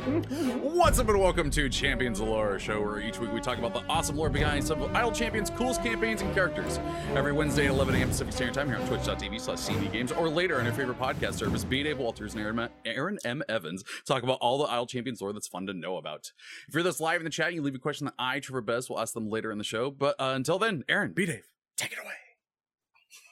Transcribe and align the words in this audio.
What's 0.00 0.98
up 0.98 1.10
and 1.10 1.20
welcome 1.20 1.50
to 1.50 1.68
Champions 1.68 2.20
of 2.20 2.28
Lore, 2.28 2.56
a 2.56 2.58
show 2.58 2.80
where 2.80 3.00
each 3.00 3.18
week 3.18 3.34
we 3.34 3.40
talk 3.40 3.58
about 3.58 3.74
the 3.74 3.82
awesome 3.86 4.16
lore 4.16 4.30
behind 4.30 4.64
some 4.64 4.80
of 4.80 4.96
Idle 4.96 5.12
Champions' 5.12 5.50
coolest 5.50 5.82
campaigns 5.82 6.22
and 6.22 6.32
characters. 6.32 6.80
Every 7.14 7.32
Wednesday 7.32 7.66
at 7.66 7.72
11 7.72 7.94
a.m. 7.96 8.08
Pacific 8.08 8.32
Standard 8.32 8.54
Time 8.54 8.68
here 8.68 8.78
on 8.78 8.86
twitch.tv 8.86 9.38
slash 9.38 9.58
CD 9.58 9.88
Games 9.88 10.10
or 10.10 10.30
later 10.30 10.58
on 10.58 10.64
your 10.64 10.72
favorite 10.72 10.98
podcast 10.98 11.34
service, 11.34 11.64
B. 11.64 11.82
Dave 11.82 11.98
Walters 11.98 12.34
and 12.34 12.42
Erin, 12.42 12.70
Erin 12.86 13.18
M. 13.26 13.42
Evans 13.50 13.84
talk 14.06 14.22
about 14.22 14.38
all 14.40 14.56
the 14.56 14.64
Idle 14.64 14.86
Champions 14.86 15.20
lore 15.20 15.34
that's 15.34 15.48
fun 15.48 15.66
to 15.66 15.74
know 15.74 15.98
about. 15.98 16.32
If 16.66 16.72
you're 16.72 16.82
this 16.82 16.98
live 16.98 17.20
in 17.20 17.24
the 17.24 17.30
chat, 17.30 17.52
you 17.52 17.60
leave 17.60 17.74
a 17.74 17.78
question 17.78 18.06
that 18.06 18.14
I, 18.18 18.40
Trevor 18.40 18.62
Bez, 18.62 18.88
will 18.88 18.98
ask 18.98 19.12
them 19.12 19.28
later 19.28 19.52
in 19.52 19.58
the 19.58 19.64
show. 19.64 19.90
But 19.90 20.18
uh, 20.18 20.32
until 20.34 20.58
then, 20.58 20.82
Erin, 20.88 21.12
B. 21.12 21.26
Dave, 21.26 21.46
take 21.76 21.92
it 21.92 21.98
away. 21.98 22.14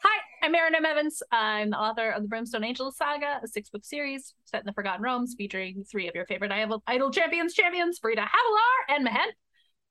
Hi, 0.02 0.20
I'm 0.48 0.54
Erin 0.54 0.74
M. 0.74 0.86
Evans. 0.86 1.22
I'm 1.30 1.68
the 1.68 1.78
author 1.78 2.08
of 2.10 2.22
the 2.22 2.28
Brimstone 2.28 2.64
Angels 2.64 2.96
Saga, 2.96 3.38
a 3.44 3.46
six 3.46 3.68
book 3.68 3.84
series 3.84 4.32
set 4.46 4.60
in 4.60 4.64
the 4.64 4.72
Forgotten 4.72 5.02
Realms 5.02 5.34
featuring 5.36 5.84
three 5.84 6.08
of 6.08 6.14
your 6.14 6.24
favorite 6.24 6.50
Idle 6.50 7.10
Champions 7.10 7.52
champions, 7.52 8.00
Farideh 8.00 8.26
Havilar 8.26 8.96
and 8.96 9.04
Mehen. 9.04 9.28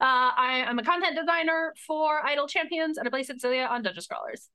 Uh, 0.01 0.33
I 0.35 0.63
am 0.67 0.79
a 0.79 0.83
content 0.83 1.15
designer 1.15 1.75
for 1.85 2.25
Idle 2.25 2.47
Champions 2.47 2.97
and 2.97 3.07
I 3.07 3.11
play 3.11 3.21
Cecilia 3.21 3.67
on 3.69 3.83
Dungeon 3.83 4.01
Scrollers. 4.01 4.47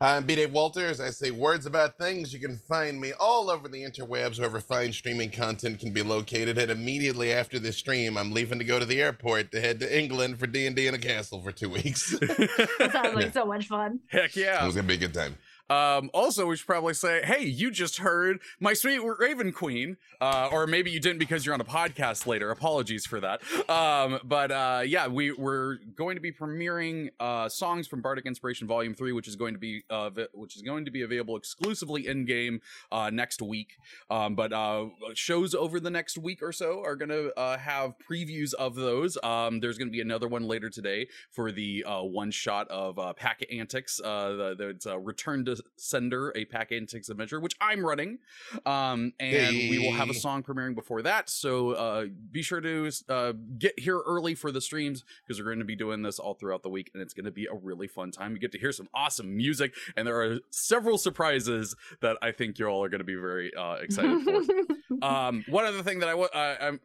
I'm 0.00 0.24
B. 0.24 0.34
Dave 0.34 0.52
Walters. 0.52 1.00
I 1.00 1.10
say 1.10 1.30
words 1.30 1.66
about 1.66 1.96
things. 1.96 2.32
You 2.32 2.40
can 2.40 2.58
find 2.58 3.00
me 3.00 3.12
all 3.18 3.50
over 3.50 3.68
the 3.68 3.82
interwebs, 3.82 4.38
wherever 4.38 4.60
fine 4.60 4.92
streaming 4.92 5.30
content 5.30 5.78
can 5.78 5.92
be 5.92 6.02
located. 6.02 6.58
And 6.58 6.70
immediately 6.70 7.32
after 7.32 7.58
this 7.58 7.76
stream, 7.76 8.18
I'm 8.18 8.32
leaving 8.32 8.58
to 8.58 8.64
go 8.64 8.78
to 8.78 8.84
the 8.84 9.00
airport 9.00 9.52
to 9.52 9.60
head 9.60 9.80
to 9.80 9.98
England 9.98 10.38
for 10.38 10.46
D 10.46 10.66
and 10.66 10.76
D 10.76 10.86
in 10.88 10.94
a 10.94 10.98
castle 10.98 11.40
for 11.40 11.52
two 11.52 11.70
weeks. 11.70 12.18
that 12.20 12.90
sounds 12.92 13.14
like 13.14 13.32
so 13.32 13.44
much 13.44 13.68
fun. 13.68 14.00
Heck 14.08 14.36
yeah! 14.36 14.62
It 14.62 14.66
was 14.66 14.74
gonna 14.74 14.88
be 14.88 14.94
a 14.94 14.98
good 14.98 15.14
time. 15.14 15.36
Um, 15.72 16.10
also, 16.12 16.46
we 16.46 16.56
should 16.56 16.66
probably 16.66 16.92
say, 16.92 17.22
hey, 17.24 17.44
you 17.44 17.70
just 17.70 17.98
heard 17.98 18.40
my 18.60 18.74
sweet 18.74 18.98
Raven 18.98 19.52
Queen, 19.52 19.96
uh, 20.20 20.50
or 20.52 20.66
maybe 20.66 20.90
you 20.90 21.00
didn't 21.00 21.18
because 21.18 21.46
you're 21.46 21.54
on 21.54 21.62
a 21.62 21.64
podcast 21.64 22.26
later. 22.26 22.50
Apologies 22.50 23.06
for 23.06 23.20
that. 23.20 23.40
Um, 23.70 24.20
but 24.22 24.50
uh, 24.50 24.82
yeah, 24.84 25.06
we 25.06 25.32
we're 25.32 25.78
going 25.96 26.16
to 26.16 26.20
be 26.20 26.30
premiering 26.30 27.08
uh, 27.18 27.48
songs 27.48 27.86
from 27.86 28.02
Bardic 28.02 28.26
Inspiration 28.26 28.66
Volume 28.66 28.92
Three, 28.92 29.12
which 29.12 29.26
is 29.26 29.34
going 29.34 29.54
to 29.54 29.58
be 29.58 29.82
uh, 29.88 30.10
which 30.34 30.56
is 30.56 30.62
going 30.62 30.84
to 30.84 30.90
be 30.90 31.02
available 31.02 31.36
exclusively 31.36 32.06
in 32.06 32.26
game 32.26 32.60
uh, 32.90 33.08
next 33.10 33.40
week. 33.40 33.78
Um, 34.10 34.34
but 34.34 34.52
uh, 34.52 34.86
shows 35.14 35.54
over 35.54 35.80
the 35.80 35.90
next 35.90 36.18
week 36.18 36.42
or 36.42 36.52
so 36.52 36.82
are 36.84 36.96
going 36.96 37.08
to 37.08 37.32
have 37.36 37.94
previews 38.10 38.52
of 38.52 38.74
those. 38.74 39.16
Um, 39.22 39.60
there's 39.60 39.78
going 39.78 39.88
to 39.88 39.92
be 39.92 40.02
another 40.02 40.28
one 40.28 40.42
later 40.42 40.68
today 40.68 41.08
for 41.30 41.50
the 41.50 41.84
one 41.86 42.30
shot 42.30 42.68
of 42.68 42.98
Packet 43.16 43.50
Antics. 43.50 43.96
The, 43.96 44.54
the 44.58 44.68
it's, 44.68 44.86
Return 44.86 45.44
to 45.46 45.61
Sender, 45.76 46.32
a 46.34 46.44
Pack 46.44 46.72
Antics 46.72 47.08
adventure, 47.08 47.40
which 47.40 47.56
I'm 47.60 47.84
running. 47.84 48.18
Um, 48.66 49.12
and 49.20 49.56
hey. 49.56 49.70
we 49.70 49.78
will 49.78 49.92
have 49.92 50.10
a 50.10 50.14
song 50.14 50.42
premiering 50.42 50.74
before 50.74 51.02
that. 51.02 51.28
So 51.28 51.72
uh, 51.72 52.06
be 52.30 52.42
sure 52.42 52.60
to 52.60 52.90
uh, 53.08 53.32
get 53.58 53.78
here 53.78 54.00
early 54.06 54.34
for 54.34 54.50
the 54.50 54.60
streams 54.60 55.04
because 55.26 55.40
we're 55.40 55.46
going 55.46 55.58
to 55.58 55.64
be 55.64 55.76
doing 55.76 56.02
this 56.02 56.18
all 56.18 56.34
throughout 56.34 56.62
the 56.62 56.70
week 56.70 56.90
and 56.94 57.02
it's 57.02 57.14
going 57.14 57.24
to 57.24 57.30
be 57.30 57.46
a 57.46 57.54
really 57.54 57.86
fun 57.86 58.10
time. 58.10 58.32
You 58.32 58.38
get 58.38 58.52
to 58.52 58.58
hear 58.58 58.72
some 58.72 58.88
awesome 58.94 59.36
music 59.36 59.74
and 59.96 60.06
there 60.06 60.20
are 60.20 60.38
several 60.50 60.98
surprises 60.98 61.74
that 62.00 62.16
I 62.22 62.32
think 62.32 62.58
you 62.58 62.66
all 62.66 62.82
are 62.82 62.88
going 62.88 63.00
to 63.00 63.04
be 63.04 63.14
very 63.14 63.54
uh, 63.54 63.74
excited 63.74 64.22
for. 64.22 65.02
um, 65.02 65.44
one 65.48 65.64
other 65.64 65.82
thing 65.82 66.00
that 66.00 66.08
I, 66.08 66.12
uh, 66.12 66.28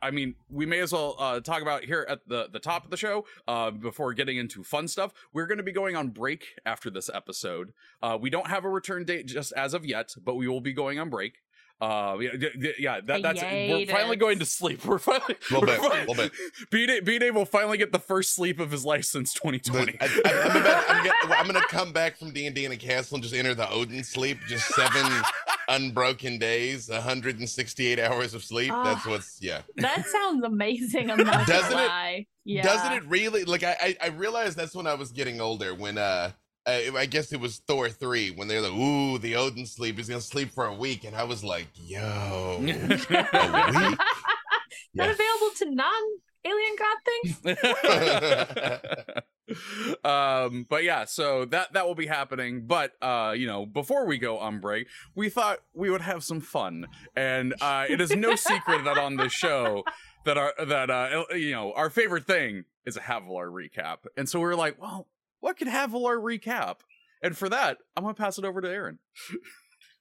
I, 0.02 0.08
I 0.08 0.12
mean, 0.12 0.36
we 0.50 0.66
may 0.66 0.80
as 0.80 0.94
well 0.94 1.16
uh, 1.20 1.40
talk 1.40 1.62
about 1.62 1.84
here 1.84 2.06
at 2.10 2.28
the, 2.28 2.48
the 2.52 2.60
top 2.60 2.86
of 2.86 2.92
the 2.92 2.98
show 2.98 3.26
uh, 3.48 3.72
before 3.72 4.14
getting 4.14 4.38
into 4.38 4.64
fun 4.64 4.88
stuff. 4.88 5.14
We're 5.34 5.48
going 5.48 5.58
to 5.58 5.64
be 5.64 5.72
going 5.72 5.96
on 5.96 6.10
break 6.10 6.56
after 6.66 6.90
this 6.90 7.10
episode. 7.14 7.74
Uh, 8.02 8.18
we 8.20 8.30
don't 8.30 8.48
have 8.48 8.66
a 8.68 8.72
return 8.72 9.06
date 9.06 9.26
just 9.26 9.52
as 9.54 9.74
of 9.74 9.86
yet, 9.86 10.14
but 10.24 10.36
we 10.36 10.48
will 10.48 10.62
be 10.62 10.74
going 10.74 11.00
on 11.00 11.10
break. 11.10 11.40
Uh, 11.80 12.18
yeah, 12.20 12.32
yeah 12.80 13.02
that, 13.02 13.22
that's 13.22 13.42
we're 13.42 13.86
finally 13.86 14.16
going 14.16 14.40
to 14.40 14.46
sleep. 14.46 14.84
We're 14.86 14.98
finally 14.98 15.36
a 15.52 15.54
little 15.54 15.68
bit, 15.68 15.80
a 15.80 16.00
little 16.00 16.16
bit. 16.16 16.32
B 16.72 17.00
B 17.02 17.20
Day 17.20 17.30
will 17.30 17.46
finally 17.46 17.78
get 17.78 17.92
the 17.92 18.00
first 18.00 18.34
sleep 18.34 18.60
of 18.60 18.72
his 18.72 18.84
life 18.84 19.06
since 19.06 19.32
2020. 19.34 19.96
I, 20.02 20.06
am 20.06 20.58
about, 20.58 20.86
I'm, 20.90 21.32
I'm, 21.34 21.46
gonna 21.46 21.62
come 21.68 21.92
back 21.92 22.18
from 22.18 22.32
D 22.32 22.48
and 22.48 22.56
D 22.56 22.66
in 22.66 22.72
a 22.72 22.78
castle 22.78 23.16
and 23.16 23.24
just 23.24 23.36
enter 23.36 23.54
the 23.54 23.70
Odin 23.70 24.04
sleep. 24.04 24.40
Just 24.48 24.66
seven 24.70 25.06
unbroken 25.70 26.40
days, 26.40 26.90
168 26.90 28.00
hours 28.00 28.34
of 28.34 28.44
sleep. 28.44 28.72
Uh, 28.72 28.84
that's 28.84 29.06
what's 29.06 29.38
yeah. 29.40 29.62
That 29.76 30.04
sounds 30.08 30.44
amazing. 30.44 31.12
I'm 31.12 31.18
not 31.24 31.46
doesn't 31.46 31.78
it? 31.78 32.26
Yeah. 32.44 32.64
Doesn't 32.64 32.94
it 32.94 33.06
really? 33.06 33.44
Like 33.44 33.62
I, 33.62 33.78
I 33.80 33.98
I 34.06 34.08
realized 34.08 34.58
that's 34.58 34.74
when 34.74 34.88
I 34.88 34.96
was 34.96 35.12
getting 35.12 35.40
older. 35.40 35.76
When 35.76 36.00
uh 36.00 36.32
I 36.68 37.06
guess 37.06 37.32
it 37.32 37.40
was 37.40 37.60
Thor 37.60 37.90
three 37.90 38.32
when 38.32 38.48
they're 38.48 38.62
like, 38.62 38.74
"Ooh, 38.74 39.18
the 39.18 39.36
Odin 39.36 39.66
sleep. 39.66 39.98
He's 39.98 40.10
gonna 40.10 40.22
sleep 40.22 40.52
for 40.52 40.66
a 40.66 40.74
week," 40.74 41.06
and 41.06 41.16
I 41.16 41.24
was 41.24 41.44
like, 41.44 41.68
"Yo, 41.76 42.00
a 42.00 42.60
week? 42.60 42.76
Not 44.94 45.10
available 45.10 45.52
to 45.58 45.72
non-alien 45.72 46.76
god 46.78 46.98
things." 47.06 47.58
um, 50.04 50.66
but 50.70 50.84
yeah, 50.84 51.06
so 51.06 51.46
that 51.46 51.72
that 51.72 51.88
will 51.88 51.96
be 51.96 52.08
happening. 52.08 52.68
But 52.68 52.92
uh, 53.02 53.34
you 53.36 53.48
know, 53.48 53.66
before 53.66 54.06
we 54.06 54.18
go 54.18 54.38
on 54.38 54.60
break, 54.60 54.88
we 55.16 55.30
thought 55.30 55.60
we 55.74 55.90
would 55.90 56.02
have 56.02 56.24
some 56.24 56.42
fun, 56.42 56.88
and 57.16 57.56
uh, 57.62 57.86
it 57.88 58.02
is 58.02 58.12
no 58.12 58.36
secret 58.36 58.84
that 58.84 58.98
on 58.98 59.16
the 59.16 59.30
show 59.30 59.86
that 60.26 60.38
our 60.38 60.54
that 60.66 60.90
uh, 60.90 61.24
you 61.34 61.52
know 61.52 61.72
our 61.74 61.90
favorite 61.90 62.28
thing 62.28 62.66
is 62.86 62.98
a 62.98 63.02
Havilar 63.02 63.50
recap, 63.50 64.00
and 64.18 64.28
so 64.28 64.42
we 64.42 64.48
are 64.48 64.56
like, 64.56 64.82
well 64.82 65.08
what 65.40 65.58
can 65.58 65.68
Havilar 65.68 66.18
recap? 66.22 66.78
And 67.22 67.38
for 67.38 67.50
that, 67.50 67.78
I'm 67.96 68.04
gonna 68.04 68.14
pass 68.14 68.38
it 68.38 68.46
over 68.46 68.62
to 68.62 68.70
Erin. 68.70 69.00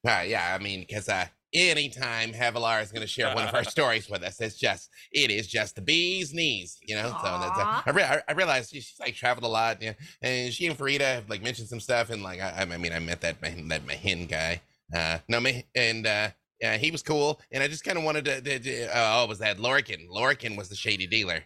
Uh, 0.06 0.22
yeah, 0.26 0.54
I 0.54 0.62
mean, 0.62 0.84
because 0.86 1.08
uh, 1.08 1.26
anytime 1.52 2.32
Havilar 2.32 2.82
is 2.82 2.92
going 2.92 3.00
to 3.00 3.06
share 3.06 3.34
one 3.34 3.44
of 3.44 3.50
her 3.50 3.64
stories 3.68 4.08
with 4.08 4.22
us, 4.22 4.40
it's 4.40 4.56
just 4.56 4.90
it 5.10 5.30
is 5.30 5.46
just 5.46 5.74
the 5.74 5.82
bee's 5.82 6.32
knees, 6.32 6.78
you 6.82 6.94
know. 6.94 7.08
Aww. 7.08 7.20
So 7.20 7.40
that's, 7.40 7.58
uh, 7.58 7.82
I, 7.86 7.90
re- 7.90 8.22
I 8.28 8.32
realized 8.32 8.70
she, 8.70 8.80
she's 8.80 9.00
like 9.00 9.14
traveled 9.14 9.44
a 9.44 9.48
lot, 9.48 9.82
yeah, 9.82 9.94
and 10.22 10.52
she 10.52 10.66
and 10.66 10.78
Farideh 10.78 11.00
have 11.00 11.30
like 11.30 11.42
mentioned 11.42 11.68
some 11.68 11.80
stuff, 11.80 12.10
and 12.10 12.22
like 12.22 12.40
I, 12.40 12.66
I 12.70 12.76
mean, 12.76 12.92
I 12.92 12.98
met 12.98 13.20
that 13.22 13.40
that 13.40 13.86
Mehen 13.86 14.26
guy, 14.26 14.60
uh, 14.94 15.18
no, 15.28 15.44
and 15.74 16.06
uh, 16.06 16.28
yeah, 16.60 16.76
he 16.76 16.90
was 16.90 17.02
cool, 17.02 17.40
and 17.50 17.62
I 17.62 17.68
just 17.68 17.84
kind 17.84 17.98
of 17.98 18.04
wanted 18.04 18.24
to, 18.26 18.40
to, 18.40 18.58
to 18.58 18.96
uh, 18.96 19.22
oh, 19.22 19.26
was 19.26 19.38
that 19.40 19.58
Lorcan? 19.58 20.08
Lorcan 20.08 20.56
was 20.56 20.68
the 20.68 20.76
shady 20.76 21.06
dealer. 21.06 21.42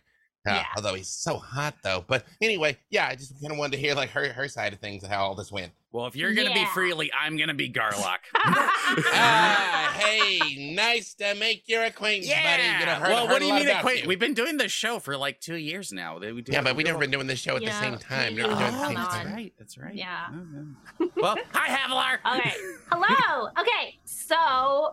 Yeah. 0.47 0.65
Although 0.77 0.95
he's 0.95 1.09
so 1.09 1.37
hot 1.37 1.75
though. 1.83 2.05
But 2.07 2.25
anyway, 2.41 2.79
yeah, 2.91 3.07
I 3.09 3.15
just 3.15 3.41
kind 3.41 3.53
of 3.53 3.59
wanted 3.59 3.73
to 3.73 3.79
hear 3.79 3.95
like 3.95 4.11
her 4.11 4.33
her 4.33 4.49
side 4.49 4.73
of 4.73 4.81
things 4.81 5.03
and 5.03 5.13
how 5.13 5.25
all 5.25 5.35
this 5.35 5.53
went. 5.53 5.73
Well, 5.93 6.07
if 6.07 6.15
you're 6.15 6.33
gonna 6.35 6.51
yeah. 6.51 6.65
be 6.65 6.65
Freely, 6.67 7.11
I'm 7.13 7.37
gonna 7.37 7.55
be 7.55 7.69
Garlock. 7.69 8.19
ah, 8.37 9.93
hey, 9.99 10.73
nice 10.73 11.15
to 11.15 11.35
make 11.35 11.65
your 11.67 11.83
acquaintance, 11.83 12.29
yeah. 12.29 12.57
buddy. 12.57 12.81
You 12.81 12.87
know, 12.87 12.95
heard, 12.95 13.09
well, 13.09 13.27
heard 13.27 13.33
what 13.33 13.41
do 13.41 13.47
you 13.47 13.55
mean 13.55 13.69
acquaintance? 13.69 14.07
We've 14.07 14.21
been 14.21 14.35
doing 14.35 14.57
this 14.57 14.71
show 14.71 15.01
for 15.01 15.17
like 15.17 15.41
two 15.41 15.57
years 15.57 15.93
now. 15.93 16.19
We 16.21 16.45
yeah, 16.47 16.63
but 16.63 16.77
we've 16.77 16.87
never 16.87 17.01
been 17.01 17.11
doing 17.11 17.27
this 17.27 17.41
show 17.41 17.57
at 17.57 17.63
yeah. 17.63 17.71
the 17.71 17.87
same 17.87 17.99
time. 17.99 18.37
Yeah. 18.37 18.45
Oh, 18.47 18.95
that's 18.95 19.15
time. 19.15 19.33
right. 19.33 19.53
That's 19.59 19.79
right. 19.79 19.95
Yeah. 19.95 20.27
Oh, 21.01 21.11
well, 21.17 21.37
hi, 21.53 21.75
Havilar. 21.75 22.19
Okay. 22.41 22.55
Hello. 22.93 23.49
Okay. 23.59 23.99
So, 24.05 24.37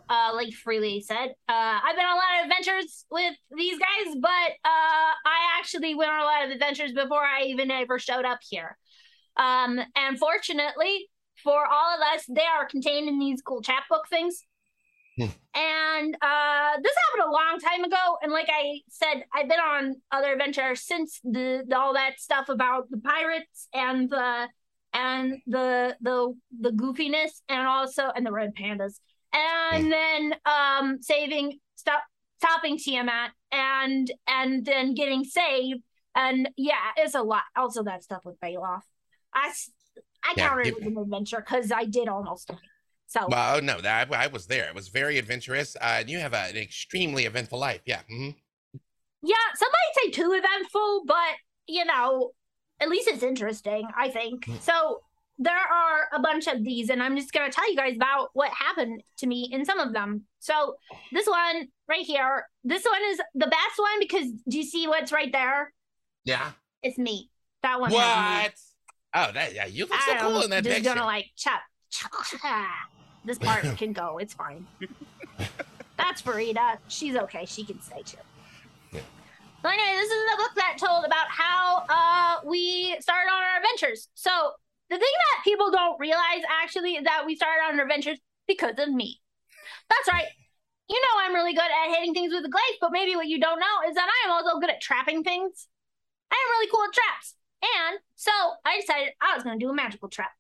uh, 0.09 0.31
like 0.33 0.51
Freely 0.53 1.01
said, 1.01 1.35
uh, 1.47 1.79
I've 1.83 1.95
been 1.95 2.05
on 2.05 2.13
a 2.13 2.15
lot 2.15 2.39
of 2.39 2.45
adventures 2.45 3.05
with 3.11 3.33
these 3.55 3.77
guys, 3.77 4.15
but 4.19 4.29
uh, 4.65 5.13
I 5.25 5.59
actually 5.59 5.93
went 5.93 6.09
on 6.09 6.21
a 6.21 6.25
lot 6.25 6.45
of 6.45 6.51
adventures 6.51 6.93
before 6.93 7.21
I 7.21 7.43
even 7.43 7.69
ever 7.69 7.99
showed 7.99 8.25
up 8.25 8.39
here. 8.49 8.77
Um, 9.37 9.79
and 9.95 10.17
fortunately 10.17 11.09
for 11.43 11.65
all 11.65 11.95
of 11.95 12.01
us, 12.13 12.25
they 12.27 12.41
are 12.41 12.65
contained 12.65 13.07
in 13.07 13.19
these 13.19 13.41
cool 13.41 13.61
chapbook 13.61 14.07
things. 14.09 14.43
Hmm. 15.17 15.27
And 15.55 16.15
uh, 16.21 16.77
this 16.81 16.93
happened 17.05 17.27
a 17.27 17.31
long 17.31 17.59
time 17.59 17.83
ago. 17.83 18.17
And 18.21 18.31
like 18.31 18.49
I 18.51 18.81
said, 18.89 19.23
I've 19.33 19.49
been 19.49 19.59
on 19.59 19.95
other 20.11 20.33
adventures 20.33 20.81
since 20.81 21.19
the, 21.23 21.63
the 21.67 21.77
all 21.77 21.93
that 21.93 22.19
stuff 22.19 22.49
about 22.49 22.89
the 22.89 22.97
pirates 22.97 23.67
and 23.73 24.09
the 24.09 24.47
and 24.93 25.37
the 25.45 25.95
the 26.01 26.33
the 26.61 26.71
goofiness 26.71 27.41
and 27.49 27.67
also 27.67 28.09
and 28.15 28.25
the 28.25 28.31
red 28.31 28.55
pandas 28.55 28.99
and 29.33 29.83
hmm. 29.83 29.89
then 29.89 30.35
um 30.45 30.97
saving 31.01 31.59
stop 31.75 32.03
stopping 32.39 32.77
Tiamat 32.77 33.31
and 33.51 34.09
and 34.27 34.65
then 34.65 34.93
getting 34.93 35.23
saved 35.23 35.81
and 36.15 36.49
yeah 36.55 36.91
it's 36.95 37.15
a 37.15 37.21
lot 37.21 37.43
also 37.55 37.83
that 37.83 38.03
stuff 38.03 38.21
with 38.23 38.39
Baloth 38.39 38.81
I 39.37 39.53
I 40.23 40.33
yeah, 40.35 40.49
counted 40.49 40.67
it, 40.67 40.77
as 40.81 40.87
an 40.87 40.97
adventure 40.97 41.37
because 41.37 41.71
I 41.71 41.85
did 41.85 42.07
almost. 42.07 42.51
So 43.07 43.25
well, 43.29 43.61
no, 43.61 43.77
I, 43.85 44.05
I, 44.11 44.27
was 44.27 44.47
there. 44.47 44.67
It 44.67 44.75
was 44.75 44.89
very 44.89 45.17
adventurous. 45.17 45.77
Uh, 45.79 46.03
you 46.05 46.19
have 46.19 46.33
a, 46.33 46.49
an 46.49 46.57
extremely 46.57 47.23
eventful 47.23 47.57
life. 47.57 47.79
Yeah. 47.85 48.01
Mm-hmm. 48.11 48.31
Yeah, 49.23 49.35
some 49.55 49.69
might 49.69 50.03
say 50.03 50.11
too 50.11 50.33
eventful, 50.33 51.03
but 51.07 51.35
you 51.67 51.85
know, 51.85 52.31
at 52.81 52.89
least 52.89 53.07
it's 53.07 53.23
interesting. 53.23 53.87
I 53.97 54.09
think 54.09 54.45
mm. 54.45 54.61
so. 54.61 55.01
There 55.39 55.53
are 55.53 56.07
a 56.15 56.19
bunch 56.19 56.47
of 56.47 56.63
these, 56.63 56.89
and 56.89 57.03
I'm 57.03 57.15
just 57.15 57.31
gonna 57.31 57.51
tell 57.51 57.69
you 57.69 57.77
guys 57.77 57.95
about 57.95 58.29
what 58.33 58.49
happened 58.49 59.03
to 59.19 59.27
me 59.27 59.47
in 59.51 59.65
some 59.65 59.79
of 59.79 59.93
them. 59.93 60.23
So 60.39 60.77
this 61.11 61.27
one 61.27 61.67
right 61.87 62.03
here, 62.03 62.47
this 62.63 62.83
one 62.83 63.01
is 63.09 63.21
the 63.35 63.45
best 63.45 63.77
one 63.77 63.99
because 63.99 64.31
do 64.49 64.57
you 64.57 64.63
see 64.63 64.87
what's 64.87 65.11
right 65.11 65.31
there? 65.31 65.71
Yeah, 66.25 66.53
it's 66.81 66.97
me. 66.97 67.29
That 67.61 67.79
one. 67.79 67.91
What? 67.91 68.53
Oh, 69.17 69.31
that 69.33 69.55
yeah, 69.55 69.65
you 69.65 69.87
look 69.87 69.99
so 70.01 70.15
cool 70.17 70.41
in 70.43 70.51
that 70.51 70.63
just 70.63 70.75
picture. 70.75 70.93
gonna 70.93 71.05
like 71.05 71.25
chop, 71.35 71.61
chop. 71.89 72.11
This 73.25 73.39
part 73.39 73.63
can 73.77 73.91
go. 73.91 74.19
It's 74.19 74.35
fine. 74.35 74.67
That's 75.97 76.21
Farideh. 76.21 76.77
She's 76.87 77.15
okay. 77.15 77.45
She 77.45 77.65
can 77.65 77.81
stay 77.81 78.03
too. 78.03 78.17
Yeah. 78.93 79.01
So 79.63 79.69
anyway, 79.69 79.97
this 79.97 80.11
is 80.11 80.23
a 80.33 80.37
book 80.37 80.51
that 80.55 80.77
told 80.77 81.03
about 81.03 81.27
how 81.29 81.83
uh, 81.89 82.47
we 82.47 82.95
started 82.99 83.31
on 83.31 83.41
our 83.41 83.57
adventures. 83.57 84.07
So 84.13 84.29
the 84.91 84.97
thing 84.97 85.15
that 85.31 85.43
people 85.43 85.71
don't 85.71 85.99
realize 85.99 86.43
actually 86.61 86.93
is 86.93 87.03
that 87.05 87.23
we 87.25 87.35
started 87.35 87.63
on 87.67 87.79
our 87.79 87.85
adventures 87.85 88.19
because 88.47 88.75
of 88.77 88.89
me. 88.89 89.19
That's 89.89 90.07
right. 90.13 90.27
You 90.89 91.01
know 91.01 91.21
I'm 91.25 91.33
really 91.33 91.53
good 91.53 91.63
at 91.65 91.95
hitting 91.95 92.13
things 92.13 92.31
with 92.31 92.45
a 92.45 92.49
glaive, 92.49 92.77
but 92.79 92.91
maybe 92.91 93.15
what 93.15 93.27
you 93.27 93.39
don't 93.39 93.59
know 93.59 93.89
is 93.89 93.95
that 93.95 94.07
I 94.07 94.27
am 94.29 94.31
also 94.31 94.59
good 94.59 94.69
at 94.69 94.79
trapping 94.79 95.23
things. 95.23 95.67
I 96.31 96.35
am 96.35 96.51
really 96.51 96.69
cool 96.71 96.83
at 96.83 96.93
traps. 96.93 97.33
And 97.61 97.99
so 98.15 98.31
I 98.65 98.79
decided 98.79 99.13
I 99.21 99.35
was 99.35 99.43
going 99.43 99.59
to 99.59 99.65
do 99.65 99.69
a 99.69 99.75
magical 99.75 100.09
trap 100.09 100.31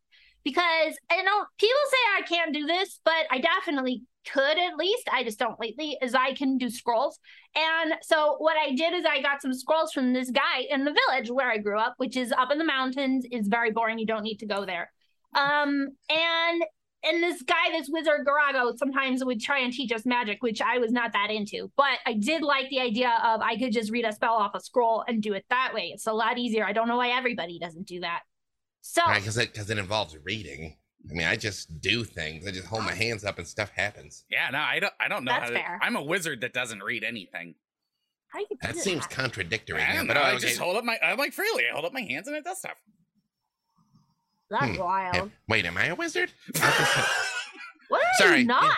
because 0.43 0.95
I 1.09 1.21
know 1.23 1.45
people 1.59 1.77
say 1.89 1.97
I 2.17 2.21
can't 2.21 2.53
do 2.53 2.65
this, 2.65 2.99
but 3.03 3.25
I 3.31 3.39
definitely 3.39 4.03
could 4.31 4.57
at 4.57 4.77
least. 4.77 5.09
I 5.11 5.23
just 5.23 5.39
don't 5.39 5.59
lately, 5.59 5.97
is 6.01 6.13
I 6.13 6.33
can 6.33 6.57
do 6.57 6.69
scrolls. 6.69 7.19
And 7.55 7.93
so 8.01 8.35
what 8.39 8.57
I 8.57 8.73
did 8.73 8.93
is 8.93 9.05
I 9.05 9.21
got 9.21 9.41
some 9.41 9.53
scrolls 9.53 9.91
from 9.91 10.13
this 10.13 10.31
guy 10.31 10.61
in 10.69 10.85
the 10.85 10.95
village 11.07 11.29
where 11.31 11.49
I 11.49 11.57
grew 11.57 11.79
up, 11.79 11.95
which 11.97 12.17
is 12.17 12.31
up 12.31 12.51
in 12.51 12.57
the 12.57 12.65
mountains. 12.65 13.25
It's 13.29 13.47
very 13.47 13.71
boring. 13.71 13.99
You 13.99 14.05
don't 14.05 14.23
need 14.23 14.39
to 14.39 14.45
go 14.45 14.65
there. 14.65 14.91
Um, 15.35 15.89
and 16.09 16.63
and 17.07 17.23
this 17.23 17.41
guy, 17.41 17.71
this 17.71 17.89
wizard 17.89 18.25
Garago, 18.27 18.77
sometimes 18.77 19.23
would 19.23 19.41
try 19.41 19.59
and 19.59 19.71
teach 19.73 19.91
us 19.91 20.05
magic, 20.05 20.41
which 20.41 20.61
I 20.61 20.77
was 20.77 20.91
not 20.91 21.13
that 21.13 21.29
into. 21.31 21.71
But 21.77 21.99
I 22.05 22.13
did 22.13 22.43
like 22.43 22.69
the 22.69 22.79
idea 22.79 23.09
of 23.23 23.41
I 23.41 23.57
could 23.57 23.71
just 23.71 23.91
read 23.91 24.05
a 24.05 24.11
spell 24.13 24.33
off 24.33 24.53
a 24.55 24.59
scroll 24.59 25.03
and 25.07 25.21
do 25.21 25.33
it 25.33 25.45
that 25.49 25.71
way. 25.73 25.91
It's 25.93 26.07
a 26.07 26.13
lot 26.13 26.37
easier. 26.37 26.65
I 26.65 26.73
don't 26.73 26.87
know 26.87 26.97
why 26.97 27.09
everybody 27.09 27.59
doesn't 27.59 27.87
do 27.87 28.01
that. 28.01 28.21
So 28.81 29.01
because 29.13 29.37
it 29.37 29.51
because 29.53 29.69
it 29.69 29.77
involves 29.77 30.17
reading. 30.23 30.77
I 31.09 31.13
mean, 31.13 31.27
I 31.27 31.35
just 31.37 31.79
do 31.79 32.03
things. 32.03 32.45
I 32.45 32.51
just 32.51 32.67
hold 32.67 32.83
my 32.83 32.93
hands 32.93 33.23
up 33.23 33.37
and 33.37 33.47
stuff 33.47 33.71
happens. 33.75 34.25
Yeah, 34.29 34.49
no, 34.51 34.57
I 34.59 34.79
don't. 34.79 34.93
I 34.99 35.07
don't 35.07 35.23
know 35.23 35.31
That's 35.31 35.43
how 35.43 35.49
to. 35.49 35.55
fair. 35.55 35.79
I'm 35.81 35.95
a 35.95 36.03
wizard 36.03 36.41
that 36.41 36.53
doesn't 36.53 36.83
read 36.83 37.03
anything. 37.05 37.55
how 38.27 38.39
you 38.39 38.47
do 38.49 38.57
That 38.61 38.75
seems 38.75 39.07
that? 39.07 39.15
contradictory. 39.15 39.81
I 39.81 39.95
don't 39.95 40.07
but 40.07 40.15
know. 40.15 40.21
I 40.21 40.31
okay. 40.31 40.39
just 40.47 40.59
hold 40.59 40.75
up 40.75 40.83
my. 40.83 40.97
I'm 41.01 41.17
like 41.17 41.31
freely. 41.33 41.63
I 41.69 41.73
hold 41.73 41.85
up 41.85 41.93
my 41.93 42.01
hands 42.01 42.27
and 42.27 42.35
it 42.35 42.43
does 42.43 42.59
stuff. 42.59 42.75
That's 44.49 44.75
Hmm. 44.75 44.79
wild. 44.83 45.31
Wait, 45.47 45.65
am 45.65 45.77
I 45.77 45.87
a 45.87 45.95
wizard? 45.95 46.31
What 47.89 48.01
Sorry. 48.17 48.43
not? 48.43 48.75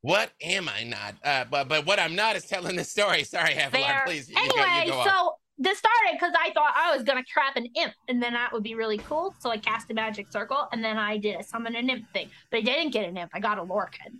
what 0.00 0.30
am 0.40 0.68
I 0.68 0.82
not? 0.84 1.14
Uh, 1.22 1.44
but 1.50 1.68
but 1.68 1.84
what 1.84 1.98
I'm 2.00 2.14
not 2.14 2.36
is 2.36 2.44
telling 2.46 2.76
the 2.76 2.84
story. 2.84 3.22
Sorry, 3.24 3.52
Avalon. 3.54 3.90
Please, 4.06 4.30
you, 4.30 4.34
go, 4.34 4.40
anyway, 4.42 4.86
you 4.86 4.92
so 5.04 5.34
this 5.58 5.76
started 5.78 6.12
because 6.12 6.32
I 6.38 6.50
thought 6.52 6.72
I 6.74 6.94
was 6.94 7.02
gonna 7.04 7.22
trap 7.24 7.56
an 7.56 7.66
imp, 7.76 7.92
and 8.08 8.22
then 8.22 8.32
that 8.32 8.52
would 8.52 8.62
be 8.62 8.74
really 8.74 8.96
cool. 8.98 9.34
So 9.40 9.50
I 9.50 9.58
cast 9.58 9.90
a 9.90 9.94
magic 9.94 10.32
circle, 10.32 10.68
and 10.72 10.82
then 10.82 10.96
I 10.96 11.18
did 11.18 11.38
a 11.38 11.42
summon 11.42 11.74
an 11.76 11.90
imp 11.90 12.10
thing. 12.14 12.30
But 12.50 12.58
I 12.58 12.62
didn't 12.62 12.92
get 12.92 13.06
an 13.06 13.16
imp. 13.18 13.30
I 13.34 13.40
got 13.40 13.58
a 13.58 13.62
Lorcan. 13.62 14.12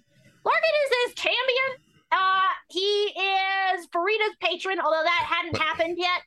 Lorcan 0.45 0.75
is 0.85 0.91
his 1.07 1.15
Cambion. 1.15 1.77
Uh, 2.13 2.41
he 2.69 2.81
is 2.81 3.87
Farideh's 3.87 4.37
patron, 4.43 4.79
although 4.81 5.03
that 5.03 5.27
hadn't 5.31 5.53
What- 5.55 5.63
happened 5.63 5.97
yet. 5.99 6.23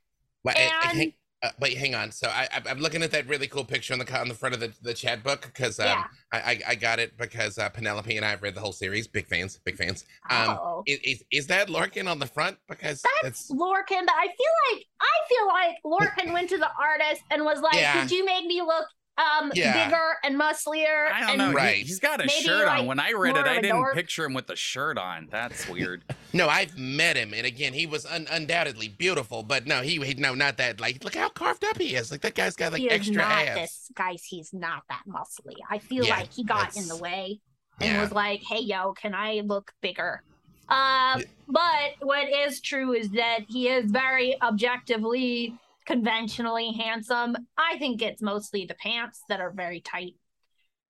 Eh, 0.56 0.69
and- 0.89 1.13
uh, 1.42 1.50
wait, 1.60 1.78
hang 1.78 1.96
on. 1.96 2.12
So 2.12 2.28
I, 2.28 2.48
I- 2.54 2.70
I'm 2.70 2.80
looking 2.80 3.02
at 3.02 3.12
that 3.12 3.28
really 3.28 3.48
cool 3.48 3.64
picture 3.64 3.94
on 3.94 4.00
the 4.00 4.20
on 4.20 4.28
the 4.28 4.34
front 4.34 4.54
of 4.56 4.60
the, 4.62 4.74
the 4.82 4.94
chapbook 4.94 5.42
because 5.42 5.80
um, 5.80 5.86
Yeah. 5.88 6.04
I, 6.34 6.38
I 6.38 6.62
I 6.70 6.76
got 6.76 7.00
it 7.00 7.18
because 7.18 7.58
uh, 7.58 7.70
Penelope 7.70 8.16
and 8.16 8.26
I 8.26 8.30
have 8.32 8.42
read 8.44 8.56
the 8.56 8.62
whole 8.62 8.74
series. 8.74 9.08
Big 9.08 9.28
fans, 9.28 9.60
big 9.64 9.78
fans. 9.78 10.06
Um, 10.30 10.58
oh. 10.62 10.84
is, 10.86 11.00
is 11.04 11.24
is 11.32 11.48
that 11.48 11.70
Lorcan 11.70 12.10
on 12.10 12.20
the 12.20 12.28
front? 12.28 12.58
Because 12.68 13.02
That's 13.24 13.48
that's 13.48 13.52
Lorcan, 13.52 14.06
but 14.06 14.16
I 14.16 14.28
feel 14.28 14.54
like 14.74 14.86
I 15.02 15.16
feel 15.30 15.48
like 15.48 15.76
Lorcan 15.86 16.34
went 16.34 16.50
to 16.50 16.58
the 16.58 16.70
artist 16.80 17.22
and 17.32 17.44
was 17.46 17.62
like, 17.62 17.76
Yeah. 17.76 18.02
"Could 18.02 18.12
you 18.12 18.26
make 18.26 18.46
me 18.46 18.62
look 18.62 18.86
um 19.19 19.51
Yeah. 19.54 19.86
bigger 19.86 20.16
and 20.24 20.38
musclier?" 20.38 21.10
I 21.13 21.19
don't 21.21 21.30
and 21.31 21.38
know. 21.39 21.51
Right. 21.54 21.86
he's 21.86 22.00
got 22.00 22.21
a 22.21 22.25
maybe, 22.25 22.44
shirt 22.44 22.68
on. 22.68 22.86
When 22.86 23.00
I 23.00 23.12
read 23.12 23.36
it, 23.38 23.45
I 23.45 23.56
didn't 23.56 23.75
dork. 23.77 23.94
picture 23.95 24.25
him 24.25 24.33
with 24.33 24.48
the 24.48 24.56
shirt 24.56 24.98
on. 24.98 25.27
That's 25.30 25.68
weird. 25.68 26.04
no. 26.33 26.48
I've 26.48 26.77
met 26.77 27.18
him, 27.18 27.33
and 27.33 27.45
again, 27.45 27.74
he 27.74 27.86
was 27.86 28.06
un- 28.06 28.27
undoubtedly 28.31 28.88
beautiful. 28.88 29.44
But 29.44 29.68
no, 29.68 29.81
he, 29.81 29.98
he 30.04 30.13
no, 30.16 30.33
not 30.36 30.57
that. 30.57 30.80
Like, 30.80 31.04
look 31.04 31.16
how 31.16 31.30
carved 31.30 31.63
up 31.66 31.77
he 31.77 31.95
is. 31.95 32.12
Like 32.12 32.21
that 32.21 32.36
guy's 32.36 32.56
got 32.56 32.71
like 32.71 32.81
he 32.81 32.88
is 32.88 32.94
extra 32.94 33.16
not 33.18 33.31
abs. 33.48 33.62
this 33.62 33.92
guys. 33.95 34.24
He's 34.24 34.54
not 34.54 34.83
that 34.89 35.04
muscly. 35.07 35.56
I 35.69 35.80
feel 35.80 36.06
Yeah, 36.06 36.18
like 36.18 36.33
he 36.33 36.44
got 36.44 36.75
in 36.77 36.88
the 36.88 36.98
way 36.98 37.39
and 37.81 37.92
Yeah. 37.94 38.01
was 38.01 38.12
like, 38.12 38.42
"Hey, 38.48 38.60
yo, 38.62 38.94
can 38.94 39.13
I 39.13 39.42
look 39.45 39.71
bigger?" 39.81 40.21
Uh, 40.69 41.16
Yeah. 41.18 41.24
but 41.48 41.95
what 42.07 42.27
is 42.30 42.62
true 42.62 42.94
is 42.94 43.10
that 43.12 43.39
he 43.48 43.68
is 43.69 43.89
very 43.92 44.39
objectively, 44.42 45.56
conventionally 45.90 46.72
handsome. 46.74 47.36
I 47.58 47.78
think 47.80 48.02
it's 48.02 48.22
mostly 48.22 48.66
the 48.66 48.76
pants 48.76 49.24
that 49.28 49.42
are 49.42 49.52
very 49.52 49.82
tight. 49.82 50.14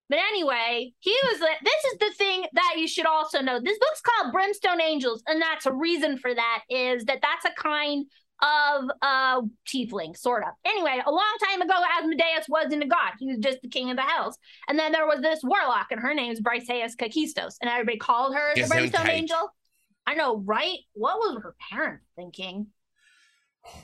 But 0.09 0.19
anyway, 0.19 0.91
he 0.99 1.15
was. 1.23 1.39
li- 1.39 1.63
This 1.63 1.93
is 1.93 1.99
the 1.99 2.13
thing 2.17 2.45
that 2.53 2.75
you 2.77 2.87
should 2.87 3.05
also 3.05 3.41
know. 3.41 3.59
This 3.59 3.77
book's 3.77 4.01
called 4.01 4.33
Brimstone 4.33 4.81
Angels, 4.81 5.23
and 5.27 5.41
that's 5.41 5.67
a 5.67 5.71
reason 5.73 6.17
for 6.17 6.33
that. 6.33 6.63
Is 6.69 7.05
that 7.05 7.19
that's 7.21 7.45
a 7.45 7.61
kind 7.61 8.05
of 8.41 8.89
uh 9.01 9.41
tiefling, 9.67 10.17
sort 10.17 10.43
of. 10.43 10.49
Anyway, 10.65 10.99
a 11.05 11.11
long 11.11 11.37
time 11.49 11.61
ago, 11.61 11.75
Asmodeus 11.97 12.47
wasn't 12.49 12.83
a 12.83 12.87
god; 12.87 13.13
he 13.19 13.27
was 13.27 13.37
just 13.37 13.61
the 13.61 13.69
king 13.69 13.91
of 13.91 13.97
the 13.97 14.01
hells. 14.03 14.37
And 14.67 14.79
then 14.79 14.91
there 14.91 15.05
was 15.05 15.21
this 15.21 15.41
warlock, 15.43 15.87
and 15.91 16.01
her 16.01 16.13
name 16.13 16.31
is 16.31 16.41
Briseis 16.41 16.95
Kakistos, 16.97 17.55
and 17.61 17.69
everybody 17.69 17.97
called 17.99 18.33
her 18.35 18.53
the 18.55 18.61
Brimstone 18.67 19.05
Angel. 19.15 19.53
I 20.07 20.15
know, 20.15 20.37
right? 20.37 20.79
What 20.93 21.19
was 21.19 21.39
her 21.43 21.55
parents 21.71 22.05
thinking? 22.15 22.67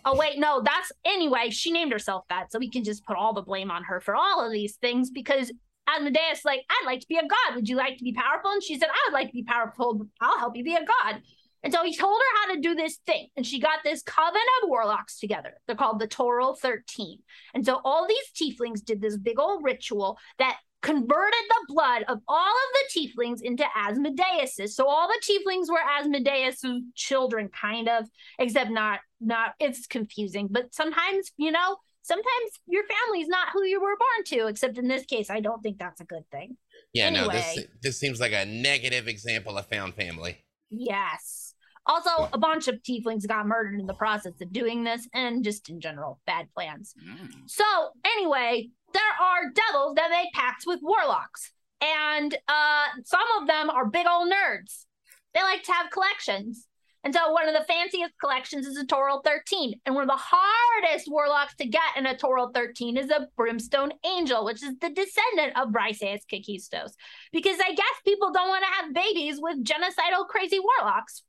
Oh 0.04 0.16
wait, 0.16 0.40
no, 0.40 0.62
that's 0.64 0.92
anyway. 1.06 1.50
She 1.50 1.72
named 1.72 1.92
herself 1.92 2.26
that, 2.30 2.52
so 2.52 2.60
we 2.60 2.70
can 2.70 2.84
just 2.84 3.06
put 3.06 3.18
all 3.18 3.34
the 3.34 3.42
blame 3.42 3.72
on 3.72 3.84
her 3.84 4.00
for 4.00 4.16
all 4.16 4.46
of 4.46 4.52
these 4.52 4.76
things 4.78 5.10
because 5.10 5.52
Asmodeus, 5.88 6.44
like, 6.44 6.62
I'd 6.70 6.86
like 6.86 7.02
to 7.02 7.08
be 7.08 7.18
a 7.18 7.22
god. 7.22 7.56
Would 7.56 7.70
you 7.70 7.76
like 7.76 7.98
to 7.98 8.04
be 8.04 8.14
powerful? 8.14 8.52
And 8.52 8.64
she 8.64 8.78
said, 8.78 8.90
I 8.90 9.10
would 9.10 9.14
like 9.14 9.28
to 9.28 9.34
be 9.34 9.44
powerful. 9.44 10.08
I'll 10.22 10.40
help 10.40 10.56
you 10.56 10.64
be 10.64 10.76
a 10.76 10.86
god. 10.86 11.22
And 11.64 11.74
so 11.74 11.84
he 11.84 11.96
told 11.96 12.22
her 12.22 12.40
how 12.40 12.54
to 12.54 12.62
do 12.62 12.76
this 12.76 13.00
thing. 13.08 13.28
And 13.36 13.46
she 13.46 13.60
got 13.60 13.80
this 13.84 14.04
coven 14.04 14.42
of 14.62 14.70
warlocks 14.70 15.20
together. 15.20 15.54
They're 15.66 15.76
called 15.76 16.00
the 16.00 16.08
Toril 16.08 16.58
13. 16.60 17.20
And 17.56 17.66
so 17.66 17.82
all 17.84 18.08
these 18.08 18.30
tieflings 18.36 18.86
did 18.86 19.02
this 19.02 19.18
big 19.18 19.40
old 19.40 19.64
ritual 19.64 20.20
that 20.38 20.58
converted 20.86 21.46
the 21.50 21.74
blood 21.74 22.04
of 22.08 22.20
all 22.28 22.54
of 22.54 22.70
the 22.74 23.00
tieflings 23.00 23.42
into 23.42 23.66
Asmodeus's. 23.76 24.76
So 24.76 24.88
all 24.88 25.08
the 25.08 25.20
tieflings 25.24 25.68
were 25.68 25.80
Asmodeus's 25.80 26.84
children, 26.94 27.50
kind 27.50 27.90
of, 27.90 28.06
except 28.38 28.70
not 28.70 29.00
not 29.20 29.56
it's 29.60 29.88
confusing. 29.88 30.48
But 30.52 30.76
sometimes, 30.76 31.32
you 31.38 31.52
know, 31.52 31.78
sometimes 32.04 32.52
your 32.68 32.84
family's 32.86 33.28
not 33.28 33.50
who 33.52 33.64
you 33.64 33.82
were 33.82 33.98
born 33.98 34.24
to, 34.26 34.48
except 34.48 34.78
in 34.78 34.88
this 34.88 35.06
case, 35.06 35.32
I 35.32 35.40
don't 35.40 35.62
think 35.62 35.80
that's 35.80 36.02
a 36.02 36.06
good 36.06 36.30
thing. 36.32 36.56
Yeah, 36.94 37.10
no, 37.10 37.30
this 37.30 37.66
this 37.82 38.00
seems 38.00 38.20
like 38.20 38.34
a 38.34 38.46
negative 38.46 39.08
example 39.08 39.58
of 39.58 39.66
found 39.66 39.96
family. 39.96 40.38
Yes. 40.70 41.54
Also, 41.88 42.30
a 42.34 42.38
bunch 42.38 42.68
of 42.68 42.82
tieflings 42.82 43.28
got 43.28 43.46
murdered 43.46 43.80
in 43.80 43.86
the 43.86 43.94
process 43.94 44.34
of 44.42 44.52
doing 44.52 44.84
this, 44.84 45.08
and 45.14 45.44
just 45.44 45.70
in 45.70 45.80
general, 45.80 46.20
bad 46.26 46.48
plans. 46.56 46.96
Mm. 47.08 47.30
So, 47.46 47.64
anyway, 48.04 48.70
there 48.96 49.28
are 49.28 49.52
devils 49.54 49.96
that 49.96 50.10
make 50.10 50.34
pacts 50.34 50.66
with 50.66 50.80
warlocks, 50.82 51.52
and 51.82 52.36
uh, 52.48 52.86
some 53.04 53.22
of 53.40 53.48
them 53.48 53.70
are 53.70 53.86
big 53.86 54.08
old 54.08 54.32
nerds. 54.32 54.86
They 55.34 55.42
like 55.42 55.64
to 55.64 55.74
have 55.74 55.92
collections. 55.92 56.68
And 57.04 57.14
so, 57.14 57.32
one 57.32 57.48
of 57.48 57.54
the 57.54 57.64
fanciest 57.66 58.14
collections 58.20 58.66
is 58.66 58.78
a 58.78 58.86
Toril 58.86 59.24
13. 59.24 59.80
And 59.86 59.94
one 59.94 60.04
of 60.04 60.08
the 60.08 60.20
hardest 60.20 61.08
warlocks 61.08 61.54
to 61.58 61.68
get 61.68 61.84
in 61.98 62.08
a 62.08 62.16
Toril 62.16 62.52
13 62.52 62.98
is 62.98 63.12
a 63.12 63.28
Brimstone 63.38 63.92
Angel, 64.04 64.44
which 64.44 64.64
is 64.64 64.74
the 64.82 64.90
descendant 64.90 65.56
of 65.56 65.70
Briseis 65.70 66.22
Kakistos. 66.32 66.94
Because 67.32 67.60
I 67.64 67.76
guess 67.76 67.96
people 68.06 68.32
don't 68.32 68.48
want 68.48 68.64
to 68.64 68.82
have 68.82 68.94
babies 68.96 69.40
with 69.40 69.64
genocidal 69.64 70.28
crazy 70.28 70.58
warlocks. 70.60 71.22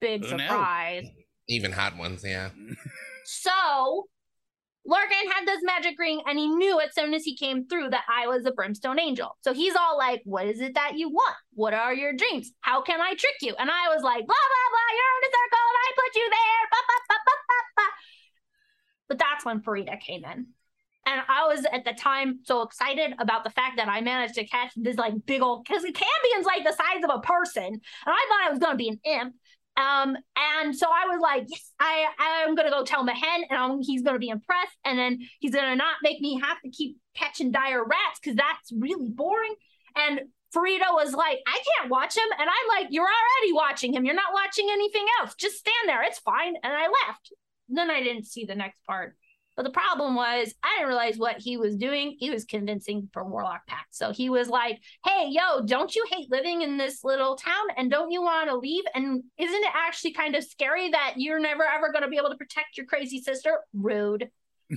Big 0.00 0.24
Who 0.24 0.36
knew? 0.36 0.44
surprise. 0.44 1.04
Even 1.46 1.72
hot 1.72 1.98
ones, 1.98 2.22
yeah. 2.24 2.48
So 3.24 4.06
Lorcan 4.88 5.30
had 5.32 5.46
this 5.46 5.62
magic 5.62 5.98
ring 5.98 6.22
and 6.26 6.38
he 6.38 6.48
knew 6.48 6.80
as 6.80 6.92
soon 6.94 7.14
as 7.14 7.22
he 7.22 7.36
came 7.36 7.66
through 7.66 7.90
that 7.90 8.04
I 8.08 8.26
was 8.26 8.44
a 8.46 8.50
brimstone 8.50 8.98
angel. 8.98 9.36
So 9.42 9.52
he's 9.52 9.76
all 9.76 9.96
like, 9.96 10.22
What 10.24 10.46
is 10.46 10.60
it 10.60 10.74
that 10.74 10.98
you 10.98 11.08
want? 11.08 11.36
What 11.54 11.72
are 11.72 11.94
your 11.94 12.12
dreams? 12.12 12.52
How 12.60 12.82
can 12.82 13.00
I 13.00 13.14
trick 13.14 13.36
you? 13.42 13.54
And 13.58 13.70
I 13.70 13.94
was 13.94 14.02
like, 14.02 14.26
blah 14.26 14.46
blah 14.50 14.68
blah, 14.72 14.90
you're 14.96 15.14
in 15.18 15.28
a 15.28 15.32
circle 15.32 15.64
and 15.68 15.78
I 15.78 15.88
put 15.94 16.16
you 16.16 16.30
there. 16.30 16.62
Ba, 16.70 16.76
ba, 16.88 16.94
ba, 17.08 17.14
ba, 17.26 17.32
ba, 17.48 17.58
ba. 17.76 17.82
But 19.08 19.18
that's 19.18 19.44
when 19.44 19.60
Farideh 19.60 20.00
came 20.00 20.24
in. 20.24 20.46
And 21.04 21.20
I 21.28 21.46
was 21.48 21.64
at 21.72 21.84
the 21.84 21.92
time 21.92 22.40
so 22.44 22.62
excited 22.62 23.14
about 23.18 23.44
the 23.44 23.50
fact 23.50 23.76
that 23.76 23.88
I 23.88 24.00
managed 24.00 24.34
to 24.34 24.46
catch 24.46 24.72
this 24.76 24.96
like 24.96 25.14
big 25.26 25.42
old 25.42 25.64
because 25.64 25.82
the 25.82 25.92
Cambion's 25.92 26.46
like 26.46 26.64
the 26.64 26.72
size 26.72 27.02
of 27.04 27.10
a 27.12 27.20
person. 27.20 27.64
And 27.64 27.80
I 28.06 28.26
thought 28.28 28.46
I 28.46 28.50
was 28.50 28.58
gonna 28.58 28.76
be 28.76 28.88
an 28.88 29.00
imp. 29.04 29.34
Um, 29.76 30.16
and 30.36 30.76
so 30.76 30.86
I 30.86 31.06
was 31.08 31.20
like, 31.22 31.46
yes, 31.48 31.72
I 31.80 32.06
I'm 32.18 32.54
gonna 32.54 32.70
go 32.70 32.84
tell 32.84 33.04
Mehen, 33.04 33.44
and 33.48 33.58
I'm, 33.58 33.80
he's 33.80 34.02
gonna 34.02 34.18
be 34.18 34.28
impressed, 34.28 34.76
and 34.84 34.98
then 34.98 35.20
he's 35.40 35.54
gonna 35.54 35.76
not 35.76 35.96
make 36.02 36.20
me 36.20 36.40
have 36.42 36.60
to 36.62 36.70
keep 36.70 36.98
catching 37.14 37.50
dire 37.52 37.82
rats 37.82 38.20
because 38.22 38.36
that's 38.36 38.72
really 38.76 39.08
boring. 39.08 39.54
And 39.96 40.20
Farideh 40.54 40.92
was 40.92 41.14
like, 41.14 41.38
I 41.46 41.62
can't 41.78 41.90
watch 41.90 42.16
him, 42.16 42.28
and 42.38 42.48
I'm 42.48 42.68
like, 42.82 42.88
you're 42.90 43.04
already 43.04 43.52
watching 43.52 43.94
him. 43.94 44.04
You're 44.04 44.14
not 44.14 44.34
watching 44.34 44.68
anything 44.70 45.06
else. 45.20 45.34
Just 45.34 45.56
stand 45.58 45.88
there. 45.88 46.02
It's 46.02 46.18
fine. 46.18 46.54
And 46.62 46.72
I 46.72 46.82
left. 46.82 47.32
Then 47.68 47.90
I 47.90 48.02
didn't 48.02 48.26
see 48.26 48.44
the 48.44 48.54
next 48.54 48.84
part. 48.86 49.16
But 49.56 49.64
the 49.64 49.70
problem 49.70 50.14
was, 50.14 50.54
I 50.62 50.76
didn't 50.76 50.88
realize 50.88 51.18
what 51.18 51.38
he 51.38 51.56
was 51.56 51.76
doing. 51.76 52.16
He 52.18 52.30
was 52.30 52.44
convincing 52.44 53.08
for 53.12 53.24
Warlock 53.24 53.66
Pact. 53.66 53.94
So 53.94 54.10
he 54.10 54.30
was 54.30 54.48
like, 54.48 54.80
hey, 55.04 55.26
yo, 55.28 55.64
don't 55.64 55.94
you 55.94 56.04
hate 56.10 56.30
living 56.30 56.62
in 56.62 56.78
this 56.78 57.04
little 57.04 57.36
town? 57.36 57.66
And 57.76 57.90
don't 57.90 58.10
you 58.10 58.22
want 58.22 58.48
to 58.48 58.56
leave? 58.56 58.84
And 58.94 59.22
isn't 59.38 59.62
it 59.62 59.72
actually 59.74 60.12
kind 60.12 60.34
of 60.34 60.44
scary 60.44 60.90
that 60.90 61.14
you're 61.16 61.40
never 61.40 61.64
ever 61.64 61.92
going 61.92 62.02
to 62.02 62.08
be 62.08 62.16
able 62.16 62.30
to 62.30 62.36
protect 62.36 62.76
your 62.76 62.86
crazy 62.86 63.20
sister? 63.20 63.58
Rude. 63.74 64.30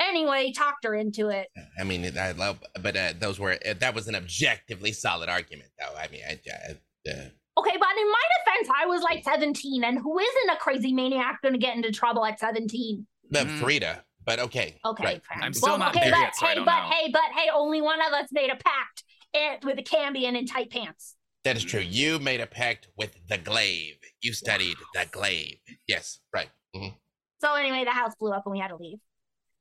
anyway, 0.00 0.52
talked 0.52 0.84
her 0.84 0.94
into 0.94 1.28
it. 1.28 1.48
I 1.78 1.82
mean, 1.82 2.16
I 2.16 2.30
love, 2.32 2.62
but 2.80 2.96
uh, 2.96 3.12
those 3.18 3.40
were, 3.40 3.58
uh, 3.68 3.74
that 3.80 3.94
was 3.94 4.06
an 4.06 4.14
objectively 4.14 4.92
solid 4.92 5.28
argument, 5.28 5.70
though. 5.80 5.98
I 5.98 6.08
mean, 6.08 6.22
I, 6.28 6.40
I, 6.48 7.10
uh, 7.10 7.28
Okay, 7.58 7.76
but 7.78 7.88
in 7.98 8.12
my 8.12 8.22
defense, 8.44 8.70
I 8.76 8.84
was 8.84 9.02
like 9.02 9.24
17, 9.24 9.82
and 9.82 9.98
who 9.98 10.18
isn't 10.18 10.50
a 10.50 10.56
crazy 10.56 10.92
maniac 10.92 11.40
going 11.40 11.54
to 11.54 11.58
get 11.58 11.74
into 11.74 11.90
trouble 11.90 12.26
at 12.26 12.38
17? 12.38 13.06
The 13.30 13.40
Mm. 13.40 13.60
Farideh, 13.60 14.02
but 14.24 14.38
okay. 14.38 14.78
Okay, 14.84 15.04
right. 15.04 15.22
I'm 15.30 15.52
still 15.52 15.78
not 15.78 15.94
okay, 15.96 16.04
there 16.06 16.12
but 16.12 16.20
yet, 16.20 16.36
so 16.36 16.46
hey, 16.46 16.54
but 16.56 16.64
know. 16.64 16.90
hey, 16.90 17.10
but 17.12 17.22
hey, 17.36 17.48
only 17.52 17.80
one 17.80 18.00
of 18.00 18.12
us 18.12 18.28
made 18.32 18.50
a 18.50 18.56
pact 18.56 19.04
and, 19.34 19.64
with 19.64 19.78
a 19.78 19.82
Cambion 19.82 20.36
in 20.36 20.46
tight 20.46 20.70
pants. 20.70 21.16
That 21.44 21.56
is 21.56 21.64
true. 21.64 21.80
You 21.80 22.18
made 22.18 22.40
a 22.40 22.46
pact 22.46 22.88
with 22.96 23.16
the 23.28 23.38
glaive. 23.38 23.98
You 24.20 24.32
studied 24.32 24.76
the 24.94 25.06
glaive. 25.10 25.58
Yes, 25.86 26.18
right. 26.32 26.48
Mhm. 26.74 26.94
So 27.40 27.54
anyway, 27.54 27.84
the 27.84 27.90
house 27.92 28.14
blew 28.18 28.32
up 28.32 28.46
and 28.46 28.52
we 28.52 28.58
had 28.58 28.68
to 28.68 28.76
leave. 28.76 28.98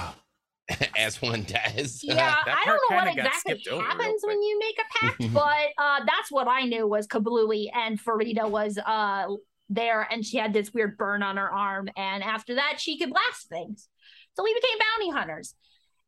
As 0.97 1.21
one 1.21 1.43
does. 1.43 2.01
Yeah, 2.03 2.15
That 2.45 2.57
I 2.61 2.65
don't 2.65 2.81
know 2.89 2.97
what 2.97 3.07
exactly 3.07 3.53
skipped 3.55 3.67
over 3.67 3.81
real 3.81 3.91
happens 3.91 4.21
when 4.23 4.41
you 4.41 4.59
make 4.59 4.79
a 4.79 5.05
pact, 5.05 5.17
but 5.33 5.83
uh, 5.83 5.99
that's 6.05 6.31
what 6.31 6.47
I 6.47 6.65
knew 6.65 6.87
was 6.87 7.07
Kablooey 7.07 7.69
and 7.73 7.99
Farideh 7.99 8.49
was 8.49 8.77
uh 8.77 9.27
there, 9.69 10.07
and 10.11 10.25
she 10.25 10.37
had 10.37 10.53
this 10.53 10.73
weird 10.73 10.97
burn 10.97 11.21
on 11.23 11.37
her 11.37 11.49
arm, 11.51 11.89
and 11.95 12.23
after 12.23 12.55
that, 12.55 12.79
she 12.79 12.97
could 12.97 13.09
blast 13.11 13.47
things. 13.49 13.87
So 14.35 14.43
we 14.43 14.53
became 14.53 14.77
bounty 14.79 15.11
hunters. 15.11 15.53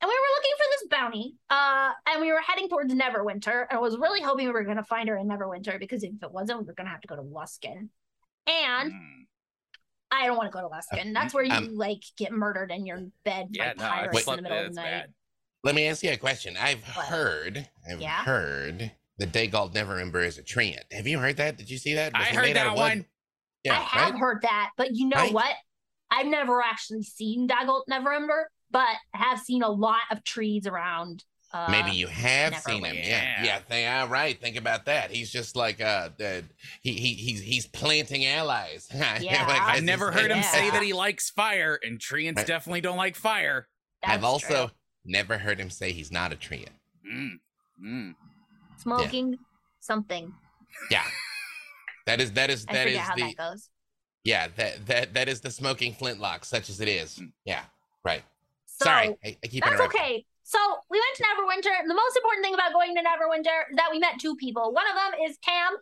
And 0.01 0.09
we 0.09 0.15
were 0.15 0.35
looking 0.35 0.51
for 0.57 0.65
this 0.71 0.87
bounty, 0.89 1.35
uh, 1.51 1.91
and 2.07 2.21
we 2.21 2.31
were 2.31 2.41
heading 2.41 2.67
towards 2.69 2.91
Neverwinter. 2.91 3.67
And 3.69 3.77
I 3.77 3.81
was 3.81 3.97
really 3.97 4.19
hoping 4.21 4.47
we 4.47 4.51
were 4.51 4.63
going 4.63 4.77
to 4.77 4.83
find 4.83 5.07
her 5.09 5.15
in 5.17 5.27
Neverwinter 5.27 5.77
because 5.79 6.03
if 6.03 6.11
it 6.23 6.31
wasn't, 6.31 6.59
we 6.61 6.65
were 6.65 6.73
going 6.73 6.87
to 6.87 6.91
have 6.91 7.01
to 7.01 7.07
go 7.07 7.15
to 7.17 7.21
Luskan. 7.21 7.89
And 8.47 8.91
Mm. 8.91 9.25
I 10.09 10.25
don't 10.25 10.35
want 10.37 10.51
to 10.51 10.57
go 10.59 10.67
to 10.67 10.73
Luskan. 10.75 11.13
That's 11.13 11.33
where 11.35 11.43
you 11.43 11.53
um, 11.53 11.75
like 11.77 12.01
get 12.17 12.31
murdered 12.31 12.71
in 12.71 12.85
your 12.85 13.03
bed 13.23 13.49
Yeah, 13.51 13.73
by 13.75 13.83
pirates 13.83 14.19
it's, 14.21 14.27
in 14.27 14.35
the 14.37 14.41
middle 14.41 14.57
of 14.57 14.69
the 14.69 14.81
night. 14.81 14.83
bad. 14.91 15.13
Let 15.63 15.75
me 15.75 15.85
ask 15.87 16.03
you 16.03 16.11
a 16.11 16.17
question. 16.17 16.57
I've 16.59 16.83
What? 16.95 17.05
heard, 17.05 17.69
I've 17.89 18.01
Yeah? 18.01 18.23
heard 18.23 18.91
that 19.19 19.31
Dagult 19.31 19.73
Neverember 19.75 20.25
is 20.25 20.39
a 20.39 20.43
treant. 20.43 20.79
Have 20.91 21.05
you 21.05 21.19
heard 21.19 21.37
that? 21.37 21.57
Did 21.57 21.69
you 21.69 21.77
see 21.77 21.93
that? 21.93 22.13
I 22.15 22.19
Was 22.21 22.27
he 22.29 22.35
heard 22.35 22.41
made 22.43 22.57
out 22.57 22.63
that 22.63 22.67
of 22.71 22.73
wood? 22.73 22.79
one. 22.81 23.05
Yeah, 23.63 23.73
I 23.73 23.75
have 23.83 24.11
right? 24.13 24.19
heard 24.19 24.41
that, 24.43 24.71
but 24.77 24.95
you 24.95 25.07
know 25.07 25.17
Right? 25.17 25.33
what? 25.33 25.55
I've 26.09 26.27
never 26.27 26.61
actually 26.61 27.03
seen 27.03 27.47
Dagult 27.47 27.83
Neverember, 27.89 28.43
but 28.69 28.87
have 29.13 29.39
seen 29.39 29.63
a 29.63 29.69
lot 29.69 30.01
of 30.11 30.23
trees 30.23 30.67
around. 30.67 31.23
Uh, 31.53 31.67
Maybe 31.69 31.91
you 31.91 32.07
have 32.07 32.57
seen 32.59 32.83
him. 32.85 32.95
Yeah, 32.95 33.03
Yeah. 33.03 33.43
yeah. 33.43 33.59
They 33.67 33.85
are 33.85 34.07
right. 34.07 34.39
Think 34.39 34.55
about 34.55 34.85
that. 34.85 35.11
He's 35.11 35.29
just 35.29 35.55
like 35.57 35.81
uh, 35.81 36.09
the, 36.17 36.43
he 36.81 36.93
he 36.93 37.13
he's 37.13 37.41
he's 37.41 37.67
planting 37.67 38.25
allies. 38.25 38.87
Yeah. 38.93 39.45
Like, 39.47 39.61
I 39.61 39.73
that's 39.73 39.81
never 39.83 40.11
his 40.11 40.21
heard 40.21 40.31
him 40.31 40.41
thing. 40.41 40.51
say 40.51 40.69
that 40.69 40.81
he 40.81 40.93
likes 40.93 41.29
fire, 41.29 41.77
and 41.83 41.99
treants 41.99 42.37
Right. 42.37 42.47
definitely 42.47 42.81
don't 42.81 42.95
like 42.97 43.15
fire. 43.17 43.67
I've 44.03 44.23
also 44.23 44.67
true. 44.67 44.75
never 45.05 45.37
heard 45.37 45.59
him 45.59 45.69
say 45.69 45.91
he's 45.91 46.11
not 46.11 46.31
a 46.31 46.35
treant. 46.37 46.69
Mm. 47.05 47.39
Mm. 47.83 48.15
smoking 48.77 49.37
something. 49.81 50.33
Yeah, 50.89 51.03
that 52.05 52.21
is 52.21 52.31
that 52.33 52.49
is 52.49 52.65
I 52.67 52.73
that 52.73 52.83
forget 52.83 53.01
is 53.01 53.07
how 53.07 53.15
the 53.15 53.21
that 53.21 53.37
goes. 53.37 53.69
yeah 54.23 54.47
that 54.55 54.85
that 54.87 55.13
that 55.13 55.29
is 55.29 55.41
the 55.41 55.51
smoking 55.51 55.93
flintlock, 55.93 56.45
such 56.45 56.69
as 56.69 56.79
it 56.81 56.87
is. 56.87 57.15
Mm. 57.19 57.31
Yeah, 57.45 57.63
right. 58.03 58.23
So 58.65 58.85
Sorry, 58.85 59.15
I, 59.23 59.37
I 59.43 59.47
keep 59.47 59.63
that's 59.63 59.81
okay. 59.81 60.25
So 60.43 60.57
we 60.89 60.99
went 60.99 61.15
to 61.17 61.23
Neverwinter. 61.23 61.79
and 61.79 61.89
The 61.89 61.95
most 61.95 62.17
important 62.17 62.43
thing 62.43 62.53
about 62.53 62.73
going 62.73 62.95
to 62.95 63.01
Neverwinter 63.01 63.71
is 63.71 63.77
that 63.77 63.89
we 63.91 63.99
met 63.99 64.19
two 64.19 64.35
people. 64.35 64.73
One 64.73 64.85
of 64.87 64.95
them 64.95 65.21
is 65.29 65.37
Tam. 65.43 65.73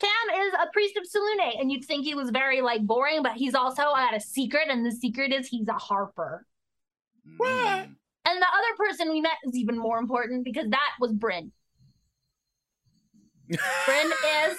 Tam 0.00 0.40
is 0.46 0.52
a 0.54 0.70
priest 0.72 0.96
of 0.96 1.04
Selune, 1.04 1.60
and 1.60 1.72
you'd 1.72 1.84
think 1.84 2.04
he 2.04 2.14
was 2.14 2.30
very 2.30 2.60
like 2.60 2.82
boring, 2.82 3.22
but 3.22 3.32
he's 3.32 3.54
also 3.54 3.82
got 3.82 4.14
a 4.14 4.20
secret, 4.20 4.68
and 4.70 4.84
the 4.84 4.92
secret 4.92 5.32
is 5.32 5.48
he's 5.48 5.68
a 5.68 5.72
harper. 5.72 6.46
What? 7.36 7.48
Mm. 7.48 7.94
And 8.26 8.42
the 8.42 8.46
other 8.46 8.76
person 8.76 9.10
we 9.10 9.20
met 9.20 9.38
is 9.44 9.56
even 9.56 9.78
more 9.78 9.98
important 9.98 10.44
because 10.44 10.68
that 10.70 10.90
was 11.00 11.12
Brin. 11.12 11.50
Brin 13.48 14.12
is 14.46 14.58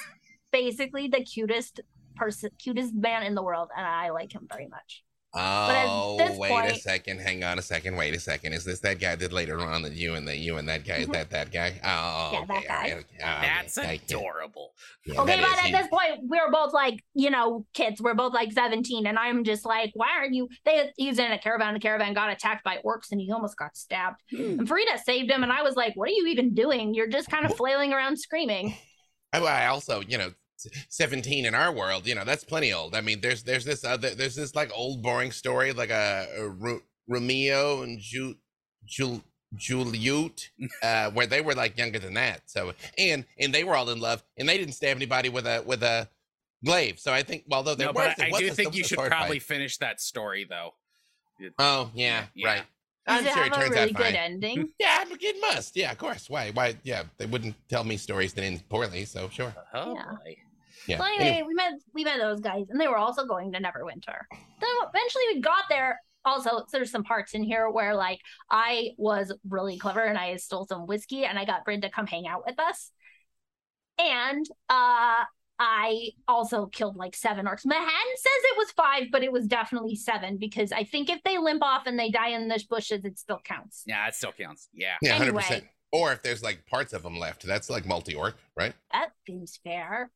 basically 0.52 1.08
the 1.08 1.24
cutest 1.24 1.80
person, 2.16 2.50
cutest 2.60 2.94
man 2.94 3.24
in 3.24 3.36
the 3.36 3.44
world, 3.44 3.70
and 3.76 3.86
I 3.86 4.10
like 4.10 4.34
him 4.34 4.48
very 4.52 4.68
much. 4.68 5.04
Oh, 5.32 6.18
this 6.18 6.36
wait 6.40 6.50
a 6.50 6.54
point- 6.54 6.76
second. 6.78 7.20
Hang 7.22 7.44
on 7.44 7.60
a 7.60 7.62
second. 7.62 7.96
Wait 7.96 8.16
a 8.16 8.20
second. 8.20 8.54
Is 8.54 8.66
this 8.66 8.80
that 8.80 9.00
guy 9.00 9.16
that 9.16 9.32
later 9.32 9.60
on 9.62 9.84
that 9.84 9.94
you 9.94 10.16
and 10.16 10.28
that 10.28 10.40
you 10.40 10.58
and 10.58 10.68
that 10.68 10.84
guy? 10.86 10.96
Is 10.96 11.08
Mhm. 11.08 11.14
that 11.14 11.30
that 11.30 11.52
guy? 11.52 11.80
Oh, 11.84 12.32
Yeah, 12.34 12.46
that 12.46 12.58
okay, 12.58 12.68
all 12.68 12.80
guy. 12.80 12.92
okay, 12.94 13.06
That's 13.20 13.78
okay. 13.78 14.02
adorable. 14.04 14.74
Yeah, 15.06 15.22
Okay, 15.22 15.36
that 15.36 15.42
but 15.44 15.52
is. 15.52 15.60
at 15.60 15.66
He- 15.66 15.72
this 15.72 15.88
point, 15.88 16.22
we're 16.24 16.50
both 16.50 16.74
like, 16.74 17.04
you 17.14 17.30
know, 17.30 17.64
kids. 17.76 18.02
We're 18.02 18.16
both 18.16 18.34
like 18.34 18.52
17, 18.52 19.06
and 19.06 19.20
I'm 19.20 19.44
just 19.44 19.66
like, 19.66 19.92
why 19.94 20.10
aren't 20.18 20.34
you? 20.34 20.50
They 20.66 20.92
he 20.98 21.10
was 21.10 21.20
in 21.20 21.32
a 21.32 21.38
caravan. 21.38 21.76
The 21.76 21.80
caravan 21.80 22.16
got 22.16 22.32
attacked 22.32 22.64
by 22.64 22.80
orcs, 22.84 23.12
and 23.12 23.22
he 23.22 23.32
almost 23.32 23.56
got 23.56 23.78
stabbed. 23.78 24.22
Hmm. 24.32 24.58
And 24.62 24.68
Farideh 24.68 24.98
saved 25.06 25.30
him, 25.30 25.44
and 25.44 25.52
I 25.54 25.62
was 25.62 25.76
like, 25.76 25.96
what 25.96 26.10
are 26.10 26.14
you 26.14 26.26
even 26.26 26.56
doing? 26.56 26.96
You're 26.96 27.06
just 27.08 27.30
kind 27.30 27.46
of 27.46 27.56
flailing 27.56 27.94
around 27.94 28.18
screaming. 28.18 28.76
I, 29.34 29.40
I 29.40 29.68
also, 29.68 30.02
you 30.02 30.18
know, 30.18 30.32
17 30.90 31.46
in 31.46 31.56
our 31.56 31.72
world, 31.72 32.06
you 32.06 32.16
know, 32.16 32.26
that's 32.26 32.44
plenty 32.44 32.74
old. 32.74 32.96
I 32.96 33.02
mean, 33.02 33.22
there's 33.22 33.44
there's 33.44 33.64
this 33.66 33.84
other 33.86 34.10
there's 34.14 34.36
this 34.36 34.56
like 34.56 34.72
old 34.76 35.02
boring 35.02 35.32
story 35.32 35.72
like 35.72 35.90
a, 35.90 36.28
a 36.38 36.48
Ro- 36.50 36.82
Romeo 37.08 37.82
and 37.84 38.00
Ju, 38.00 38.36
Jul, 38.86 39.24
Juliet, 39.56 40.50
mm. 40.62 40.68
uh, 40.84 41.12
where 41.12 41.28
they 41.28 41.42
were 41.42 41.56
like 41.56 41.78
younger 41.78 42.00
than 42.00 42.14
that. 42.16 42.42
So 42.46 42.74
and 42.98 43.24
and 43.40 43.54
they 43.54 43.64
were 43.64 43.76
all 43.76 43.90
in 43.90 44.00
love, 44.00 44.22
and 44.38 44.50
they 44.50 44.58
didn't 44.58 44.74
stab 44.74 44.98
anybody 44.98 45.30
with 45.30 45.46
a 45.48 45.64
with 45.66 45.82
a 45.84 46.10
glaive. 46.66 47.00
So 47.00 47.14
I 47.14 47.24
think, 47.24 47.46
although 47.52 47.76
there 47.76 47.88
No, 47.88 47.94
was, 47.94 48.14
but 48.18 48.26
I 48.26 48.30
was 48.32 48.40
do 48.42 48.48
a- 48.48 48.54
think 48.54 48.76
you 48.76 48.84
should 48.84 48.98
probably 49.00 49.40
fight. 49.40 49.48
finish 49.48 49.78
that 49.78 50.02
story 50.02 50.44
though. 50.50 50.74
Oh 51.58 51.90
yeah, 51.94 52.26
Yeah. 52.36 52.48
right. 52.48 52.64
Does 53.10 53.20
I'm 53.22 53.26
it 53.26 53.34
sure 53.34 53.44
it 53.44 53.54
have 53.54 53.58
a 53.58 53.62
turns 53.62 53.70
really 53.72 53.82
out 53.92 53.96
good 53.98 54.04
fine. 54.04 54.16
ending? 54.16 54.70
Yeah, 54.80 55.04
it 55.10 55.38
must. 55.42 55.76
Yeah, 55.76 55.92
of 55.92 55.98
course. 55.98 56.30
Why? 56.30 56.52
Why? 56.52 56.76
Yeah, 56.84 57.04
they 57.18 57.26
wouldn't 57.26 57.56
tell 57.70 57.84
me 57.84 57.98
stories 57.98 58.34
that 58.34 58.44
end 58.44 58.68
poorly. 58.70 59.06
So 59.06 59.30
sure. 59.30 59.54
Oh 59.74 59.94
Yeah. 59.96 60.12
boy. 60.24 60.36
Yeah. 60.88 60.98
So 61.00 61.04
anyway, 61.06 61.44
we 61.46 61.54
met 61.54 61.74
we 61.94 62.04
met 62.04 62.20
those 62.20 62.40
guys, 62.40 62.66
and 62.70 62.80
they 62.80 62.88
were 62.88 62.98
also 62.98 63.26
going 63.26 63.52
to 63.52 63.60
Neverwinter. 63.60 64.20
Then 64.32 64.70
eventually 64.88 65.24
we 65.36 65.42
got 65.42 65.64
there. 65.70 66.00
Also, 66.26 66.66
there's 66.72 66.92
some 66.92 67.04
parts 67.04 67.34
in 67.34 67.44
here 67.44 67.70
where 67.70 67.96
like 67.96 68.20
I 68.52 68.92
was 68.98 69.34
really 69.48 69.78
clever 69.78 70.04
and 70.04 70.18
I 70.18 70.36
stole 70.38 70.66
some 70.66 70.86
whiskey 70.86 71.26
and 71.26 71.40
I 71.40 71.46
got 71.46 71.64
Brin 71.66 71.82
to 71.82 71.90
come 71.90 72.08
hang 72.08 72.28
out 72.28 72.44
with 72.46 72.60
us. 72.60 72.92
And 73.98 74.46
uh 74.70 75.24
I 75.62 76.12
also 76.28 76.68
killed 76.68 76.96
like 76.96 77.16
seven 77.16 77.46
orcs. 77.46 77.66
Mehen 77.66 77.80
says 78.16 78.32
it 78.44 78.58
was 78.58 78.72
five, 78.72 79.08
but 79.12 79.24
it 79.24 79.32
was 79.32 79.46
definitely 79.46 79.96
seven 79.96 80.38
because 80.38 80.72
I 80.72 80.86
think 80.86 81.10
if 81.10 81.22
they 81.24 81.38
limp 81.38 81.62
off 81.62 81.84
and 81.86 82.00
they 82.00 82.10
die 82.10 82.30
in 82.30 82.48
the 82.48 82.64
bushes, 82.70 83.04
it 83.04 83.20
still 83.20 83.42
counts. 83.44 83.84
Yeah, 83.86 84.08
it 84.08 84.16
still 84.16 84.32
counts. 84.32 84.70
Yeah. 84.74 84.96
Yeah, 85.02 85.14
hundred 85.14 85.24
Anyway. 85.30 85.42
percent. 85.42 85.64
Or 85.92 86.14
if 86.14 86.22
there's 86.22 86.42
like 86.42 86.66
parts 86.66 86.94
of 86.94 87.04
them 87.04 87.18
left, 87.20 87.46
that's 87.46 87.70
like 87.70 87.86
multi 87.86 88.16
orc, 88.16 88.38
right? 88.56 88.74
That 88.94 89.10
seems 89.28 89.60
fair. 89.64 90.12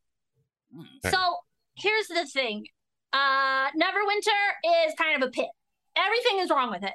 Mm. 0.74 0.86
Right. 1.04 1.14
So 1.14 1.38
here's 1.76 2.08
the 2.08 2.26
thing. 2.26 2.66
Uh 3.12 3.70
Neverwinter 3.72 4.88
is 4.88 4.94
kind 4.98 5.22
of 5.22 5.28
a 5.28 5.32
pit. 5.32 5.48
Everything 5.98 6.40
is 6.40 6.50
wrong 6.52 6.72
with 6.72 6.84
it. 6.84 6.94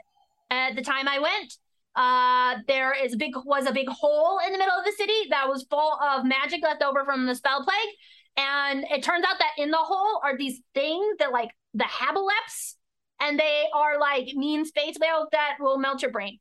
At 0.51 0.75
the 0.75 0.83
time 0.83 1.07
I 1.07 1.19
went, 1.19 1.55
uh 1.97 2.63
there 2.67 2.93
is 2.95 3.13
a 3.13 3.17
big 3.19 3.33
was 3.45 3.67
a 3.67 3.73
big 3.73 3.89
hole 3.89 4.39
in 4.47 4.53
the 4.53 4.59
middle 4.59 4.75
of 4.79 4.85
the 4.85 4.93
city 4.93 5.27
that 5.31 5.49
was 5.49 5.65
full 5.69 5.99
of 6.03 6.25
magic 6.25 6.63
left 6.63 6.83
over 6.83 7.05
from 7.05 7.27
the 7.27 7.35
spell 7.35 7.63
plague. 7.65 7.95
And 8.39 8.85
it 8.91 9.03
turns 9.03 9.25
out 9.29 9.39
that 9.41 9.53
in 9.59 9.71
the 9.73 9.77
hole 9.79 10.21
are 10.23 10.39
these 10.39 10.61
things 10.73 11.17
that 11.19 11.33
like 11.33 11.51
the 11.75 11.85
aboleths, 11.85 12.75
and 13.21 13.39
they 13.39 13.65
are 13.75 13.99
like 13.99 14.29
mean 14.35 14.65
space 14.65 14.97
whales 15.01 15.27
that 15.33 15.57
will 15.61 15.77
melt 15.79 16.03
your 16.03 16.13
brain. 16.13 16.39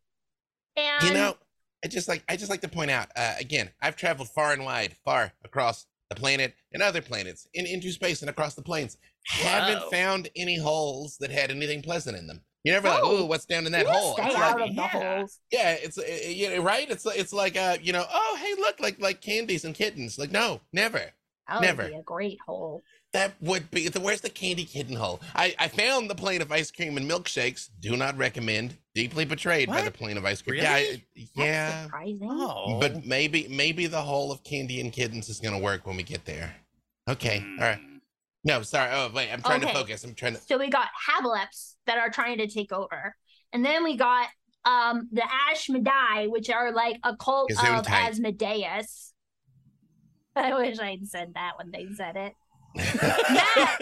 And 0.76 1.04
you 1.04 1.14
know, 1.14 1.36
I 1.84 1.88
just 1.88 2.08
like 2.08 2.24
I 2.30 2.38
just 2.38 2.52
like 2.52 2.62
to 2.62 2.68
point 2.68 2.92
out 2.92 3.10
uh, 3.16 3.34
again. 3.40 3.72
I've 3.82 3.96
traveled 3.96 4.30
far 4.30 4.54
and 4.54 4.64
wide, 4.64 4.96
far 5.04 5.34
across 5.44 5.88
the 6.10 6.16
planet 6.16 6.54
and 6.72 6.84
other 6.84 7.02
planets, 7.02 7.48
in, 7.56 7.66
into 7.66 7.92
space 7.92 8.22
and 8.22 8.30
across 8.30 8.54
the 8.54 8.62
planes. 8.62 8.98
Haven't 9.26 9.90
found 9.92 10.30
any 10.36 10.58
holes 10.58 11.18
that 11.20 11.32
had 11.32 11.52
anything 11.52 11.82
pleasant 11.82 12.16
in 12.16 12.28
them. 12.28 12.42
You're 12.64 12.76
never 12.76 12.90
like, 12.90 13.04
No. 13.04 13.12
"Ooh, 13.12 13.26
what's 13.26 13.46
down 13.46 13.66
in 13.66 13.72
that 13.74 13.88
hole?" 13.88 14.14
stay 14.14 14.26
It's 14.28 14.36
out 14.36 14.60
like, 14.60 14.70
of 14.70 14.76
the 14.76 14.82
yeah. 14.82 14.88
holes. 14.88 15.40
yeah, 15.52 15.72
it's 15.74 15.98
uh, 15.98 16.04
you 16.30 16.50
know, 16.50 16.62
right. 16.64 16.90
It's 16.90 17.06
like 17.06 17.18
it's 17.20 17.34
like 17.34 17.58
uh, 17.58 17.78
you 17.82 17.92
know, 17.94 18.06
oh 18.14 18.38
hey, 18.40 18.54
look, 18.62 18.80
like 18.80 19.00
like 19.00 19.22
candies 19.22 19.66
and 19.66 19.74
kittens. 19.74 20.18
Like 20.20 20.32
no, 20.32 20.62
never. 20.72 21.12
That 21.48 21.62
Never. 21.62 21.84
would 21.84 21.92
be 21.92 21.98
a 21.98 22.04
great 22.04 22.40
hole. 22.46 22.84
That 23.14 23.34
would 23.42 23.72
be 23.72 23.88
the 23.88 24.00
where's 24.02 24.20
the 24.22 24.30
candy 24.30 24.66
kitten 24.66 24.96
hole? 24.96 25.22
I, 25.34 25.56
I 25.58 25.70
found 25.70 26.10
the 26.10 26.16
plane 26.16 26.42
of 26.42 26.52
ice 26.52 26.70
cream 26.72 26.98
and 26.98 27.10
milkshakes. 27.10 27.70
Do 27.80 27.96
not 27.96 28.18
recommend. 28.18 28.78
Deeply 28.94 29.24
betrayed 29.26 29.70
by 29.70 29.82
the 29.82 29.92
plane 29.92 30.18
of 30.18 30.26
ice 30.26 30.42
cream. 30.42 30.62
Really? 30.62 30.66
Yeah, 30.66 30.74
I- 30.74 31.04
That's 31.16 31.32
yeah. 31.36 31.84
surprising. 31.84 32.20
Oh. 32.30 32.80
But 32.80 33.06
maybe 33.06 33.48
maybe 33.50 33.88
the 33.88 34.02
hole 34.02 34.32
of 34.32 34.44
candy 34.44 34.82
and 34.82 34.92
kittens 34.92 35.30
is 35.30 35.40
gonna 35.40 35.60
work 35.60 35.88
when 35.88 35.96
we 35.96 36.04
get 36.04 36.26
there. 36.26 36.54
Okay. 37.10 37.40
All 37.60 37.66
right. 37.66 37.80
Mm. 37.80 38.00
No, 38.44 38.62
sorry. 38.62 38.92
Oh 38.94 39.10
wait, 39.14 39.32
I'm 39.32 39.42
trying 39.42 39.62
to 39.62 39.70
focus. 39.74 40.04
I'm 40.04 40.14
trying 40.14 40.34
to 40.36 40.42
So 40.42 40.58
we 40.58 40.70
got 40.70 40.88
aboleths 41.10 41.76
that 41.86 41.98
are 41.98 42.10
trying 42.10 42.40
to 42.40 42.48
take 42.48 42.72
over. 42.74 43.16
and 43.54 43.64
then 43.64 43.84
we 43.86 43.96
got 43.96 44.28
um 44.66 45.08
the 45.14 45.22
Ashmedai, 45.52 46.30
which 46.30 46.50
are 46.50 46.74
like 46.74 46.98
a 47.04 47.16
cult 47.16 47.52
of 47.52 47.88
Asmodeus. 47.88 49.14
I 50.46 50.54
wish 50.58 50.80
I'd 50.80 51.08
said 51.08 51.34
that 51.36 51.54
when 51.58 51.72
they 51.72 51.88
said 51.96 52.16
it. 52.16 52.34
that, 52.76 53.78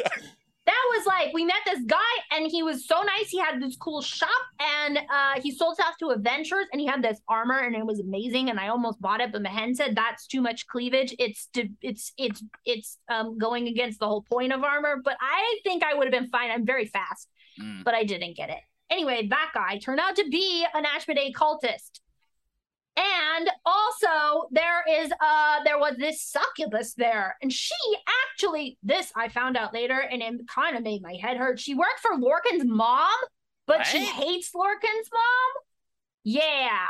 that 0.65 0.83
was 0.95 1.05
like 1.05 1.33
we 1.33 1.43
met 1.45 1.57
this 1.65 1.81
guy 1.85 1.97
and 2.31 2.47
he 2.50 2.63
was 2.63 2.88
so 2.88 3.01
nice. 3.01 3.29
He 3.29 3.39
had 3.39 3.62
this 3.62 3.75
cool 3.75 4.01
shop 4.01 4.29
and 4.59 4.97
uh, 4.97 5.41
he 5.41 5.51
sold 5.51 5.75
stuff 5.75 5.95
to 6.00 6.09
Adventures 6.09 6.65
and 6.71 6.79
he 6.79 6.88
had 6.88 7.03
this 7.03 7.19
armor 7.27 7.59
and 7.59 7.75
it 7.75 7.85
was 7.85 8.00
amazing 8.00 8.50
and 8.50 8.59
I 8.59 8.69
almost 8.69 9.00
bought 9.01 9.21
it, 9.21 9.31
but 9.31 9.41
Mehen 9.41 9.75
said 9.75 9.95
that's 9.95 10.27
too 10.27 10.41
much 10.41 10.65
cleavage. 10.67 11.13
It's 11.19 11.50
it's 11.81 12.13
it's 12.17 12.43
it's 12.65 12.97
um, 13.09 13.38
going 13.38 13.67
against 13.67 14.00
the 14.00 14.07
whole 14.07 14.24
point 14.24 14.53
of 14.53 14.63
armor. 14.63 15.01
But 15.03 15.17
I 15.21 15.59
think 15.63 15.83
I 15.83 15.93
would 15.93 16.05
have 16.05 16.13
been 16.13 16.29
fine. 16.29 16.51
I'm 16.51 16.65
very 16.65 16.85
fast, 16.85 17.27
Mm. 17.62 17.85
but 17.85 17.93
I 17.93 18.03
didn't 18.03 18.35
get 18.35 18.50
it. 18.50 18.59
Anyway, 18.89 19.27
that 19.29 19.51
guy 19.53 19.77
turned 19.77 20.00
out 20.01 20.17
to 20.17 20.27
be 20.29 20.65
an 20.74 20.83
Ashmedai 20.83 21.31
cultist. 21.33 22.01
And 22.97 23.49
also 23.65 24.47
there 24.51 24.83
is 24.89 25.11
uh 25.19 25.63
there 25.65 25.77
was 25.77 25.95
this 25.97 26.21
succubus 26.21 26.93
there, 26.93 27.35
and 27.41 27.51
she 27.51 27.75
actually 28.31 28.77
this 28.83 29.11
I 29.15 29.27
found 29.29 29.57
out 29.57 29.73
later, 29.73 29.99
and 29.99 30.21
it 30.21 30.47
kind 30.47 30.77
of 30.77 30.83
made 30.83 31.01
my 31.01 31.15
head 31.21 31.37
hurt. 31.37 31.59
She 31.59 31.75
worked 31.75 31.99
for 32.01 32.11
Lorcan's 32.11 32.65
mom, 32.65 33.15
but 33.67 33.85
she 33.85 34.05
hates 34.05 34.51
Lorcan's 34.55 35.09
mom. 35.13 35.63
Yeah. 36.23 36.87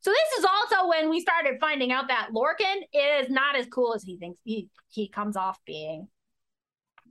So 0.00 0.10
this 0.10 0.38
is 0.38 0.44
also 0.44 0.88
when 0.88 1.10
we 1.10 1.20
started 1.20 1.58
finding 1.58 1.90
out 1.90 2.08
that 2.08 2.28
Lorcan 2.32 2.82
is 2.92 3.28
not 3.28 3.56
as 3.56 3.66
cool 3.66 3.94
as 3.94 4.04
he 4.04 4.18
thinks 4.18 4.38
he 4.44 4.68
he 4.88 5.08
comes 5.08 5.36
off 5.36 5.58
being. 5.66 6.08